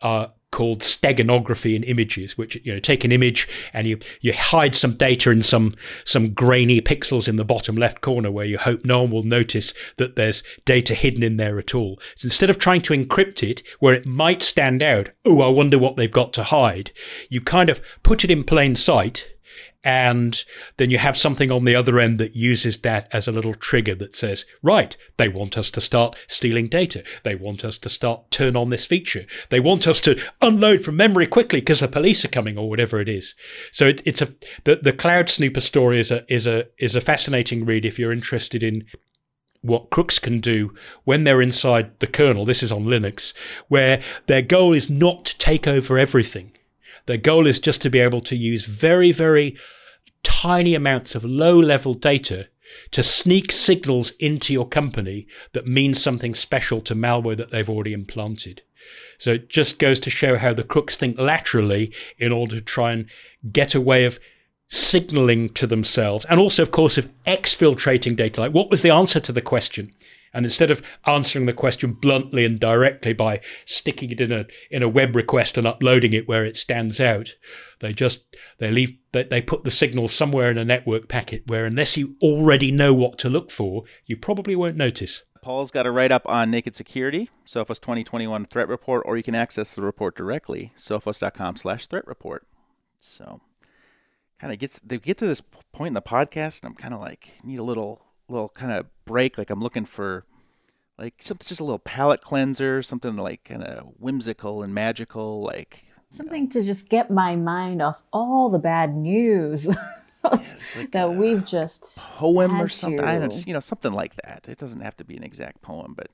Uh, 0.00 0.28
called 0.54 0.82
steganography 0.82 1.74
in 1.74 1.82
images, 1.82 2.38
which 2.38 2.54
you 2.64 2.72
know 2.72 2.78
take 2.78 3.02
an 3.04 3.10
image 3.10 3.48
and 3.72 3.88
you 3.88 3.98
you 4.20 4.32
hide 4.32 4.72
some 4.72 4.94
data 4.94 5.32
in 5.32 5.42
some 5.42 5.74
some 6.04 6.32
grainy 6.32 6.80
pixels 6.80 7.26
in 7.26 7.34
the 7.34 7.44
bottom 7.44 7.76
left 7.76 8.00
corner 8.00 8.30
where 8.30 8.46
you 8.46 8.56
hope 8.56 8.84
no 8.84 9.02
one 9.02 9.10
will 9.10 9.24
notice 9.24 9.74
that 9.96 10.14
there's 10.14 10.44
data 10.64 10.94
hidden 10.94 11.24
in 11.24 11.38
there 11.38 11.58
at 11.58 11.74
all. 11.74 11.98
So 12.14 12.26
instead 12.26 12.50
of 12.50 12.58
trying 12.58 12.82
to 12.82 12.94
encrypt 12.94 13.42
it 13.42 13.64
where 13.80 13.94
it 13.94 14.06
might 14.06 14.44
stand 14.44 14.80
out, 14.80 15.08
oh, 15.24 15.42
I 15.42 15.48
wonder 15.48 15.76
what 15.76 15.96
they've 15.96 16.08
got 16.08 16.32
to 16.34 16.44
hide, 16.44 16.92
you 17.28 17.40
kind 17.40 17.68
of 17.68 17.82
put 18.04 18.22
it 18.22 18.30
in 18.30 18.44
plain 18.44 18.76
sight 18.76 19.33
and 19.84 20.44
then 20.78 20.90
you 20.90 20.96
have 20.96 21.16
something 21.16 21.50
on 21.50 21.64
the 21.64 21.74
other 21.74 22.00
end 22.00 22.18
that 22.18 22.34
uses 22.34 22.78
that 22.78 23.06
as 23.12 23.28
a 23.28 23.32
little 23.32 23.52
trigger 23.52 23.94
that 23.96 24.16
says, 24.16 24.46
right, 24.62 24.96
they 25.18 25.28
want 25.28 25.58
us 25.58 25.70
to 25.72 25.80
start 25.80 26.16
stealing 26.26 26.68
data. 26.68 27.04
They 27.22 27.34
want 27.34 27.64
us 27.64 27.76
to 27.78 27.90
start 27.90 28.30
turn 28.30 28.56
on 28.56 28.70
this 28.70 28.86
feature. 28.86 29.26
They 29.50 29.60
want 29.60 29.86
us 29.86 30.00
to 30.00 30.18
unload 30.40 30.84
from 30.84 30.96
memory 30.96 31.26
quickly 31.26 31.60
because 31.60 31.80
the 31.80 31.88
police 31.88 32.24
are 32.24 32.28
coming 32.28 32.56
or 32.56 32.68
whatever 32.68 32.98
it 32.98 33.08
is. 33.10 33.34
So 33.72 33.86
it, 33.86 34.02
it's 34.06 34.22
a 34.22 34.34
the, 34.64 34.76
the 34.76 34.92
cloud 34.92 35.28
snooper 35.28 35.60
story 35.60 36.00
is 36.00 36.10
a 36.10 36.24
is 36.32 36.46
a 36.46 36.66
is 36.78 36.96
a 36.96 37.00
fascinating 37.02 37.66
read 37.66 37.84
if 37.84 37.98
you're 37.98 38.12
interested 38.12 38.62
in 38.62 38.86
what 39.60 39.90
crooks 39.90 40.18
can 40.18 40.40
do 40.40 40.74
when 41.04 41.24
they're 41.24 41.42
inside 41.42 41.98
the 42.00 42.06
kernel. 42.06 42.44
This 42.44 42.62
is 42.62 42.72
on 42.72 42.84
Linux, 42.84 43.34
where 43.68 44.02
their 44.26 44.42
goal 44.42 44.72
is 44.72 44.88
not 44.88 45.24
to 45.26 45.38
take 45.38 45.66
over 45.66 45.98
everything. 45.98 46.52
Their 47.06 47.18
goal 47.18 47.46
is 47.46 47.60
just 47.60 47.80
to 47.82 47.90
be 47.90 47.98
able 47.98 48.20
to 48.22 48.36
use 48.36 48.64
very, 48.64 49.12
very 49.12 49.56
tiny 50.22 50.74
amounts 50.74 51.14
of 51.14 51.24
low 51.24 51.58
level 51.58 51.94
data 51.94 52.48
to 52.90 53.02
sneak 53.02 53.52
signals 53.52 54.12
into 54.12 54.52
your 54.52 54.66
company 54.66 55.26
that 55.52 55.66
means 55.66 56.02
something 56.02 56.34
special 56.34 56.80
to 56.80 56.94
malware 56.94 57.36
that 57.36 57.50
they've 57.50 57.70
already 57.70 57.92
implanted. 57.92 58.62
So 59.18 59.32
it 59.32 59.48
just 59.48 59.78
goes 59.78 60.00
to 60.00 60.10
show 60.10 60.36
how 60.36 60.52
the 60.54 60.64
crooks 60.64 60.96
think 60.96 61.18
laterally 61.18 61.92
in 62.18 62.32
order 62.32 62.56
to 62.56 62.60
try 62.60 62.92
and 62.92 63.06
get 63.52 63.74
a 63.74 63.80
way 63.80 64.04
of 64.04 64.18
signaling 64.68 65.50
to 65.50 65.66
themselves 65.66 66.24
and 66.28 66.40
also, 66.40 66.62
of 66.62 66.70
course, 66.70 66.98
of 66.98 67.08
exfiltrating 67.24 68.16
data. 68.16 68.40
Like, 68.40 68.52
what 68.52 68.70
was 68.70 68.82
the 68.82 68.90
answer 68.90 69.20
to 69.20 69.32
the 69.32 69.42
question? 69.42 69.94
And 70.34 70.44
instead 70.44 70.70
of 70.70 70.82
answering 71.06 71.46
the 71.46 71.52
question 71.52 71.92
bluntly 71.92 72.44
and 72.44 72.58
directly 72.58 73.12
by 73.12 73.40
sticking 73.64 74.10
it 74.10 74.20
in 74.20 74.32
a 74.32 74.46
in 74.70 74.82
a 74.82 74.88
web 74.88 75.14
request 75.14 75.56
and 75.56 75.66
uploading 75.66 76.12
it 76.12 76.28
where 76.28 76.44
it 76.44 76.56
stands 76.56 77.00
out, 77.00 77.34
they 77.80 77.92
just 77.92 78.24
they 78.58 78.70
leave 78.70 78.96
they, 79.12 79.22
they 79.22 79.40
put 79.40 79.64
the 79.64 79.70
signal 79.70 80.08
somewhere 80.08 80.50
in 80.50 80.58
a 80.58 80.64
network 80.64 81.08
packet 81.08 81.44
where 81.46 81.64
unless 81.64 81.96
you 81.96 82.16
already 82.20 82.72
know 82.72 82.92
what 82.92 83.16
to 83.18 83.30
look 83.30 83.50
for, 83.50 83.84
you 84.04 84.16
probably 84.16 84.56
won't 84.56 84.76
notice. 84.76 85.22
Paul's 85.40 85.70
got 85.70 85.86
a 85.86 85.90
write 85.90 86.10
up 86.10 86.26
on 86.26 86.50
naked 86.50 86.74
security, 86.74 87.28
Sophos 87.46 87.78
2021 87.78 88.46
threat 88.46 88.66
report, 88.66 89.02
or 89.04 89.18
you 89.18 89.22
can 89.22 89.34
access 89.34 89.74
the 89.74 89.82
report 89.82 90.16
directly, 90.16 90.72
sophos.com 90.74 91.56
slash 91.56 91.86
threat 91.86 92.06
report. 92.06 92.46
So 92.98 93.42
kind 94.40 94.52
of 94.52 94.58
gets 94.58 94.78
they 94.80 94.98
get 94.98 95.18
to 95.18 95.26
this 95.26 95.40
point 95.72 95.88
in 95.88 95.94
the 95.94 96.02
podcast 96.02 96.62
and 96.62 96.70
I'm 96.70 96.74
kind 96.74 96.94
of 96.94 97.00
like 97.00 97.34
need 97.44 97.58
a 97.58 97.62
little 97.62 98.03
little 98.28 98.48
kind 98.48 98.72
of 98.72 98.86
break 99.04 99.36
like 99.38 99.50
I'm 99.50 99.60
looking 99.60 99.84
for 99.84 100.24
like 100.98 101.14
something 101.20 101.46
just 101.46 101.60
a 101.60 101.64
little 101.64 101.78
palate 101.78 102.20
cleanser, 102.20 102.82
something 102.82 103.16
like 103.16 103.44
kind 103.44 103.64
of 103.64 103.92
whimsical 103.98 104.62
and 104.62 104.74
magical 104.74 105.42
like 105.42 105.84
something 106.10 106.48
to 106.50 106.62
just 106.62 106.88
get 106.88 107.10
my 107.10 107.36
mind 107.36 107.82
off 107.82 108.02
all 108.12 108.48
the 108.48 108.58
bad 108.58 108.94
news. 108.94 109.68
like 110.24 110.92
that 110.92 111.14
we've 111.14 111.44
just 111.44 111.98
poem 111.98 112.60
or 112.60 112.68
something. 112.68 112.98
To. 112.98 113.08
I 113.08 113.18
don't, 113.18 113.46
you 113.46 113.52
know, 113.52 113.60
something 113.60 113.92
like 113.92 114.14
that. 114.24 114.48
It 114.48 114.58
doesn't 114.58 114.80
have 114.80 114.96
to 114.96 115.04
be 115.04 115.16
an 115.16 115.22
exact 115.22 115.60
poem, 115.60 115.94
but 115.94 116.08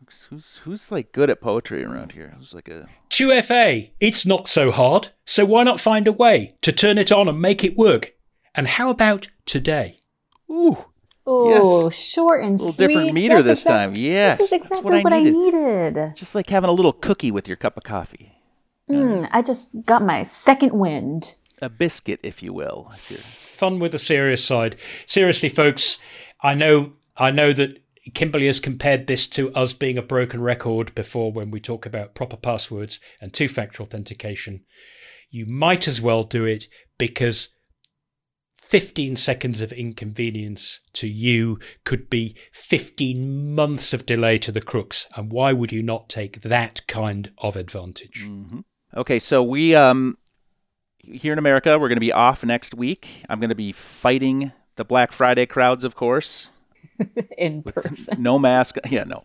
who's, 0.00 0.26
who's 0.30 0.56
who's 0.64 0.92
like 0.92 1.12
good 1.12 1.28
at 1.30 1.40
poetry 1.40 1.84
around 1.84 2.12
here? 2.12 2.32
Who's 2.36 2.54
like 2.54 2.68
a 2.68 2.86
2FA. 3.10 3.90
It's 4.00 4.24
not 4.24 4.48
so 4.48 4.70
hard, 4.70 5.10
so 5.26 5.44
why 5.44 5.64
not 5.64 5.80
find 5.80 6.08
a 6.08 6.12
way 6.12 6.56
to 6.62 6.72
turn 6.72 6.96
it 6.96 7.12
on 7.12 7.28
and 7.28 7.40
make 7.40 7.62
it 7.62 7.76
work? 7.76 8.14
And 8.54 8.66
how 8.66 8.90
about 8.90 9.28
today? 9.44 9.98
Ooh. 10.50 10.86
Oh, 11.32 11.88
yes. 11.88 11.96
short 11.96 12.42
and 12.42 12.58
a 12.58 12.62
little 12.62 12.72
sweet. 12.72 12.86
different 12.88 13.12
meter 13.14 13.42
that's 13.42 13.62
this 13.62 13.64
time. 13.64 13.94
Yes, 13.94 14.38
this 14.38 14.48
is 14.48 14.52
exactly 14.54 14.90
that's 14.90 15.04
what, 15.04 15.12
I, 15.12 15.18
what 15.18 15.26
I, 15.26 15.30
needed. 15.30 16.16
Just 16.16 16.34
like 16.34 16.50
having 16.50 16.68
a 16.68 16.72
little 16.72 16.92
cookie 16.92 17.30
with 17.30 17.46
your 17.46 17.56
cup 17.56 17.76
of 17.76 17.84
coffee. 17.84 18.32
Mm, 18.90 19.28
I 19.30 19.40
just 19.40 19.70
got 19.86 20.02
my 20.02 20.24
second 20.24 20.72
wind 20.72 21.36
a 21.62 21.68
biscuit, 21.68 22.20
if 22.22 22.42
you 22.42 22.52
will. 22.52 22.90
Fun 22.96 23.78
with 23.78 23.92
the 23.92 23.98
serious 23.98 24.44
side. 24.44 24.76
Seriously, 25.06 25.48
folks, 25.48 25.98
I 26.42 26.54
know 26.54 26.94
I 27.16 27.30
know 27.30 27.52
that 27.52 27.82
Kimberly 28.14 28.46
has 28.46 28.60
compared 28.60 29.06
this 29.06 29.26
to 29.28 29.52
us 29.52 29.74
being 29.74 29.98
a 29.98 30.02
broken 30.02 30.40
record 30.40 30.94
before 30.94 31.32
when 31.32 31.50
we 31.50 31.60
talk 31.60 31.84
about 31.84 32.14
proper 32.14 32.36
passwords 32.36 32.98
and 33.20 33.32
two 33.32 33.48
factor 33.48 33.82
authentication. 33.82 34.64
You 35.30 35.46
might 35.46 35.86
as 35.86 36.00
well 36.00 36.24
do 36.24 36.44
it 36.44 36.66
because 36.98 37.50
15 38.70 39.16
seconds 39.16 39.60
of 39.62 39.72
inconvenience 39.72 40.78
to 40.92 41.08
you 41.08 41.58
could 41.82 42.08
be 42.08 42.36
15 42.52 43.52
months 43.52 43.92
of 43.92 44.06
delay 44.06 44.38
to 44.38 44.52
the 44.52 44.62
crooks. 44.62 45.08
And 45.16 45.32
why 45.32 45.52
would 45.52 45.72
you 45.72 45.82
not 45.82 46.08
take 46.08 46.42
that 46.42 46.86
kind 46.86 47.32
of 47.38 47.56
advantage? 47.56 48.26
Mm-hmm. 48.28 48.60
Okay, 48.96 49.18
so 49.18 49.42
we 49.42 49.74
um 49.74 50.18
here 51.02 51.32
in 51.32 51.38
America, 51.40 51.80
we're 51.80 51.88
going 51.88 51.96
to 51.96 52.00
be 52.00 52.12
off 52.12 52.44
next 52.44 52.76
week. 52.76 53.24
I'm 53.28 53.40
going 53.40 53.48
to 53.48 53.56
be 53.56 53.72
fighting 53.72 54.52
the 54.76 54.84
Black 54.84 55.10
Friday 55.10 55.46
crowds, 55.46 55.82
of 55.82 55.96
course. 55.96 56.48
in 57.38 57.64
person. 57.64 58.22
No 58.22 58.38
mask. 58.38 58.76
Yeah, 58.88 59.02
no. 59.02 59.24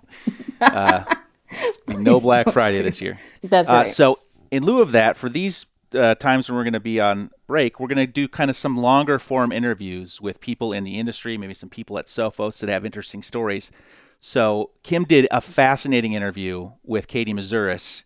Uh, 0.60 1.04
no 1.88 2.20
Black 2.20 2.50
Friday 2.50 2.82
this 2.82 3.00
year. 3.00 3.20
That's 3.44 3.70
uh, 3.70 3.74
right. 3.74 3.86
Uh, 3.86 3.90
so, 3.90 4.20
in 4.50 4.64
lieu 4.64 4.82
of 4.82 4.92
that, 4.94 5.18
for 5.18 5.30
these 5.30 5.68
uh, 5.94 6.16
times 6.16 6.50
when 6.50 6.56
we're 6.56 6.64
going 6.64 6.74
to 6.74 6.80
be 6.80 7.00
on 7.00 7.32
break, 7.48 7.80
we're 7.80 7.88
going 7.88 7.98
to 7.98 8.08
do 8.08 8.28
kind 8.28 8.50
of 8.50 8.56
some 8.56 8.78
longer 8.78 9.20
form 9.20 9.52
interviews 9.52 10.22
with 10.22 10.40
people 10.40 10.74
in 10.74 10.84
the 10.84 11.00
industry, 11.00 11.38
maybe 11.38 11.54
some 11.54 11.70
people 11.70 11.98
at 11.98 12.08
Sophos 12.08 12.60
that 12.60 12.70
have 12.70 12.86
interesting 12.86 13.22
stories. 13.22 13.72
So, 14.20 14.72
Kim 14.82 15.04
did 15.04 15.28
a 15.30 15.42
fascinating 15.42 16.14
interview 16.14 16.72
with 16.84 17.08
Katie 17.08 17.34
Moussouris 17.34 18.06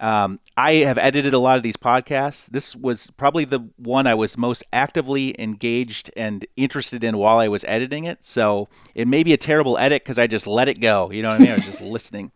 um, 0.00 0.38
I 0.56 0.74
have 0.76 0.98
edited 0.98 1.34
a 1.34 1.38
lot 1.38 1.56
of 1.56 1.62
these 1.62 1.76
podcasts. 1.76 2.48
This 2.48 2.76
was 2.76 3.10
probably 3.10 3.44
the 3.44 3.68
one 3.76 4.06
I 4.06 4.14
was 4.14 4.38
most 4.38 4.64
actively 4.72 5.34
engaged 5.40 6.10
and 6.16 6.46
interested 6.56 7.02
in 7.02 7.18
while 7.18 7.38
I 7.38 7.48
was 7.48 7.64
editing 7.64 8.04
it. 8.04 8.24
So 8.24 8.68
it 8.94 9.08
may 9.08 9.22
be 9.22 9.32
a 9.32 9.36
terrible 9.36 9.76
edit 9.76 10.04
because 10.04 10.18
I 10.18 10.26
just 10.26 10.46
let 10.46 10.68
it 10.68 10.80
go. 10.80 11.10
You 11.10 11.22
know 11.22 11.30
what 11.30 11.40
I 11.40 11.42
mean? 11.42 11.50
I 11.50 11.56
was 11.56 11.66
just 11.66 11.80
listening. 11.82 12.30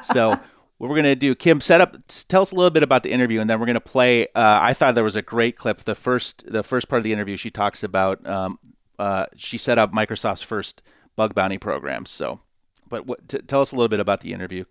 So 0.00 0.38
what 0.78 0.88
we're 0.90 0.96
going 0.96 1.04
to 1.04 1.16
do, 1.16 1.34
Kim, 1.34 1.60
set 1.60 1.80
up, 1.80 1.96
tell 2.28 2.42
us 2.42 2.52
a 2.52 2.54
little 2.54 2.70
bit 2.70 2.82
about 2.82 3.02
the 3.02 3.10
interview, 3.10 3.40
and 3.40 3.48
then 3.48 3.58
we're 3.58 3.66
going 3.66 3.74
to 3.74 3.80
play. 3.80 4.24
Uh, 4.26 4.58
I 4.60 4.74
thought 4.74 4.94
there 4.94 5.04
was 5.04 5.16
a 5.16 5.22
great 5.22 5.56
clip. 5.56 5.78
The 5.78 5.94
first, 5.94 6.50
the 6.52 6.62
first 6.62 6.88
part 6.88 6.98
of 6.98 7.04
the 7.04 7.12
interview, 7.12 7.36
she 7.36 7.50
talks 7.50 7.82
about. 7.82 8.26
Um, 8.26 8.58
uh, 8.98 9.26
she 9.36 9.58
set 9.58 9.78
up 9.78 9.92
Microsoft's 9.92 10.42
first 10.42 10.82
bug 11.16 11.34
bounty 11.34 11.58
program. 11.58 12.06
So, 12.06 12.40
but 12.88 13.06
what, 13.06 13.28
t- 13.28 13.38
tell 13.38 13.60
us 13.60 13.72
a 13.72 13.74
little 13.74 13.88
bit 13.88 14.00
about 14.00 14.20
the 14.20 14.32
interview. 14.32 14.64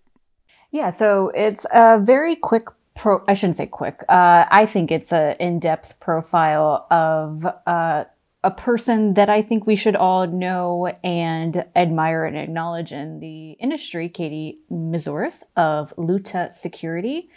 Yeah, 0.72 0.90
so 0.90 1.32
it's 1.36 1.66
a 1.74 2.00
very 2.00 2.36
quick 2.36 2.68
pro. 2.96 3.24
I 3.28 3.34
shouldn't 3.34 3.58
say 3.58 3.66
quick. 3.66 4.04
Uh, 4.10 4.46
I 4.50 4.66
think 4.66 4.92
it's 4.92 5.12
an 5.12 5.36
in-depth 5.40 6.00
profile 6.00 6.88
of 6.92 7.46
uh, 7.66 8.06
a 8.46 8.52
person 8.52 9.16
that 9.16 9.28
I 9.28 9.42
think 9.42 9.66
we 9.66 9.76
should 9.76 9.96
all 9.96 10.28
know 10.28 10.94
and 11.04 11.66
admire 11.76 12.26
and 12.26 12.38
acknowledge 12.38 12.92
in 12.92 13.20
the 13.20 13.54
industry, 13.54 14.08
Katie 14.08 14.60
Moussouris 14.72 15.42
of 15.58 15.96
Luta 15.98 16.54
Security, 16.54 17.28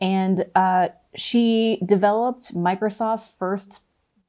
and 0.00 0.46
uh, 0.54 0.90
she 1.16 1.80
developed 1.84 2.54
Microsoft's 2.54 3.34
first 3.36 3.82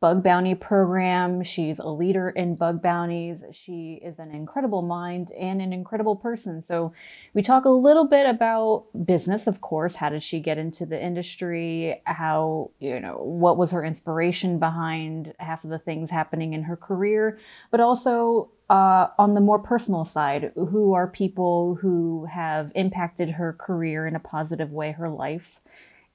bug 0.04 0.22
bounty 0.22 0.54
program. 0.54 1.42
She's 1.44 1.80
a 1.80 1.88
leader 1.88 2.28
in 2.28 2.56
bug 2.56 2.82
bounties. 2.82 3.46
She 3.54 4.02
is 4.04 4.20
an 4.20 4.32
incredible 4.32 4.82
mind 4.82 5.32
and 5.32 5.62
an 5.62 5.72
incredible 5.72 6.18
person. 6.18 6.62
So, 6.62 6.92
we 7.34 7.42
talk 7.42 7.64
a 7.64 7.70
little 7.70 8.04
bit 8.04 8.26
about 8.26 8.88
business, 9.06 9.48
of 9.48 9.62
course. 9.62 9.96
How 9.96 10.10
did 10.10 10.22
she 10.22 10.42
get 10.42 10.58
into 10.58 10.86
the 10.86 11.02
industry? 11.02 12.02
How, 12.04 12.72
you 12.82 13.00
know, 13.00 13.16
what 13.16 13.56
was 13.56 13.72
her 13.72 13.86
inspiration 13.86 14.60
behind 14.60 15.34
half 15.40 15.64
of 15.64 15.70
the 15.70 15.80
things 15.80 16.12
happening 16.12 16.52
in 16.52 16.64
her 16.64 16.76
career? 16.76 17.40
But 17.72 17.80
also, 17.80 18.50
uh, 18.70 19.08
on 19.18 19.36
the 19.36 19.40
more 19.40 19.60
personal 19.60 20.04
side, 20.04 20.52
who 20.56 20.92
are 20.92 21.08
people 21.08 21.76
who 21.76 22.26
have 22.26 22.74
impacted 22.76 23.30
her 23.30 23.54
career 23.54 24.06
in 24.06 24.18
a 24.18 24.20
positive 24.20 24.74
way, 24.74 24.92
her 24.92 25.08
life? 25.08 25.62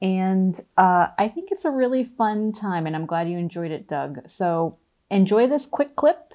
And 0.00 0.58
uh, 0.76 1.08
I 1.18 1.28
think 1.28 1.50
it's 1.50 1.64
a 1.64 1.70
really 1.70 2.04
fun 2.04 2.52
time, 2.52 2.86
and 2.86 2.94
I'm 2.94 3.06
glad 3.06 3.28
you 3.28 3.38
enjoyed 3.38 3.72
it, 3.72 3.88
Doug. 3.88 4.28
So 4.28 4.78
enjoy 5.10 5.48
this 5.48 5.66
quick 5.66 5.96
clip. 5.96 6.34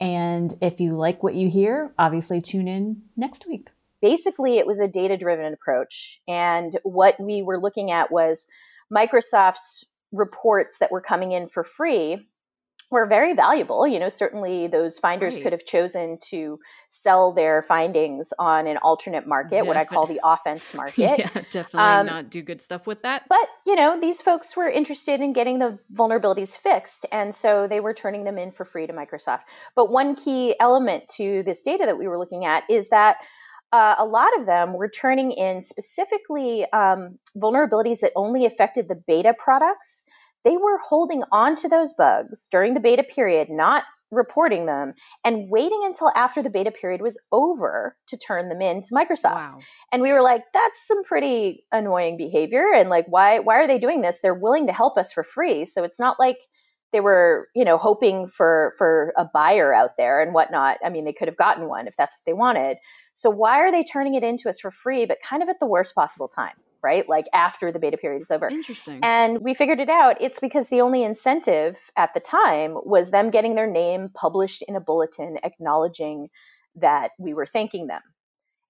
And 0.00 0.52
if 0.60 0.80
you 0.80 0.96
like 0.96 1.22
what 1.22 1.34
you 1.34 1.48
hear, 1.48 1.92
obviously 1.98 2.40
tune 2.40 2.68
in 2.68 3.02
next 3.16 3.46
week. 3.46 3.68
Basically, 4.00 4.58
it 4.58 4.66
was 4.66 4.80
a 4.80 4.88
data 4.88 5.16
driven 5.16 5.52
approach. 5.52 6.20
And 6.26 6.76
what 6.82 7.20
we 7.20 7.42
were 7.42 7.60
looking 7.60 7.92
at 7.92 8.10
was 8.10 8.46
Microsoft's 8.92 9.84
reports 10.12 10.78
that 10.78 10.90
were 10.90 11.00
coming 11.00 11.32
in 11.32 11.46
for 11.46 11.62
free 11.62 12.26
were 12.92 13.06
very 13.06 13.32
valuable. 13.32 13.86
You 13.86 13.98
know, 13.98 14.10
certainly 14.10 14.66
those 14.66 14.98
finders 14.98 15.34
right. 15.34 15.42
could 15.42 15.52
have 15.52 15.64
chosen 15.64 16.18
to 16.28 16.60
sell 16.90 17.32
their 17.32 17.62
findings 17.62 18.34
on 18.38 18.66
an 18.66 18.76
alternate 18.76 19.26
market, 19.26 19.66
what 19.66 19.78
I 19.78 19.86
call 19.86 20.06
the 20.06 20.20
offense 20.22 20.74
market. 20.76 21.18
yeah, 21.18 21.42
definitely 21.50 21.80
um, 21.80 22.06
not 22.06 22.30
do 22.30 22.42
good 22.42 22.60
stuff 22.60 22.86
with 22.86 23.02
that. 23.02 23.24
But, 23.28 23.48
you 23.66 23.76
know, 23.76 23.98
these 23.98 24.20
folks 24.20 24.54
were 24.54 24.68
interested 24.68 25.20
in 25.20 25.32
getting 25.32 25.58
the 25.58 25.78
vulnerabilities 25.92 26.56
fixed. 26.56 27.06
And 27.10 27.34
so 27.34 27.66
they 27.66 27.80
were 27.80 27.94
turning 27.94 28.24
them 28.24 28.36
in 28.36 28.50
for 28.50 28.66
free 28.66 28.86
to 28.86 28.92
Microsoft. 28.92 29.44
But 29.74 29.90
one 29.90 30.14
key 30.14 30.54
element 30.60 31.08
to 31.16 31.42
this 31.44 31.62
data 31.62 31.86
that 31.86 31.98
we 31.98 32.06
were 32.06 32.18
looking 32.18 32.44
at 32.44 32.64
is 32.70 32.90
that. 32.90 33.16
Uh, 33.74 33.94
a 33.96 34.04
lot 34.04 34.38
of 34.38 34.44
them 34.44 34.74
were 34.74 34.86
turning 34.86 35.32
in 35.32 35.62
specifically 35.62 36.70
um, 36.72 37.18
vulnerabilities 37.38 38.00
that 38.00 38.12
only 38.14 38.44
affected 38.44 38.86
the 38.86 38.94
beta 38.94 39.32
products 39.38 40.04
they 40.44 40.56
were 40.56 40.78
holding 40.78 41.22
on 41.30 41.54
to 41.56 41.68
those 41.68 41.92
bugs 41.92 42.48
during 42.50 42.74
the 42.74 42.80
beta 42.80 43.02
period, 43.02 43.48
not 43.50 43.84
reporting 44.12 44.66
them 44.66 44.92
and 45.24 45.48
waiting 45.48 45.82
until 45.84 46.10
after 46.14 46.42
the 46.42 46.50
beta 46.50 46.70
period 46.70 47.00
was 47.00 47.18
over 47.32 47.96
to 48.08 48.16
turn 48.16 48.48
them 48.48 48.60
in 48.60 48.82
to 48.82 48.94
Microsoft. 48.94 49.54
Wow. 49.54 49.60
And 49.90 50.02
we 50.02 50.12
were 50.12 50.22
like, 50.22 50.42
that's 50.52 50.86
some 50.86 51.02
pretty 51.02 51.64
annoying 51.72 52.18
behavior. 52.18 52.66
And 52.74 52.90
like, 52.90 53.06
why, 53.08 53.38
why 53.38 53.56
are 53.56 53.66
they 53.66 53.78
doing 53.78 54.02
this? 54.02 54.20
They're 54.20 54.34
willing 54.34 54.66
to 54.66 54.72
help 54.72 54.98
us 54.98 55.12
for 55.12 55.24
free. 55.24 55.64
So 55.64 55.82
it's 55.82 55.98
not 55.98 56.20
like 56.20 56.38
they 56.92 57.00
were, 57.00 57.48
you 57.56 57.64
know, 57.64 57.78
hoping 57.78 58.26
for, 58.26 58.74
for 58.76 59.14
a 59.16 59.24
buyer 59.24 59.74
out 59.74 59.96
there 59.96 60.20
and 60.20 60.34
whatnot. 60.34 60.76
I 60.84 60.90
mean, 60.90 61.06
they 61.06 61.14
could 61.14 61.28
have 61.28 61.38
gotten 61.38 61.66
one 61.66 61.88
if 61.88 61.96
that's 61.96 62.18
what 62.18 62.30
they 62.30 62.34
wanted. 62.34 62.76
So 63.14 63.30
why 63.30 63.60
are 63.60 63.72
they 63.72 63.82
turning 63.82 64.14
it 64.14 64.22
into 64.22 64.50
us 64.50 64.60
for 64.60 64.70
free, 64.70 65.06
but 65.06 65.18
kind 65.26 65.42
of 65.42 65.48
at 65.48 65.58
the 65.58 65.66
worst 65.66 65.94
possible 65.94 66.28
time? 66.28 66.54
Right? 66.82 67.08
Like 67.08 67.26
after 67.32 67.72
the 67.72 67.78
beta 67.78 67.96
period 67.96 68.22
is 68.22 68.30
over. 68.30 68.48
Interesting. 68.48 69.00
And 69.02 69.38
we 69.40 69.54
figured 69.54 69.80
it 69.80 69.88
out. 69.88 70.20
It's 70.20 70.40
because 70.40 70.68
the 70.68 70.80
only 70.80 71.02
incentive 71.04 71.78
at 71.96 72.14
the 72.14 72.20
time 72.20 72.74
was 72.74 73.10
them 73.10 73.30
getting 73.30 73.54
their 73.54 73.70
name 73.70 74.10
published 74.14 74.62
in 74.66 74.76
a 74.76 74.80
bulletin 74.80 75.38
acknowledging 75.42 76.28
that 76.76 77.12
we 77.18 77.34
were 77.34 77.46
thanking 77.46 77.86
them. 77.86 78.02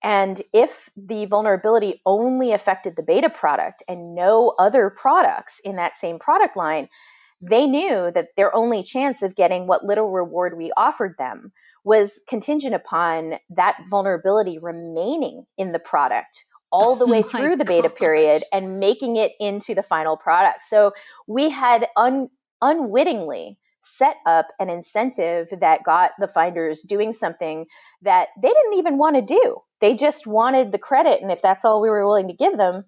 And 0.03 0.41
if 0.53 0.91
the 0.97 1.27
vulnerability 1.27 2.03
only 2.05 2.53
affected 2.53 2.97
the 2.97 3.05
beta 3.05 3.31
product 3.31 3.85
and 3.89 4.15
no 4.15 4.53
other 4.59 4.91
products 4.91 5.61
in 5.61 5.77
that 5.77 5.97
same 5.97 6.19
product 6.19 6.57
line, 6.57 6.89
they 7.41 7.67
knew 7.67 8.11
that 8.13 8.29
their 8.37 8.55
only 8.55 8.83
chance 8.83 9.23
of 9.23 9.35
getting 9.35 9.67
what 9.67 9.85
little 9.85 10.11
reward 10.11 10.57
we 10.57 10.73
offered 10.77 11.17
them 11.19 11.53
was 11.85 12.21
contingent 12.29 12.75
upon 12.75 13.35
that 13.51 13.77
vulnerability 13.91 14.59
remaining 14.59 15.45
in 15.59 15.73
the 15.73 15.81
product 15.81 16.45
all 16.73 16.97
the 16.97 17.07
oh 17.09 17.11
way 17.11 17.23
oh 17.25 17.29
through 17.29 17.57
the 17.57 17.65
beta 17.65 17.89
gosh. 17.89 17.99
period 17.99 18.45
and 18.53 18.81
making 18.81 19.17
it 19.17 19.33
into 19.39 19.75
the 19.75 19.83
final 19.83 20.17
product. 20.17 20.63
So 20.63 20.93
we 21.29 21.51
had 21.51 21.87
un- 21.97 22.31
unwittingly 22.61 23.59
set 23.83 24.17
up 24.27 24.47
an 24.61 24.69
incentive 24.69 25.49
that 25.61 25.83
got 25.85 26.13
the 26.19 26.29
finders 26.29 26.83
doing 26.83 27.13
something 27.13 27.67
that 28.03 28.29
they 28.41 28.49
didn't 28.49 28.79
even 28.79 28.97
want 28.97 29.17
to 29.17 29.23
do. 29.23 29.59
They 29.81 29.97
just 29.97 30.27
wanted 30.27 30.71
the 30.73 30.79
credit. 30.79 31.21
And 31.21 31.33
if 31.33 31.43
that's 31.43 31.65
all 31.65 31.83
we 31.83 31.91
were 31.91 32.07
willing 32.07 32.29
to 32.29 32.35
give 32.35 32.57
them, 32.57 32.85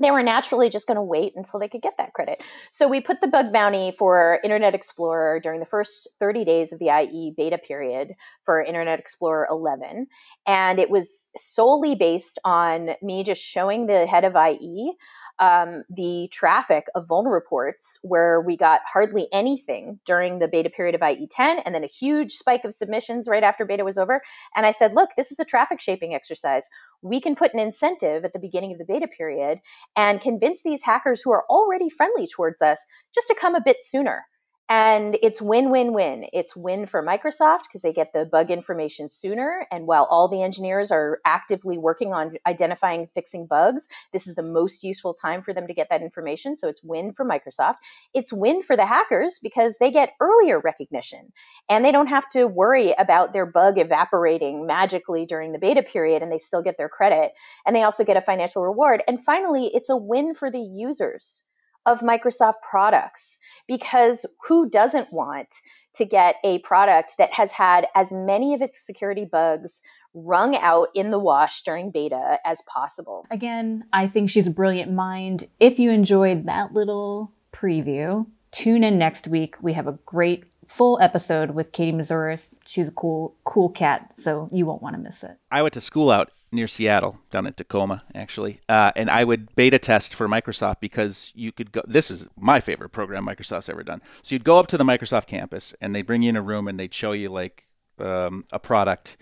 they 0.00 0.10
were 0.10 0.22
naturally 0.22 0.68
just 0.70 0.86
going 0.86 0.96
to 0.96 1.02
wait 1.02 1.34
until 1.36 1.60
they 1.60 1.68
could 1.68 1.82
get 1.82 1.98
that 1.98 2.12
credit. 2.12 2.42
So 2.70 2.88
we 2.88 3.00
put 3.00 3.20
the 3.20 3.28
bug 3.28 3.52
bounty 3.52 3.92
for 3.92 4.40
Internet 4.42 4.74
Explorer 4.74 5.40
during 5.40 5.60
the 5.60 5.66
first 5.66 6.08
30 6.18 6.44
days 6.44 6.72
of 6.72 6.78
the 6.78 6.88
IE 6.88 7.32
beta 7.36 7.58
period 7.58 8.14
for 8.42 8.60
Internet 8.60 8.98
Explorer 8.98 9.46
11. 9.50 10.06
And 10.46 10.78
it 10.78 10.90
was 10.90 11.30
solely 11.36 11.94
based 11.94 12.38
on 12.44 12.90
me 13.02 13.22
just 13.22 13.44
showing 13.44 13.86
the 13.86 14.06
head 14.06 14.24
of 14.24 14.34
IE 14.36 14.92
um, 15.38 15.84
the 15.90 16.28
traffic 16.30 16.86
of 16.94 17.06
vuln 17.08 17.30
reports 17.30 17.98
where 18.02 18.40
we 18.40 18.56
got 18.56 18.80
hardly 18.86 19.26
anything 19.32 19.98
during 20.04 20.38
the 20.38 20.48
beta 20.48 20.70
period 20.70 20.94
of 20.94 21.00
IE10 21.00 21.62
and 21.64 21.74
then 21.74 21.84
a 21.84 21.88
huge 21.88 22.32
spike 22.32 22.64
of 22.64 22.72
submissions 22.72 23.28
right 23.28 23.42
after 23.42 23.64
beta 23.64 23.84
was 23.84 23.98
over. 23.98 24.20
And 24.54 24.64
I 24.64 24.70
said, 24.70 24.94
look, 24.94 25.10
this 25.16 25.32
is 25.32 25.40
a 25.40 25.44
traffic 25.44 25.80
shaping 25.80 26.14
exercise. 26.14 26.68
We 27.02 27.20
can 27.20 27.34
put 27.34 27.54
an 27.54 27.60
incentive 27.60 28.24
at 28.24 28.32
the 28.32 28.38
beginning 28.38 28.72
of 28.72 28.78
the 28.78 28.84
beta 28.84 29.08
period 29.08 29.58
and 29.96 30.20
convince 30.20 30.62
these 30.62 30.82
hackers 30.82 31.20
who 31.22 31.32
are 31.32 31.44
already 31.48 31.90
friendly 31.90 32.26
towards 32.26 32.62
us 32.62 32.84
just 33.14 33.28
to 33.28 33.36
come 33.38 33.54
a 33.54 33.62
bit 33.64 33.78
sooner 33.80 34.24
and 34.68 35.16
it's 35.22 35.42
win 35.42 35.70
win 35.70 35.92
win. 35.92 36.26
It's 36.32 36.56
win 36.56 36.86
for 36.86 37.02
Microsoft 37.02 37.64
because 37.64 37.82
they 37.82 37.92
get 37.92 38.14
the 38.14 38.24
bug 38.24 38.50
information 38.50 39.10
sooner. 39.10 39.66
And 39.70 39.86
while 39.86 40.04
all 40.04 40.28
the 40.28 40.42
engineers 40.42 40.90
are 40.90 41.20
actively 41.24 41.76
working 41.76 42.14
on 42.14 42.36
identifying 42.46 43.06
fixing 43.06 43.46
bugs, 43.46 43.88
this 44.12 44.26
is 44.26 44.34
the 44.34 44.42
most 44.42 44.82
useful 44.82 45.12
time 45.12 45.42
for 45.42 45.52
them 45.52 45.66
to 45.66 45.74
get 45.74 45.88
that 45.90 46.00
information. 46.00 46.56
So 46.56 46.68
it's 46.68 46.82
win 46.82 47.12
for 47.12 47.26
Microsoft. 47.26 47.76
It's 48.14 48.32
win 48.32 48.62
for 48.62 48.74
the 48.74 48.86
hackers 48.86 49.38
because 49.42 49.76
they 49.78 49.90
get 49.90 50.14
earlier 50.18 50.58
recognition 50.58 51.32
and 51.68 51.84
they 51.84 51.92
don't 51.92 52.06
have 52.06 52.28
to 52.30 52.46
worry 52.46 52.94
about 52.96 53.34
their 53.34 53.46
bug 53.46 53.78
evaporating 53.78 54.66
magically 54.66 55.26
during 55.26 55.52
the 55.52 55.58
beta 55.58 55.82
period 55.82 56.22
and 56.22 56.32
they 56.32 56.38
still 56.38 56.62
get 56.62 56.78
their 56.78 56.88
credit. 56.88 57.32
And 57.66 57.76
they 57.76 57.82
also 57.82 58.04
get 58.04 58.16
a 58.16 58.22
financial 58.22 58.62
reward. 58.62 59.02
And 59.06 59.22
finally, 59.22 59.66
it's 59.66 59.90
a 59.90 59.96
win 59.96 60.34
for 60.34 60.50
the 60.50 60.60
users 60.60 61.44
of 61.86 62.00
Microsoft 62.00 62.62
products 62.68 63.38
because 63.66 64.26
who 64.46 64.68
doesn't 64.68 65.12
want 65.12 65.54
to 65.94 66.04
get 66.04 66.36
a 66.44 66.58
product 66.60 67.14
that 67.18 67.32
has 67.32 67.52
had 67.52 67.86
as 67.94 68.12
many 68.12 68.54
of 68.54 68.62
its 68.62 68.84
security 68.84 69.24
bugs 69.24 69.80
wrung 70.12 70.56
out 70.56 70.88
in 70.94 71.10
the 71.10 71.18
wash 71.18 71.62
during 71.62 71.90
beta 71.90 72.38
as 72.44 72.62
possible? 72.62 73.26
Again, 73.30 73.84
I 73.92 74.06
think 74.06 74.30
she's 74.30 74.46
a 74.46 74.52
brilliant 74.52 74.92
mind. 74.92 75.48
If 75.60 75.78
you 75.78 75.90
enjoyed 75.90 76.46
that 76.46 76.72
little 76.72 77.32
preview, 77.52 78.26
tune 78.50 78.84
in 78.84 78.98
next 78.98 79.28
week. 79.28 79.56
We 79.60 79.74
have 79.74 79.86
a 79.86 79.98
great 80.04 80.44
full 80.66 80.98
episode 81.00 81.52
with 81.52 81.72
Katie 81.72 81.92
Moussouris. 81.92 82.58
She's 82.64 82.88
a 82.88 82.92
cool, 82.92 83.34
cool 83.44 83.68
cat, 83.68 84.12
so 84.16 84.48
you 84.50 84.66
won't 84.66 84.82
want 84.82 84.96
to 84.96 85.02
miss 85.02 85.22
it. 85.22 85.36
I 85.50 85.62
went 85.62 85.74
to 85.74 85.80
school 85.80 86.10
out 86.10 86.32
near 86.54 86.68
Seattle, 86.68 87.20
down 87.30 87.46
in 87.46 87.52
Tacoma, 87.52 88.02
actually, 88.14 88.60
uh, 88.68 88.92
and 88.96 89.10
I 89.10 89.24
would 89.24 89.54
beta 89.54 89.78
test 89.78 90.14
for 90.14 90.28
Microsoft 90.28 90.80
because 90.80 91.32
you 91.34 91.52
could 91.52 91.72
go. 91.72 91.82
This 91.86 92.10
is 92.10 92.28
my 92.36 92.60
favorite 92.60 92.90
program 92.90 93.26
Microsoft's 93.26 93.68
ever 93.68 93.82
done. 93.82 94.00
So 94.22 94.34
you'd 94.34 94.44
go 94.44 94.58
up 94.58 94.66
to 94.68 94.78
the 94.78 94.84
Microsoft 94.84 95.26
campus, 95.26 95.74
and 95.80 95.94
they'd 95.94 96.06
bring 96.06 96.22
you 96.22 96.30
in 96.30 96.36
a 96.36 96.42
room, 96.42 96.68
and 96.68 96.78
they'd 96.78 96.94
show 96.94 97.12
you 97.12 97.28
like 97.28 97.66
um, 97.98 98.44
a 98.52 98.58
product 98.58 99.16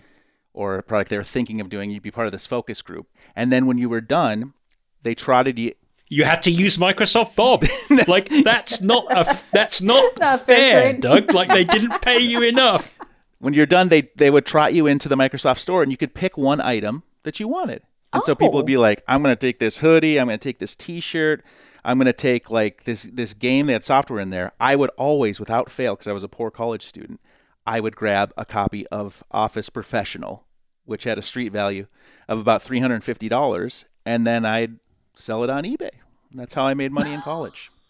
or 0.53 0.77
a 0.77 0.83
product 0.83 1.11
they 1.11 1.17
were 1.17 1.25
thinking 1.25 1.61
of 1.61 1.69
doing. 1.69 1.91
You'd 1.91 2.03
be 2.03 2.11
part 2.11 2.27
of 2.27 2.33
this 2.33 2.47
focus 2.47 2.83
group, 2.83 3.09
and 3.35 3.51
then 3.51 3.67
when 3.67 3.79
you 3.79 3.89
were 3.89 4.01
done, 4.01 4.55
they 5.03 5.15
trotted 5.15 5.59
you 5.59 5.73
you 6.13 6.25
had 6.25 6.43
to 6.43 6.51
use 6.51 6.77
Microsoft 6.77 7.35
Bob. 7.35 7.65
like 8.07 8.29
that's 8.45 8.83
not 8.83 9.07
a 9.11 9.39
that's 9.51 9.81
not, 9.81 10.13
not 10.21 10.45
fair, 10.45 10.93
Doug. 10.93 11.33
Like 11.33 11.49
they 11.49 11.65
didn't 11.65 12.03
pay 12.03 12.19
you 12.19 12.43
enough. 12.43 12.95
When 13.39 13.55
you're 13.55 13.67
done, 13.67 13.89
they 13.89 14.11
they 14.17 14.31
would 14.31 14.45
trot 14.45 14.75
you 14.75 14.87
into 14.87 15.09
the 15.09 15.17
Microsoft 15.17 15.59
store, 15.59 15.83
and 15.83 15.91
you 15.91 15.97
could 15.97 16.15
pick 16.15 16.37
one 16.37 16.61
item 16.61 17.03
that 17.23 17.41
you 17.41 17.49
wanted. 17.49 17.83
And 18.13 18.23
oh. 18.23 18.27
so 18.27 18.35
people 18.35 18.55
would 18.55 18.67
be 18.67 18.77
oh. 18.77 18.81
like, 18.81 19.03
"I'm 19.09 19.23
going 19.23 19.35
to 19.35 19.41
take 19.41 19.59
this 19.59 19.79
hoodie. 19.79 20.21
I'm 20.21 20.27
going 20.27 20.39
to 20.39 20.43
take 20.43 20.59
this 20.59 20.77
T-shirt. 20.77 21.43
I'm 21.85 21.99
going 21.99 22.07
to 22.07 22.13
take 22.13 22.51
like 22.51 22.85
this 22.85 23.05
this 23.05 23.35
game 23.35 23.67
that 23.67 23.73
had 23.73 23.85
software 23.85 24.21
in 24.21 24.31
there." 24.31 24.53
I 24.61 24.77
would 24.77 24.91
always, 24.97 25.41
without 25.41 25.71
fail, 25.71 25.95
because 25.95 26.09
I 26.09 26.13
was 26.13 26.25
a 26.25 26.29
poor 26.29 26.51
college 26.51 26.85
student, 26.85 27.21
I 27.67 27.81
would 27.81 27.97
grab 27.97 28.33
a 28.37 28.45
copy 28.45 28.87
of 28.89 29.25
Office 29.31 29.71
Professional, 29.71 30.45
which 30.85 31.05
had 31.05 31.19
a 31.19 31.23
street 31.23 31.53
value 31.53 31.87
of 32.29 32.39
about 32.39 32.63
three 32.63 32.81
hundred 32.81 32.97
and 32.97 33.05
fifty 33.05 33.29
dollars, 33.29 33.87
and 34.05 34.27
then 34.27 34.45
I'd 34.45 34.79
sell 35.15 35.43
it 35.45 35.51
on 35.51 35.65
eBay. 35.65 35.91
That's 36.35 36.55
how 36.55 36.65
I 36.65 36.75
made 36.75 36.93
money 36.93 37.13
in 37.13 37.21
college. 37.21 37.71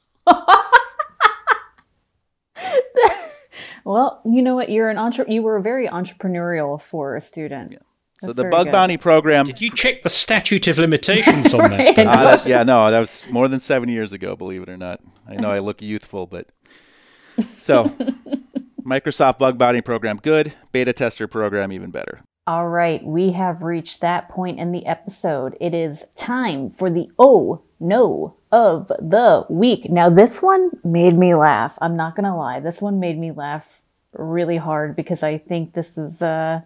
well, 3.84 4.20
you 4.24 4.42
know 4.42 4.54
what? 4.54 4.68
You're 4.68 4.90
an 4.90 4.98
entre- 4.98 5.28
You 5.28 5.42
were 5.42 5.58
very 5.60 5.88
entrepreneurial 5.88 6.80
for 6.80 7.16
a 7.16 7.20
student. 7.20 7.72
Yeah. 7.72 7.78
So 8.26 8.32
the 8.32 8.44
bug 8.44 8.66
good. 8.66 8.72
bounty 8.72 8.96
program. 8.96 9.46
Did 9.46 9.60
you 9.60 9.70
check 9.70 10.02
the 10.02 10.10
statute 10.10 10.68
of 10.68 10.78
limitations 10.78 11.52
on 11.54 11.70
that? 11.70 11.98
uh, 11.98 12.38
yeah, 12.46 12.62
no, 12.62 12.90
that 12.90 13.00
was 13.00 13.22
more 13.30 13.48
than 13.48 13.60
seven 13.60 13.88
years 13.88 14.12
ago. 14.12 14.36
Believe 14.36 14.62
it 14.62 14.68
or 14.68 14.76
not. 14.76 15.00
I 15.28 15.36
know 15.36 15.50
I 15.50 15.58
look 15.58 15.82
youthful, 15.82 16.26
but 16.26 16.48
so 17.58 17.84
Microsoft 18.84 19.38
bug 19.38 19.58
bounty 19.58 19.80
program 19.80 20.18
good. 20.18 20.54
Beta 20.72 20.92
tester 20.92 21.26
program 21.26 21.72
even 21.72 21.90
better. 21.90 22.22
All 22.46 22.68
right, 22.68 23.04
we 23.04 23.32
have 23.32 23.62
reached 23.62 24.00
that 24.00 24.28
point 24.28 24.58
in 24.58 24.72
the 24.72 24.84
episode. 24.86 25.56
It 25.60 25.74
is 25.74 26.06
time 26.16 26.70
for 26.70 26.90
the 26.90 27.08
oh 27.18 27.62
no 27.78 28.36
of 28.52 28.88
the 28.88 29.44
week. 29.48 29.90
Now, 29.90 30.10
this 30.10 30.40
one 30.40 30.70
made 30.84 31.16
me 31.18 31.34
laugh. 31.34 31.78
I'm 31.80 31.96
not 31.96 32.14
going 32.14 32.24
to 32.24 32.34
lie. 32.34 32.60
This 32.60 32.80
one 32.80 33.00
made 33.00 33.18
me 33.18 33.32
laugh 33.32 33.80
really 34.12 34.58
hard 34.58 34.94
because 34.94 35.22
I 35.22 35.38
think 35.38 35.72
this 35.72 35.96
is, 35.96 36.20
uh, 36.20 36.60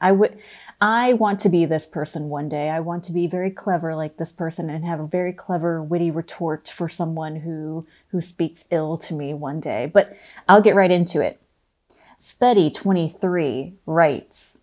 I 0.00 0.12
would, 0.12 0.38
I 0.80 1.14
want 1.14 1.40
to 1.40 1.48
be 1.48 1.64
this 1.64 1.86
person 1.86 2.28
one 2.28 2.50
day. 2.50 2.68
I 2.68 2.80
want 2.80 3.02
to 3.04 3.12
be 3.12 3.26
very 3.26 3.50
clever 3.50 3.94
like 3.94 4.18
this 4.18 4.32
person 4.32 4.68
and 4.68 4.84
have 4.84 5.00
a 5.00 5.06
very 5.06 5.32
clever, 5.32 5.82
witty 5.82 6.10
retort 6.10 6.68
for 6.68 6.88
someone 6.88 7.36
who, 7.36 7.86
who 8.08 8.20
speaks 8.20 8.66
ill 8.70 8.98
to 8.98 9.14
me 9.14 9.32
one 9.32 9.58
day. 9.58 9.90
But 9.92 10.14
I'll 10.46 10.60
get 10.60 10.74
right 10.74 10.90
into 10.90 11.22
it. 11.22 11.40
Speddy23 12.20 13.72
writes, 13.86 14.60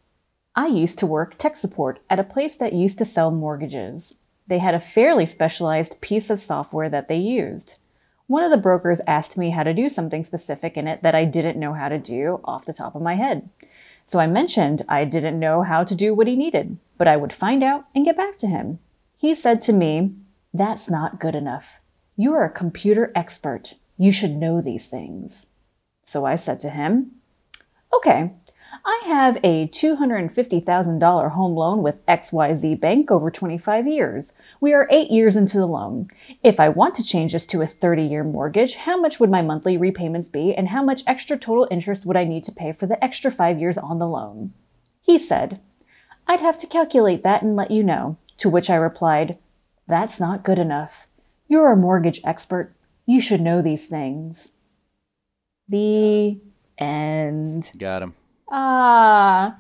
I 0.56 0.68
used 0.68 1.00
to 1.00 1.08
work 1.08 1.38
tech 1.38 1.58
support 1.58 2.00
at 2.12 2.20
a 2.20 2.24
place 2.24 2.58
that 2.58 2.74
used 2.74 3.00
to 3.00 3.06
sell 3.06 3.32
mortgages. 3.32 4.14
They 4.46 4.60
had 4.60 4.76
a 4.76 4.80
fairly 4.80 5.26
specialized 5.26 6.00
piece 6.00 6.30
of 6.30 6.40
software 6.40 6.90
that 6.90 7.08
they 7.08 7.18
used. 7.18 7.76
One 8.28 8.44
of 8.44 8.52
the 8.52 8.58
brokers 8.58 9.02
asked 9.08 9.36
me 9.36 9.50
how 9.50 9.64
to 9.64 9.74
do 9.74 9.90
something 9.90 10.24
specific 10.24 10.78
in 10.78 10.88
it 10.88 11.02
that 11.02 11.16
I 11.16 11.26
didn't 11.26 11.60
know 11.60 11.74
how 11.74 11.90
to 11.90 11.98
do 11.98 12.40
off 12.44 12.66
the 12.66 12.74
top 12.74 12.96
of 12.96 13.02
my 13.02 13.16
head. 13.16 13.50
So 14.06 14.20
I 14.20 14.28
mentioned 14.28 14.84
I 14.88 15.06
didn't 15.06 15.40
know 15.40 15.62
how 15.64 15.84
to 15.84 15.96
do 15.96 16.14
what 16.14 16.28
he 16.28 16.36
needed, 16.36 16.78
but 16.98 17.08
I 17.08 17.18
would 17.18 17.34
find 17.34 17.64
out 17.64 17.86
and 17.96 18.06
get 18.06 18.18
back 18.18 18.38
to 18.40 18.48
him. 18.48 18.80
He 19.18 19.34
said 19.34 19.62
to 19.62 19.74
me, 19.74 20.14
That's 20.54 20.90
not 20.90 21.20
good 21.20 21.36
enough. 21.36 21.82
You 22.16 22.34
are 22.34 22.46
a 22.46 22.50
computer 22.50 23.12
expert. 23.16 23.76
You 23.98 24.12
should 24.12 24.36
know 24.36 24.62
these 24.62 24.88
things. 24.90 25.48
So 26.06 26.26
I 26.26 26.36
said 26.36 26.60
to 26.62 26.70
him, 26.70 27.12
Okay, 27.94 28.34
I 28.86 29.02
have 29.06 29.38
a 29.44 29.68
$250,000 29.68 31.32
home 31.32 31.56
loan 31.56 31.84
with 31.84 32.06
XYZ 32.08 32.80
Bank 32.80 33.12
over 33.12 33.30
25 33.30 33.88
years. 33.88 34.34
We 34.60 34.74
are 34.74 34.88
eight 34.90 35.12
years 35.12 35.36
into 35.36 35.58
the 35.58 35.68
loan. 35.68 36.10
If 36.42 36.60
I 36.60 36.70
want 36.70 36.96
to 36.96 37.04
change 37.04 37.34
this 37.34 37.46
to 37.48 37.62
a 37.62 37.68
30 37.68 38.04
year 38.04 38.24
mortgage, 38.24 38.76
how 38.76 39.00
much 39.00 39.20
would 39.20 39.30
my 39.30 39.42
monthly 39.42 39.78
repayments 39.78 40.28
be 40.28 40.56
and 40.56 40.70
how 40.70 40.84
much 40.84 41.04
extra 41.06 41.38
total 41.38 41.68
interest 41.70 42.06
would 42.06 42.18
I 42.18 42.24
need 42.24 42.44
to 42.46 42.52
pay 42.52 42.72
for 42.72 42.88
the 42.88 43.02
extra 43.04 43.30
five 43.30 43.60
years 43.60 43.78
on 43.78 44.00
the 44.00 44.08
loan? 44.08 44.54
He 45.02 45.20
said, 45.20 45.60
I'd 46.28 46.40
have 46.40 46.58
to 46.60 46.68
calculate 46.68 47.24
that 47.24 47.44
and 47.44 47.56
let 47.56 47.72
you 47.72 47.84
know. 47.84 48.18
To 48.40 48.50
which 48.50 48.70
I 48.70 48.76
replied, 48.76 49.38
That's 49.88 50.20
not 50.20 50.44
good 50.44 50.58
enough. 50.58 51.08
You're 51.48 51.72
a 51.72 51.78
mortgage 51.78 52.22
expert. 52.24 52.74
You 53.06 53.22
should 53.22 53.42
know 53.42 53.62
these 53.62 53.88
things. 53.88 54.52
The 55.70 56.40
end. 56.80 57.72
Got 57.78 58.02
him. 58.02 58.16
Ah, 58.52 59.58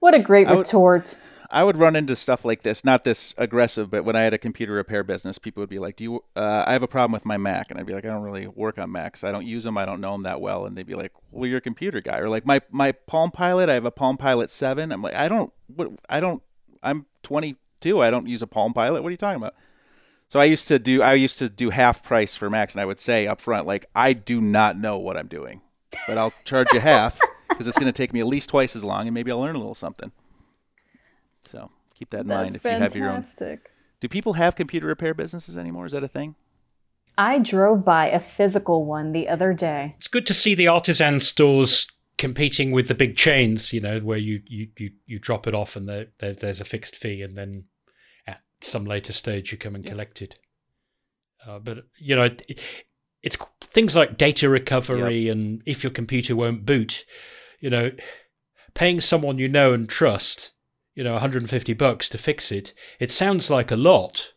what 0.00 0.14
a 0.14 0.18
great 0.18 0.48
I 0.48 0.54
retort. 0.54 1.18
Would, 1.20 1.32
I 1.54 1.64
would 1.64 1.76
run 1.76 1.96
into 1.96 2.16
stuff 2.16 2.46
like 2.46 2.62
this, 2.62 2.82
not 2.82 3.04
this 3.04 3.34
aggressive, 3.36 3.90
but 3.90 4.06
when 4.06 4.16
I 4.16 4.22
had 4.22 4.32
a 4.32 4.38
computer 4.38 4.72
repair 4.72 5.04
business, 5.04 5.38
people 5.38 5.60
would 5.60 5.68
be 5.68 5.78
like, 5.78 5.96
"Do 5.96 6.04
you? 6.04 6.24
Uh, 6.34 6.64
I 6.66 6.72
have 6.72 6.82
a 6.82 6.88
problem 6.88 7.12
with 7.12 7.26
my 7.26 7.36
Mac," 7.36 7.70
and 7.70 7.78
I'd 7.78 7.84
be 7.84 7.92
like, 7.92 8.06
"I 8.06 8.08
don't 8.08 8.22
really 8.22 8.46
work 8.46 8.78
on 8.78 8.90
Macs. 8.90 9.22
I 9.22 9.30
don't 9.30 9.46
use 9.46 9.64
them. 9.64 9.76
I 9.76 9.84
don't 9.84 10.00
know 10.00 10.12
them 10.12 10.22
that 10.22 10.40
well." 10.40 10.64
And 10.64 10.76
they'd 10.76 10.86
be 10.86 10.94
like, 10.94 11.12
"Well, 11.30 11.46
you're 11.46 11.58
a 11.58 11.60
computer 11.60 12.00
guy," 12.00 12.18
or 12.18 12.30
like 12.30 12.46
my 12.46 12.62
my 12.70 12.92
Palm 12.92 13.30
Pilot. 13.30 13.68
I 13.68 13.74
have 13.74 13.84
a 13.84 13.90
Palm 13.90 14.16
Pilot 14.16 14.50
Seven. 14.50 14.90
I'm 14.92 15.02
like, 15.02 15.14
I 15.14 15.28
don't. 15.28 15.52
What? 15.66 15.90
I 16.08 16.20
don't. 16.20 16.42
I'm 16.82 17.04
22. 17.22 18.00
I 18.00 18.10
don't 18.10 18.26
use 18.26 18.40
a 18.40 18.46
Palm 18.46 18.72
Pilot. 18.72 19.02
What 19.02 19.08
are 19.08 19.12
you 19.12 19.16
talking 19.18 19.36
about? 19.36 19.54
So 20.28 20.40
I 20.40 20.44
used 20.44 20.68
to 20.68 20.78
do 20.78 21.02
I 21.02 21.12
used 21.12 21.38
to 21.40 21.50
do 21.50 21.68
half 21.68 22.02
price 22.02 22.34
for 22.34 22.48
Macs, 22.48 22.74
and 22.74 22.80
I 22.80 22.86
would 22.86 22.98
say 22.98 23.26
up 23.26 23.42
front, 23.42 23.66
like, 23.66 23.84
I 23.94 24.14
do 24.14 24.40
not 24.40 24.78
know 24.78 24.96
what 24.96 25.18
I'm 25.18 25.28
doing, 25.28 25.60
but 26.08 26.16
I'll 26.16 26.32
charge 26.44 26.68
you 26.72 26.80
half 26.80 27.20
because 27.62 27.68
it's 27.68 27.78
going 27.78 27.92
to 27.92 27.96
take 27.96 28.12
me 28.12 28.18
at 28.18 28.26
least 28.26 28.48
twice 28.48 28.74
as 28.74 28.84
long, 28.84 29.06
and 29.06 29.14
maybe 29.14 29.30
I'll 29.30 29.40
learn 29.40 29.54
a 29.54 29.58
little 29.58 29.74
something. 29.74 30.10
So 31.40 31.70
keep 31.94 32.10
that 32.10 32.22
in 32.22 32.26
That's 32.26 32.42
mind 32.42 32.56
if 32.56 32.62
fantastic. 32.62 33.00
you 33.00 33.04
have 33.06 33.32
your 33.40 33.50
own. 33.50 33.60
Do 34.00 34.08
people 34.08 34.32
have 34.32 34.56
computer 34.56 34.86
repair 34.86 35.14
businesses 35.14 35.56
anymore? 35.56 35.86
Is 35.86 35.92
that 35.92 36.02
a 36.02 36.08
thing? 36.08 36.34
I 37.16 37.38
drove 37.38 37.84
by 37.84 38.08
a 38.08 38.18
physical 38.18 38.84
one 38.84 39.12
the 39.12 39.28
other 39.28 39.52
day. 39.52 39.94
It's 39.98 40.08
good 40.08 40.26
to 40.26 40.34
see 40.34 40.54
the 40.56 40.66
artisan 40.66 41.20
stores 41.20 41.86
competing 42.18 42.72
with 42.72 42.88
the 42.88 42.94
big 42.94 43.16
chains, 43.16 43.72
you 43.72 43.80
know, 43.80 44.00
where 44.00 44.18
you 44.18 44.42
you 44.46 44.68
you, 44.76 44.90
you 45.06 45.18
drop 45.20 45.46
it 45.46 45.54
off 45.54 45.76
and 45.76 45.88
there, 45.88 46.06
there, 46.18 46.32
there's 46.32 46.60
a 46.60 46.64
fixed 46.64 46.96
fee, 46.96 47.22
and 47.22 47.36
then 47.38 47.64
at 48.26 48.40
some 48.60 48.84
later 48.86 49.12
stage 49.12 49.52
you 49.52 49.58
come 49.58 49.74
and 49.76 49.84
Yeah. 49.84 49.92
collect 49.92 50.20
it. 50.22 50.36
Uh, 51.46 51.58
but 51.60 51.84
you 51.98 52.16
know, 52.16 52.24
it, 52.24 52.60
it's 53.22 53.36
things 53.60 53.94
like 53.94 54.18
data 54.18 54.48
recovery 54.48 55.28
and 55.28 55.62
if 55.66 55.84
your 55.84 55.92
computer 55.92 56.34
won't 56.34 56.66
boot, 56.66 57.04
you 57.62 57.70
know, 57.70 57.92
paying 58.74 59.00
someone 59.00 59.38
you 59.38 59.48
know 59.48 59.72
and 59.72 59.88
trust, 59.88 60.52
you 60.94 61.02
know, 61.02 61.12
150 61.12 61.72
bucks 61.72 62.08
to 62.10 62.18
fix 62.18 62.52
it. 62.52 62.74
It 63.00 63.10
sounds 63.10 63.48
like 63.48 63.70
a 63.70 63.76
lot. 63.76 64.32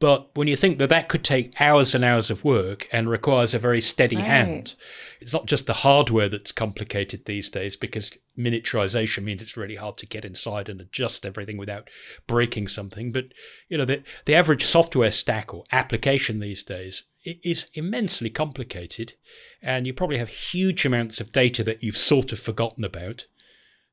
But 0.00 0.36
when 0.36 0.48
you 0.48 0.56
think 0.56 0.78
that 0.78 0.88
that 0.88 1.08
could 1.08 1.24
take 1.24 1.58
hours 1.60 1.94
and 1.94 2.04
hours 2.04 2.30
of 2.30 2.44
work 2.44 2.88
and 2.92 3.08
requires 3.08 3.54
a 3.54 3.60
very 3.60 3.80
steady 3.80 4.16
Right. 4.16 4.24
hand, 4.24 4.74
it's 5.20 5.32
not 5.32 5.46
just 5.46 5.66
the 5.66 5.72
hardware 5.72 6.28
that's 6.28 6.50
complicated 6.52 7.24
these 7.24 7.48
days 7.48 7.76
because 7.76 8.10
miniaturization 8.36 9.22
means 9.22 9.40
it's 9.40 9.56
really 9.56 9.76
hard 9.76 9.96
to 9.98 10.06
get 10.06 10.24
inside 10.24 10.68
and 10.68 10.80
adjust 10.80 11.24
everything 11.24 11.56
without 11.56 11.88
breaking 12.26 12.68
something. 12.68 13.12
But 13.12 13.26
you 13.68 13.78
know, 13.78 13.84
the 13.84 14.02
the 14.24 14.34
average 14.34 14.64
software 14.66 15.12
stack 15.12 15.54
or 15.54 15.64
application 15.70 16.40
these 16.40 16.64
days 16.64 17.04
i- 17.26 17.38
is 17.42 17.66
immensely 17.74 18.30
complicated, 18.30 19.14
and 19.62 19.86
you 19.86 19.94
probably 19.94 20.18
have 20.18 20.28
huge 20.28 20.84
amounts 20.84 21.20
of 21.20 21.32
data 21.32 21.64
that 21.64 21.82
you've 21.82 21.96
sort 21.96 22.32
of 22.32 22.40
forgotten 22.40 22.84
about. 22.84 23.26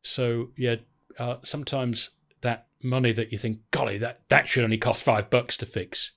So 0.02 0.52
yeah, 0.58 0.78
uh, 1.18 1.38
sometimes 1.44 2.12
that 2.42 2.68
money 2.84 3.12
that 3.12 3.32
you 3.32 3.38
think, 3.38 3.60
golly, 3.72 3.98
that 4.00 4.28
that 4.30 4.48
should 4.48 4.64
only 4.64 4.78
cost 4.78 5.04
five 5.04 5.30
bucks 5.30 5.56
to 5.58 5.66
fix, 5.66 6.12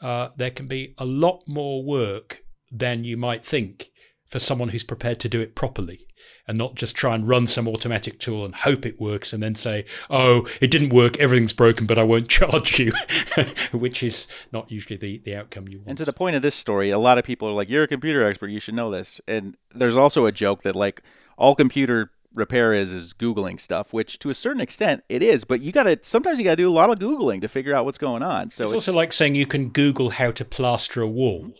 uh, 0.00 0.28
there 0.36 0.50
can 0.50 0.66
be 0.66 0.94
a 0.98 1.04
lot 1.04 1.42
more 1.46 1.82
work 1.82 2.44
than 2.70 3.04
you 3.04 3.16
might 3.16 3.44
think 3.44 3.90
for 4.26 4.38
someone 4.38 4.70
who's 4.70 4.84
prepared 4.84 5.20
to 5.20 5.28
do 5.28 5.40
it 5.40 5.54
properly 5.54 6.06
and 6.46 6.58
not 6.58 6.74
just 6.74 6.96
try 6.96 7.14
and 7.14 7.28
run 7.28 7.46
some 7.46 7.68
automatic 7.68 8.18
tool 8.18 8.44
and 8.44 8.54
hope 8.54 8.84
it 8.84 9.00
works 9.00 9.32
and 9.32 9.42
then 9.42 9.54
say, 9.54 9.84
oh, 10.10 10.46
it 10.60 10.70
didn't 10.70 10.92
work, 10.92 11.16
everything's 11.18 11.52
broken, 11.52 11.86
but 11.86 11.98
I 11.98 12.02
won't 12.02 12.28
charge 12.28 12.78
you, 12.78 12.92
which 13.72 14.02
is 14.02 14.26
not 14.52 14.70
usually 14.70 14.96
the, 14.96 15.18
the 15.24 15.36
outcome 15.36 15.68
you 15.68 15.78
want. 15.78 15.88
And 15.88 15.98
to 15.98 16.04
the 16.04 16.12
point 16.12 16.36
of 16.36 16.42
this 16.42 16.54
story, 16.54 16.90
a 16.90 16.98
lot 16.98 17.18
of 17.18 17.24
people 17.24 17.48
are 17.48 17.52
like, 17.52 17.68
"You're 17.68 17.84
a 17.84 17.88
computer 17.88 18.26
expert. 18.26 18.48
You 18.48 18.60
should 18.60 18.74
know 18.74 18.90
this." 18.90 19.20
And 19.26 19.56
there's 19.74 19.96
also 19.96 20.26
a 20.26 20.32
joke 20.32 20.62
that 20.62 20.76
like 20.76 21.02
all 21.36 21.54
computer 21.54 22.10
repair 22.34 22.74
is 22.74 22.92
is 22.92 23.12
googling 23.12 23.60
stuff, 23.60 23.92
which 23.92 24.18
to 24.18 24.30
a 24.30 24.34
certain 24.34 24.60
extent 24.60 25.04
it 25.08 25.22
is. 25.22 25.44
But 25.44 25.60
you 25.60 25.72
got 25.72 25.84
to 25.84 25.98
sometimes 26.02 26.38
you 26.38 26.44
got 26.44 26.52
to 26.52 26.56
do 26.56 26.68
a 26.68 26.70
lot 26.70 26.90
of 26.90 26.98
googling 26.98 27.40
to 27.40 27.48
figure 27.48 27.74
out 27.74 27.84
what's 27.84 27.98
going 27.98 28.22
on. 28.22 28.50
So 28.50 28.64
it's, 28.64 28.72
it's, 28.72 28.88
also 28.88 28.96
like 28.96 29.12
saying 29.12 29.34
you 29.34 29.46
can 29.46 29.68
Google 29.68 30.10
how 30.10 30.30
to 30.32 30.44
plaster 30.44 31.00
a 31.00 31.08
wall, 31.08 31.52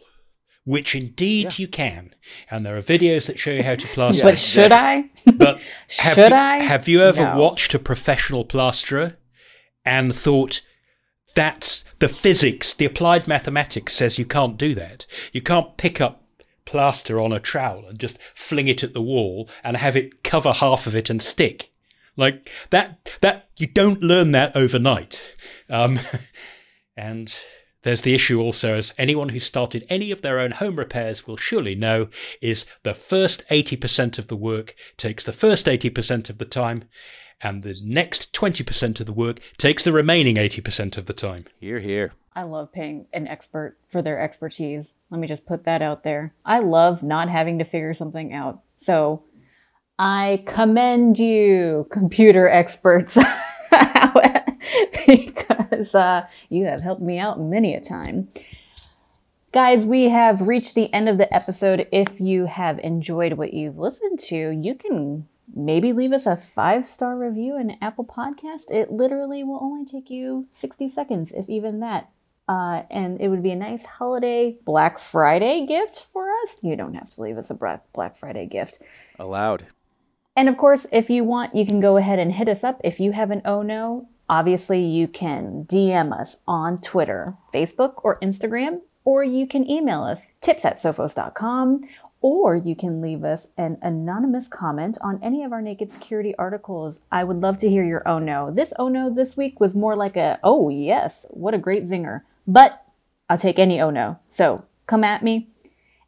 which 0.64 0.94
indeed 0.94 1.44
Yeah. 1.44 1.50
you 1.56 1.68
can. 1.68 2.14
And 2.50 2.64
there 2.64 2.76
are 2.76 2.82
videos 2.82 3.26
that 3.26 3.38
show 3.38 3.50
you 3.52 3.62
how 3.62 3.74
to 3.74 3.86
plaster. 3.94 4.22
But 4.24 4.38
should 4.38 4.72
I? 4.72 5.10
But 5.26 5.60
have 5.98 6.14
Should 6.16 6.30
you, 6.32 6.36
I? 6.36 6.62
Have 6.62 6.88
you 6.88 7.02
ever 7.02 7.22
No. 7.22 7.36
watched 7.36 7.74
a 7.74 7.78
professional 7.78 8.44
plasterer 8.44 9.16
and 9.84 10.14
thought 10.14 10.62
that's 11.34 11.84
the 11.98 12.08
physics, 12.08 12.72
the 12.72 12.84
applied 12.84 13.26
mathematics 13.26 13.92
says 13.94 14.18
you 14.18 14.24
can't 14.24 14.56
do 14.56 14.74
that. 14.74 15.04
You 15.32 15.42
can't 15.42 15.76
pick 15.76 16.00
up 16.00 16.22
plaster 16.64 17.20
on 17.20 17.32
a 17.32 17.40
trowel 17.40 17.86
and 17.86 17.98
just 17.98 18.18
fling 18.34 18.68
it 18.68 18.82
at 18.82 18.94
the 18.94 19.02
wall 19.02 19.48
and 19.62 19.76
have 19.76 19.96
it 19.96 20.22
cover 20.24 20.52
half 20.52 20.86
of 20.86 20.94
it 20.96 21.10
and 21.10 21.20
stick. 21.20 21.70
Like 22.16 22.48
that 22.70 23.10
that 23.20 23.48
you 23.56 23.66
don't 23.66 24.00
learn 24.00 24.30
that 24.32 24.54
overnight. 24.56 25.36
Um, 25.68 25.98
and 26.96 27.36
there's 27.84 28.02
the 28.02 28.14
issue 28.14 28.40
also, 28.40 28.74
as 28.74 28.92
anyone 28.98 29.28
who 29.28 29.38
started 29.38 29.86
any 29.88 30.10
of 30.10 30.22
their 30.22 30.40
own 30.40 30.52
home 30.52 30.76
repairs 30.76 31.26
will 31.26 31.36
surely 31.36 31.74
know, 31.74 32.08
is 32.40 32.66
the 32.82 32.94
first 32.94 33.44
80% 33.50 34.18
of 34.18 34.26
the 34.26 34.36
work 34.36 34.74
takes 34.96 35.22
the 35.22 35.32
first 35.32 35.66
80% 35.66 36.28
of 36.28 36.38
the 36.38 36.44
time, 36.44 36.84
and 37.40 37.62
the 37.62 37.76
next 37.82 38.32
20% 38.32 39.00
of 39.00 39.06
the 39.06 39.12
work 39.12 39.38
takes 39.58 39.82
the 39.84 39.92
remaining 39.92 40.36
80% 40.36 40.96
of 40.96 41.06
the 41.06 41.12
time. 41.12 41.44
here, 41.60 41.78
here. 41.78 42.12
I 42.36 42.42
love 42.42 42.72
paying 42.72 43.06
an 43.12 43.28
expert 43.28 43.76
for 43.88 44.02
their 44.02 44.20
expertise. 44.20 44.94
Let 45.10 45.20
me 45.20 45.28
just 45.28 45.46
put 45.46 45.64
that 45.64 45.82
out 45.82 46.02
there. 46.02 46.34
I 46.44 46.58
love 46.58 47.02
not 47.02 47.28
having 47.28 47.58
to 47.60 47.64
figure 47.64 47.94
something 47.94 48.32
out. 48.32 48.60
So 48.76 49.22
I 49.98 50.42
commend 50.46 51.18
you, 51.18 51.86
computer 51.92 52.48
experts, 52.48 53.16
because 55.06 55.94
uh, 55.94 56.26
you 56.48 56.66
have 56.66 56.80
helped 56.80 57.02
me 57.02 57.18
out 57.18 57.40
many 57.40 57.74
a 57.74 57.80
time. 57.80 58.28
Guys, 59.52 59.86
we 59.86 60.08
have 60.08 60.48
reached 60.48 60.74
the 60.74 60.92
end 60.92 61.08
of 61.08 61.16
the 61.16 61.32
episode. 61.32 61.86
If 61.92 62.20
you 62.20 62.46
have 62.46 62.80
enjoyed 62.80 63.34
what 63.34 63.54
you've 63.54 63.78
listened 63.78 64.18
to, 64.20 64.50
you 64.50 64.74
can 64.74 65.28
maybe 65.54 65.92
leave 65.92 66.12
us 66.12 66.26
a 66.26 66.36
five 66.36 66.88
star 66.88 67.16
review 67.16 67.56
in 67.56 67.76
Apple 67.80 68.04
Podcast. 68.04 68.70
It 68.70 68.90
literally 68.90 69.44
will 69.44 69.62
only 69.62 69.84
take 69.84 70.10
you 70.10 70.48
60 70.50 70.88
seconds, 70.88 71.30
if 71.30 71.48
even 71.48 71.80
that. 71.80 72.10
Uh, 72.48 72.82
and 72.90 73.20
it 73.20 73.28
would 73.28 73.42
be 73.42 73.52
a 73.52 73.56
nice 73.56 73.84
holiday 73.84 74.56
Black 74.64 74.98
Friday 74.98 75.64
gift 75.66 76.04
for 76.12 76.28
us. 76.42 76.58
You 76.60 76.76
don't 76.76 76.94
have 76.94 77.10
to 77.10 77.22
leave 77.22 77.38
us 77.38 77.48
a 77.50 77.54
Black 77.54 78.16
Friday 78.16 78.46
gift. 78.46 78.82
Allowed. 79.18 79.66
And 80.36 80.48
of 80.48 80.56
course, 80.56 80.86
if 80.90 81.08
you 81.08 81.24
want, 81.24 81.54
you 81.54 81.64
can 81.64 81.80
go 81.80 81.96
ahead 81.96 82.18
and 82.18 82.32
hit 82.32 82.48
us 82.48 82.64
up. 82.64 82.80
If 82.82 82.98
you 82.98 83.12
have 83.12 83.30
an 83.30 83.40
oh 83.44 83.62
no, 83.62 84.08
obviously 84.28 84.80
you 84.80 85.08
can 85.08 85.64
DM 85.68 86.12
us 86.18 86.36
on 86.46 86.78
Twitter, 86.78 87.34
Facebook, 87.52 87.94
or 88.02 88.18
Instagram, 88.20 88.80
or 89.04 89.22
you 89.22 89.46
can 89.46 89.68
email 89.68 90.02
us 90.02 90.32
tips 90.40 90.64
at 90.64 90.76
sophos.com, 90.76 91.82
or 92.20 92.56
you 92.56 92.74
can 92.74 93.02
leave 93.02 93.22
us 93.22 93.48
an 93.58 93.76
anonymous 93.82 94.48
comment 94.48 94.96
on 95.02 95.20
any 95.22 95.44
of 95.44 95.52
our 95.52 95.60
Naked 95.60 95.90
Security 95.90 96.34
articles. 96.36 97.00
I 97.12 97.22
would 97.22 97.42
love 97.42 97.58
to 97.58 97.68
hear 97.68 97.84
your 97.84 98.02
oh 98.08 98.18
no. 98.18 98.50
This 98.50 98.72
oh 98.78 98.88
no 98.88 99.14
this 99.14 99.36
week 99.36 99.60
was 99.60 99.74
more 99.74 99.94
like 99.94 100.16
a 100.16 100.38
oh 100.42 100.70
yes, 100.70 101.26
what 101.30 101.52
a 101.52 101.58
great 101.58 101.82
zinger. 101.82 102.22
But 102.46 102.82
I'll 103.28 103.36
take 103.36 103.58
any 103.58 103.80
oh 103.80 103.90
no. 103.90 104.18
So 104.28 104.64
come 104.86 105.04
at 105.04 105.22
me. 105.22 105.48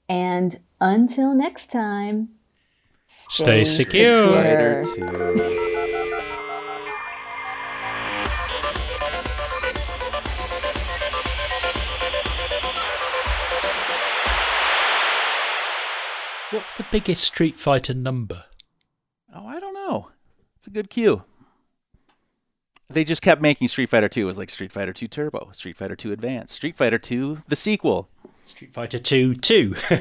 And 0.08 0.58
until 0.80 1.34
next 1.34 1.70
time, 1.70 2.30
Stay 3.28 3.64
secure. 3.64 4.32
Writer 4.32 5.72
What's 16.56 16.72
the 16.72 16.86
biggest 16.90 17.22
Street 17.22 17.58
Fighter 17.58 17.92
number? 17.92 18.46
Oh, 19.34 19.46
I 19.46 19.60
don't 19.60 19.74
know. 19.74 20.08
It's 20.56 20.66
a 20.66 20.70
good 20.70 20.88
cue. 20.88 21.22
They 22.88 23.04
just 23.04 23.20
kept 23.20 23.42
making 23.42 23.68
Street 23.68 23.90
Fighter 23.90 24.08
2. 24.08 24.22
It 24.22 24.24
was 24.24 24.38
like 24.38 24.48
Street 24.48 24.72
Fighter 24.72 24.94
2 24.94 25.06
Turbo, 25.06 25.50
Street 25.52 25.76
Fighter 25.76 25.94
2 25.94 26.12
Advanced, 26.12 26.54
Street 26.54 26.74
Fighter 26.74 26.98
2, 26.98 27.42
the 27.46 27.56
sequel. 27.56 28.08
Street 28.46 28.72
Fighter 28.72 28.98
2 28.98 29.34
2. 29.34 29.74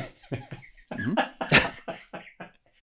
Mm-hmm. 0.93 1.64